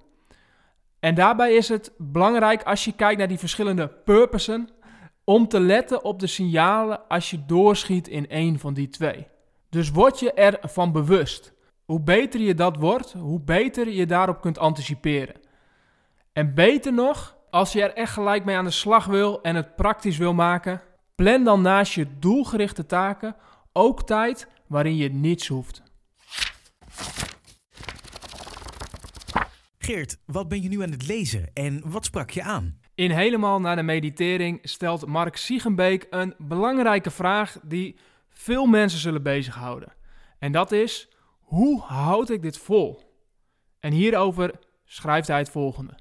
En 1.00 1.14
daarbij 1.14 1.54
is 1.54 1.68
het 1.68 1.92
belangrijk 1.98 2.62
als 2.62 2.84
je 2.84 2.92
kijkt 2.92 3.18
naar 3.18 3.28
die 3.28 3.38
verschillende 3.38 3.88
purposen, 3.88 4.68
om 5.24 5.48
te 5.48 5.60
letten 5.60 6.04
op 6.04 6.20
de 6.20 6.26
signalen 6.26 7.08
als 7.08 7.30
je 7.30 7.44
doorschiet 7.46 8.08
in 8.08 8.28
één 8.28 8.58
van 8.58 8.74
die 8.74 8.88
twee. 8.88 9.26
Dus 9.70 9.90
word 9.90 10.20
je 10.20 10.32
ervan 10.32 10.92
bewust. 10.92 11.52
Hoe 11.84 12.00
beter 12.00 12.40
je 12.40 12.54
dat 12.54 12.76
wordt, 12.76 13.12
hoe 13.12 13.40
beter 13.40 13.88
je 13.88 14.06
daarop 14.06 14.40
kunt 14.40 14.58
anticiperen. 14.58 15.34
En 16.32 16.54
beter 16.54 16.92
nog, 16.92 17.36
als 17.50 17.72
je 17.72 17.82
er 17.82 17.94
echt 17.94 18.12
gelijk 18.12 18.44
mee 18.44 18.56
aan 18.56 18.64
de 18.64 18.70
slag 18.70 19.04
wil 19.04 19.42
en 19.42 19.56
het 19.56 19.76
praktisch 19.76 20.18
wil 20.18 20.34
maken, 20.34 20.82
plan 21.14 21.44
dan 21.44 21.62
naast 21.62 21.92
je 21.92 22.18
doelgerichte 22.18 22.86
taken 22.86 23.36
ook 23.72 24.02
tijd 24.06 24.48
waarin 24.66 24.96
je 24.96 25.08
niets 25.08 25.48
hoeft. 25.48 25.82
Geert, 29.86 30.18
wat 30.24 30.48
ben 30.48 30.62
je 30.62 30.68
nu 30.68 30.82
aan 30.82 30.90
het 30.90 31.06
lezen 31.06 31.50
en 31.52 31.90
wat 31.90 32.04
sprak 32.04 32.30
je 32.30 32.42
aan? 32.42 32.80
In 32.94 33.10
Helemaal 33.10 33.60
naar 33.60 33.76
de 33.76 33.82
Meditering 33.82 34.58
stelt 34.62 35.06
Mark 35.06 35.36
Siegenbeek 35.36 36.06
een 36.10 36.34
belangrijke 36.38 37.10
vraag 37.10 37.58
die 37.62 37.96
veel 38.28 38.66
mensen 38.66 38.98
zullen 38.98 39.22
bezighouden. 39.22 39.92
En 40.38 40.52
dat 40.52 40.72
is: 40.72 41.08
hoe 41.40 41.80
houd 41.80 42.30
ik 42.30 42.42
dit 42.42 42.58
vol? 42.58 43.00
En 43.80 43.92
hierover 43.92 44.58
schrijft 44.84 45.28
hij 45.28 45.38
het 45.38 45.50
volgende. 45.50 45.98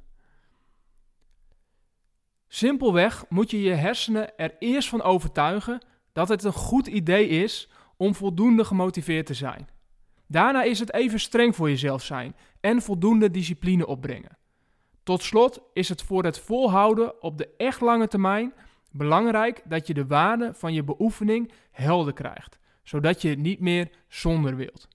Simpelweg 2.47 3.25
moet 3.29 3.51
je 3.51 3.61
je 3.61 3.73
hersenen 3.73 4.37
er 4.37 4.55
eerst 4.59 4.89
van 4.89 5.01
overtuigen 5.01 5.85
dat 6.13 6.29
het 6.29 6.43
een 6.43 6.53
goed 6.53 6.87
idee 6.87 7.27
is 7.27 7.69
om 7.97 8.15
voldoende 8.15 8.65
gemotiveerd 8.65 9.25
te 9.25 9.33
zijn. 9.33 9.67
Daarna 10.27 10.63
is 10.63 10.79
het 10.79 10.93
even 10.93 11.19
streng 11.19 11.55
voor 11.55 11.69
jezelf 11.69 12.03
zijn 12.03 12.35
en 12.59 12.81
voldoende 12.81 13.31
discipline 13.31 13.87
opbrengen. 13.87 14.37
Tot 15.03 15.23
slot 15.23 15.61
is 15.73 15.89
het 15.89 16.01
voor 16.01 16.23
het 16.23 16.39
volhouden 16.39 17.21
op 17.21 17.37
de 17.37 17.49
echt 17.57 17.81
lange 17.81 18.07
termijn 18.07 18.53
belangrijk 18.91 19.61
dat 19.65 19.87
je 19.87 19.93
de 19.93 20.05
waarde 20.05 20.51
van 20.53 20.73
je 20.73 20.83
beoefening 20.83 21.51
helder 21.71 22.13
krijgt, 22.13 22.59
zodat 22.83 23.21
je 23.21 23.29
het 23.29 23.39
niet 23.39 23.59
meer 23.59 23.89
zonder 24.07 24.55
wilt. 24.55 24.87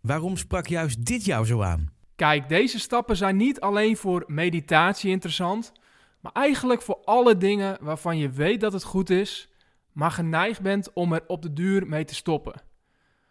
Waarom 0.00 0.36
sprak 0.36 0.66
juist 0.66 1.06
dit 1.06 1.24
jou 1.24 1.46
zo 1.46 1.62
aan? 1.62 1.92
Kijk, 2.16 2.48
deze 2.48 2.78
stappen 2.78 3.16
zijn 3.16 3.36
niet 3.36 3.60
alleen 3.60 3.96
voor 3.96 4.24
meditatie 4.26 5.10
interessant, 5.10 5.72
maar 6.20 6.32
eigenlijk 6.32 6.82
voor 6.82 6.98
alle 7.04 7.36
dingen 7.36 7.78
waarvan 7.80 8.18
je 8.18 8.30
weet 8.30 8.60
dat 8.60 8.72
het 8.72 8.84
goed 8.84 9.10
is, 9.10 9.48
maar 9.92 10.10
geneigd 10.10 10.60
bent 10.60 10.92
om 10.92 11.12
er 11.12 11.24
op 11.26 11.42
de 11.42 11.52
duur 11.52 11.86
mee 11.86 12.04
te 12.04 12.14
stoppen. 12.14 12.62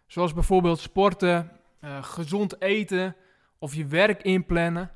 Zoals 0.08 0.34
bijvoorbeeld 0.34 0.78
sporten, 0.78 1.50
uh, 1.80 2.02
gezond 2.02 2.60
eten 2.60 3.16
of 3.58 3.74
je 3.74 3.86
werk 3.86 4.22
inplannen. 4.22 4.90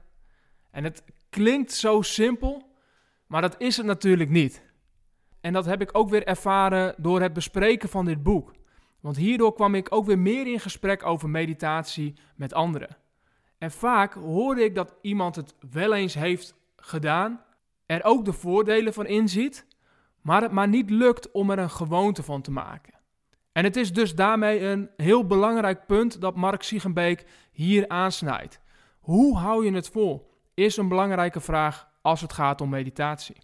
En 0.71 0.85
het 0.85 1.05
klinkt 1.31 1.73
zo 1.73 2.03
simpel, 2.03 2.63
maar 3.27 3.41
dat 3.41 3.55
is 3.59 3.77
het 3.77 3.87
natuurlijk 3.87 4.31
niet. 4.31 4.63
En 5.41 5.53
dat 5.53 5.65
heb 5.65 5.81
ik 5.81 5.91
ook 5.93 6.09
weer 6.09 6.27
ervaren 6.27 6.95
door 6.97 7.21
het 7.21 7.33
bespreken 7.33 7.89
van 7.89 8.05
dit 8.05 8.23
boek. 8.23 8.53
Want 9.01 9.17
hierdoor 9.17 9.55
kwam 9.55 9.75
ik 9.75 9.95
ook 9.95 10.07
weer 10.07 10.19
meer 10.19 10.47
in 10.47 10.61
gesprek 10.61 11.07
over 11.07 11.29
meditatie 11.29 12.15
met 12.37 12.55
anderen. 12.55 12.97
En 13.59 13.71
vaak 13.71 14.15
hoorde 14.15 14.65
ik 14.65 14.75
dat 14.75 14.95
iemand 15.03 15.37
het 15.37 15.55
wel 15.71 15.95
eens 15.95 16.15
heeft 16.15 16.55
gedaan, 16.77 17.45
er 17.87 18.05
ook 18.05 18.25
de 18.25 18.33
voordelen 18.33 18.93
van 18.93 19.07
inziet, 19.07 19.67
maar 20.21 20.43
het 20.43 20.53
maar 20.53 20.69
niet 20.69 20.91
lukt 20.91 21.31
om 21.31 21.51
er 21.51 21.59
een 21.59 21.71
gewoonte 21.71 22.23
van 22.23 22.43
te 22.43 22.51
maken. 22.51 22.92
En 23.53 23.65
het 23.65 23.77
is 23.77 23.93
dus 23.93 24.15
daarmee 24.15 24.61
een 24.61 24.91
heel 24.97 25.27
belangrijk 25.27 25.87
punt 25.87 26.21
dat 26.21 26.37
Mark 26.37 26.63
Siegenbeek 26.63 27.27
hier 27.53 27.89
aansnijdt. 27.89 28.61
Hoe 29.01 29.37
hou 29.39 29.65
je 29.65 29.73
het 29.73 29.89
vol? 29.89 30.31
Is 30.55 30.77
een 30.77 30.89
belangrijke 30.89 31.41
vraag 31.41 31.89
als 32.03 32.21
het 32.21 32.33
gaat 32.33 32.61
om 32.61 32.69
meditatie. 32.69 33.37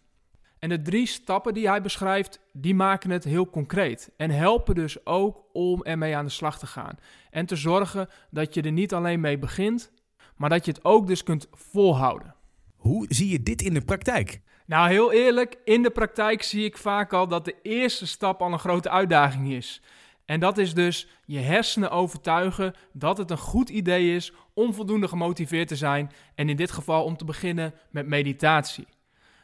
En 0.58 0.68
de 0.68 0.82
drie 0.82 1.06
stappen 1.06 1.54
die 1.54 1.68
hij 1.68 1.82
beschrijft, 1.82 2.40
die 2.52 2.74
maken 2.74 3.10
het 3.10 3.24
heel 3.24 3.50
concreet. 3.50 4.10
En 4.16 4.30
helpen 4.30 4.74
dus 4.74 5.06
ook 5.06 5.44
om 5.52 5.82
ermee 5.82 6.16
aan 6.16 6.24
de 6.24 6.30
slag 6.30 6.58
te 6.58 6.66
gaan. 6.66 6.98
En 7.30 7.46
te 7.46 7.56
zorgen 7.56 8.08
dat 8.30 8.54
je 8.54 8.62
er 8.62 8.72
niet 8.72 8.94
alleen 8.94 9.20
mee 9.20 9.38
begint, 9.38 9.92
maar 10.36 10.50
dat 10.50 10.64
je 10.64 10.70
het 10.70 10.84
ook 10.84 11.06
dus 11.06 11.22
kunt 11.22 11.46
volhouden. 11.50 12.34
Hoe 12.76 13.06
zie 13.08 13.28
je 13.28 13.42
dit 13.42 13.62
in 13.62 13.74
de 13.74 13.80
praktijk? 13.80 14.40
Nou, 14.68 14.88
heel 14.88 15.12
eerlijk, 15.12 15.56
in 15.64 15.82
de 15.82 15.90
praktijk 15.90 16.42
zie 16.42 16.64
ik 16.64 16.76
vaak 16.76 17.12
al 17.12 17.28
dat 17.28 17.44
de 17.44 17.54
eerste 17.62 18.06
stap 18.06 18.42
al 18.42 18.52
een 18.52 18.58
grote 18.58 18.90
uitdaging 18.90 19.52
is. 19.52 19.82
En 20.24 20.40
dat 20.40 20.58
is 20.58 20.74
dus 20.74 21.08
je 21.24 21.38
hersenen 21.38 21.90
overtuigen 21.90 22.74
dat 22.92 23.18
het 23.18 23.30
een 23.30 23.38
goed 23.38 23.68
idee 23.68 24.14
is 24.14 24.32
om 24.54 24.74
voldoende 24.74 25.08
gemotiveerd 25.08 25.68
te 25.68 25.76
zijn. 25.76 26.10
En 26.34 26.48
in 26.48 26.56
dit 26.56 26.70
geval 26.70 27.04
om 27.04 27.16
te 27.16 27.24
beginnen 27.24 27.74
met 27.90 28.06
meditatie. 28.06 28.86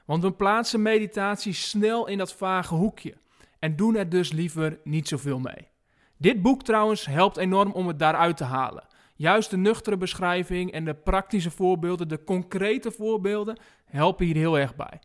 Want 0.05 0.23
we 0.23 0.33
plaatsen 0.33 0.83
meditatie 0.83 1.53
snel 1.53 2.07
in 2.07 2.19
dat 2.19 2.33
vage 2.33 2.75
hoekje 2.75 3.15
en 3.59 3.77
doen 3.77 3.97
er 3.97 4.09
dus 4.09 4.33
liever 4.33 4.79
niet 4.83 5.09
zoveel 5.09 5.39
mee. 5.39 5.69
Dit 6.17 6.43
boek 6.43 6.63
trouwens 6.63 7.07
helpt 7.07 7.37
enorm 7.37 7.73
om 7.73 7.87
het 7.87 7.99
daaruit 7.99 8.37
te 8.37 8.45
halen. 8.45 8.87
Juist 9.17 9.51
de 9.51 9.57
nuchtere 9.57 9.97
beschrijving 9.97 10.73
en 10.73 10.85
de 10.85 10.95
praktische 10.95 11.51
voorbeelden, 11.51 12.09
de 12.09 12.25
concrete 12.25 12.91
voorbeelden, 12.91 13.59
helpen 13.85 14.27
hier 14.27 14.37
heel 14.37 14.59
erg 14.59 14.77
bij. 14.77 15.01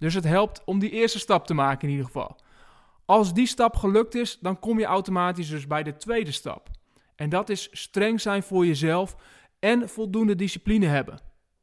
Dus 0.00 0.14
het 0.14 0.24
helpt 0.24 0.62
om 0.64 0.78
die 0.78 0.90
eerste 0.90 1.18
stap 1.18 1.46
te 1.46 1.54
maken 1.54 1.82
in 1.82 1.90
ieder 1.90 2.06
geval. 2.06 2.36
Als 3.04 3.34
die 3.34 3.46
stap 3.46 3.76
gelukt 3.76 4.14
is, 4.14 4.38
dan 4.38 4.58
kom 4.58 4.78
je 4.78 4.84
automatisch 4.84 5.48
dus 5.48 5.66
bij 5.66 5.82
de 5.82 5.96
tweede 5.96 6.32
stap. 6.32 6.68
En 7.16 7.28
dat 7.28 7.48
is 7.48 7.68
streng 7.72 8.20
zijn 8.20 8.42
voor 8.42 8.66
jezelf 8.66 9.16
en 9.58 9.88
voldoende 9.88 10.34
discipline 10.34 10.86
hebben. 10.86 11.20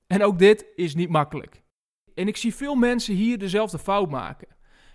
En 0.08 0.24
ook 0.24 0.40
dit 0.40 0.66
is 0.76 0.96
niet 0.96 1.10
makkelijk. 1.10 1.64
En 2.16 2.28
ik 2.28 2.38
zie 2.38 2.56
veel 2.56 2.76
mensen 2.76 3.14
hier 3.14 3.38
dezelfde 3.38 3.80
fout 3.80 4.10
maken. 4.10 4.48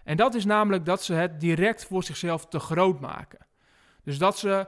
En 0.05 0.17
dat 0.17 0.35
is 0.35 0.45
namelijk 0.45 0.85
dat 0.85 1.03
ze 1.03 1.15
het 1.15 1.41
direct 1.41 1.85
voor 1.85 2.05
zichzelf 2.05 2.47
te 2.47 2.59
groot 2.59 3.01
maken. 3.01 3.47
Dus 4.05 4.19
dat 4.19 4.39
ze 4.39 4.67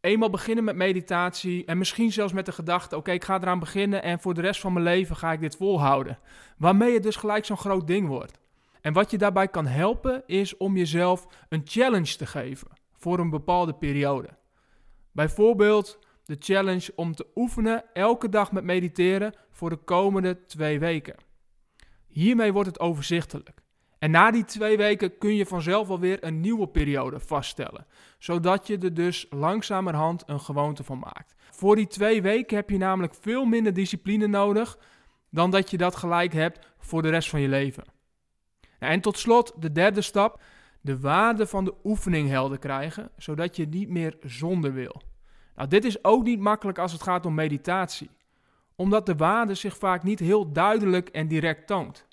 eenmaal 0.00 0.30
beginnen 0.30 0.64
met 0.64 0.76
meditatie 0.76 1.64
en 1.64 1.78
misschien 1.78 2.12
zelfs 2.12 2.32
met 2.32 2.46
de 2.46 2.52
gedachte: 2.52 2.96
oké, 2.96 3.12
ik 3.12 3.24
ga 3.24 3.40
eraan 3.40 3.58
beginnen 3.58 4.02
en 4.02 4.20
voor 4.20 4.34
de 4.34 4.40
rest 4.40 4.60
van 4.60 4.72
mijn 4.72 4.84
leven 4.84 5.16
ga 5.16 5.32
ik 5.32 5.40
dit 5.40 5.56
volhouden. 5.56 6.18
Waarmee 6.58 6.94
het 6.94 7.02
dus 7.02 7.16
gelijk 7.16 7.44
zo'n 7.44 7.56
groot 7.56 7.86
ding 7.86 8.08
wordt. 8.08 8.38
En 8.80 8.92
wat 8.92 9.10
je 9.10 9.18
daarbij 9.18 9.48
kan 9.48 9.66
helpen 9.66 10.22
is 10.26 10.56
om 10.56 10.76
jezelf 10.76 11.26
een 11.48 11.62
challenge 11.64 12.16
te 12.16 12.26
geven 12.26 12.68
voor 12.92 13.18
een 13.18 13.30
bepaalde 13.30 13.74
periode. 13.74 14.28
Bijvoorbeeld 15.12 15.98
de 16.24 16.36
challenge 16.38 16.92
om 16.94 17.14
te 17.14 17.26
oefenen 17.34 17.84
elke 17.92 18.28
dag 18.28 18.52
met 18.52 18.64
mediteren 18.64 19.34
voor 19.50 19.70
de 19.70 19.76
komende 19.76 20.44
twee 20.44 20.78
weken. 20.78 21.16
Hiermee 22.08 22.52
wordt 22.52 22.68
het 22.68 22.80
overzichtelijk. 22.80 23.66
En 23.98 24.10
na 24.10 24.30
die 24.30 24.44
twee 24.44 24.76
weken 24.76 25.18
kun 25.18 25.34
je 25.34 25.46
vanzelf 25.46 25.88
alweer 25.88 26.24
een 26.24 26.40
nieuwe 26.40 26.68
periode 26.68 27.20
vaststellen, 27.20 27.86
zodat 28.18 28.66
je 28.66 28.78
er 28.78 28.94
dus 28.94 29.26
langzamerhand 29.30 30.22
een 30.26 30.40
gewoonte 30.40 30.84
van 30.84 30.98
maakt. 30.98 31.34
Voor 31.50 31.76
die 31.76 31.86
twee 31.86 32.22
weken 32.22 32.56
heb 32.56 32.70
je 32.70 32.78
namelijk 32.78 33.14
veel 33.20 33.44
minder 33.44 33.74
discipline 33.74 34.26
nodig 34.26 34.78
dan 35.30 35.50
dat 35.50 35.70
je 35.70 35.76
dat 35.76 35.96
gelijk 35.96 36.32
hebt 36.32 36.66
voor 36.78 37.02
de 37.02 37.08
rest 37.08 37.30
van 37.30 37.40
je 37.40 37.48
leven. 37.48 37.84
En 38.78 39.00
tot 39.00 39.18
slot 39.18 39.52
de 39.56 39.72
derde 39.72 40.00
stap, 40.00 40.40
de 40.80 41.00
waarde 41.00 41.46
van 41.46 41.64
de 41.64 41.74
oefening 41.84 42.28
helder 42.28 42.58
krijgen, 42.58 43.10
zodat 43.16 43.56
je 43.56 43.66
niet 43.66 43.88
meer 43.88 44.16
zonder 44.20 44.72
wil. 44.72 45.02
Nou, 45.56 45.68
dit 45.68 45.84
is 45.84 46.04
ook 46.04 46.24
niet 46.24 46.40
makkelijk 46.40 46.78
als 46.78 46.92
het 46.92 47.02
gaat 47.02 47.26
om 47.26 47.34
meditatie, 47.34 48.10
omdat 48.76 49.06
de 49.06 49.16
waarde 49.16 49.54
zich 49.54 49.76
vaak 49.76 50.02
niet 50.02 50.18
heel 50.18 50.52
duidelijk 50.52 51.08
en 51.08 51.28
direct 51.28 51.66
toont. 51.66 52.07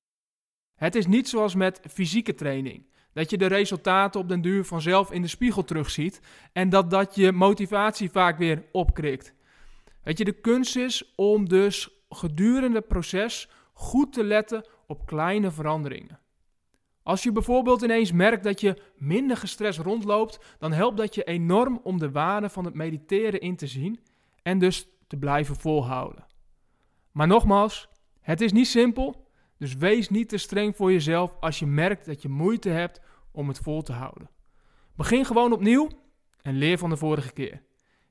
Het 0.76 0.96
is 0.96 1.08
niet 1.08 1.30
zoals 1.30 1.56
met 1.56 1.80
fysieke 1.90 2.34
training, 2.34 2.86
dat 3.14 3.30
je 3.30 3.38
de 3.38 3.46
resultaten 3.46 4.20
op 4.20 4.30
den 4.30 4.42
duur 4.42 4.66
vanzelf 4.66 5.12
in 5.12 5.22
de 5.22 5.28
spiegel 5.28 5.64
terugziet 5.64 6.20
en 6.54 6.70
dat 6.70 6.90
dat 6.90 7.16
je 7.16 7.32
motivatie 7.32 8.10
vaak 8.12 8.38
weer 8.38 8.66
opkrikt. 8.72 9.34
Weet 10.04 10.18
je, 10.18 10.26
de 10.26 10.40
kunst 10.42 10.76
is 10.76 11.14
om 11.16 11.50
dus 11.50 11.90
gedurende 12.10 12.78
het 12.78 12.88
proces 12.88 13.50
goed 13.74 14.14
te 14.14 14.24
letten 14.24 14.66
op 14.88 15.06
kleine 15.06 15.52
veranderingen. 15.52 16.20
Als 17.04 17.24
je 17.24 17.32
bijvoorbeeld 17.32 17.82
ineens 17.82 18.12
merkt 18.12 18.44
dat 18.44 18.62
je 18.62 18.82
minder 18.98 19.38
gestrest 19.38 19.80
rondloopt, 19.80 20.40
dan 20.60 20.72
helpt 20.72 20.98
dat 20.98 21.16
je 21.16 21.24
enorm 21.24 21.80
om 21.84 22.00
de 22.00 22.12
waarde 22.12 22.50
van 22.50 22.66
het 22.66 22.74
mediteren 22.74 23.40
in 23.40 23.56
te 23.56 23.68
zien 23.68 24.00
en 24.42 24.60
dus 24.60 24.88
te 25.08 25.18
blijven 25.18 25.56
volhouden. 25.56 26.26
Maar 27.12 27.28
nogmaals, 27.28 27.90
het 28.22 28.42
is 28.42 28.52
niet 28.52 28.68
simpel, 28.68 29.25
dus 29.58 29.76
wees 29.76 30.10
niet 30.10 30.30
te 30.30 30.38
streng 30.38 30.76
voor 30.76 30.92
jezelf 30.92 31.32
als 31.40 31.60
je 31.60 31.66
merkt 31.66 32.06
dat 32.06 32.22
je 32.22 32.30
moeite 32.30 32.70
hebt 32.70 33.02
om 33.32 33.48
het 33.48 33.60
vol 33.60 33.82
te 33.82 33.94
houden. 33.94 34.30
Begin 34.96 35.26
gewoon 35.26 35.54
opnieuw 35.54 35.90
en 36.42 36.58
leer 36.58 36.78
van 36.78 36.90
de 36.90 36.98
vorige 36.98 37.32
keer. 37.32 37.62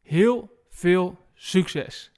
Heel 0.02 0.64
veel 0.70 1.18
succes! 1.34 2.12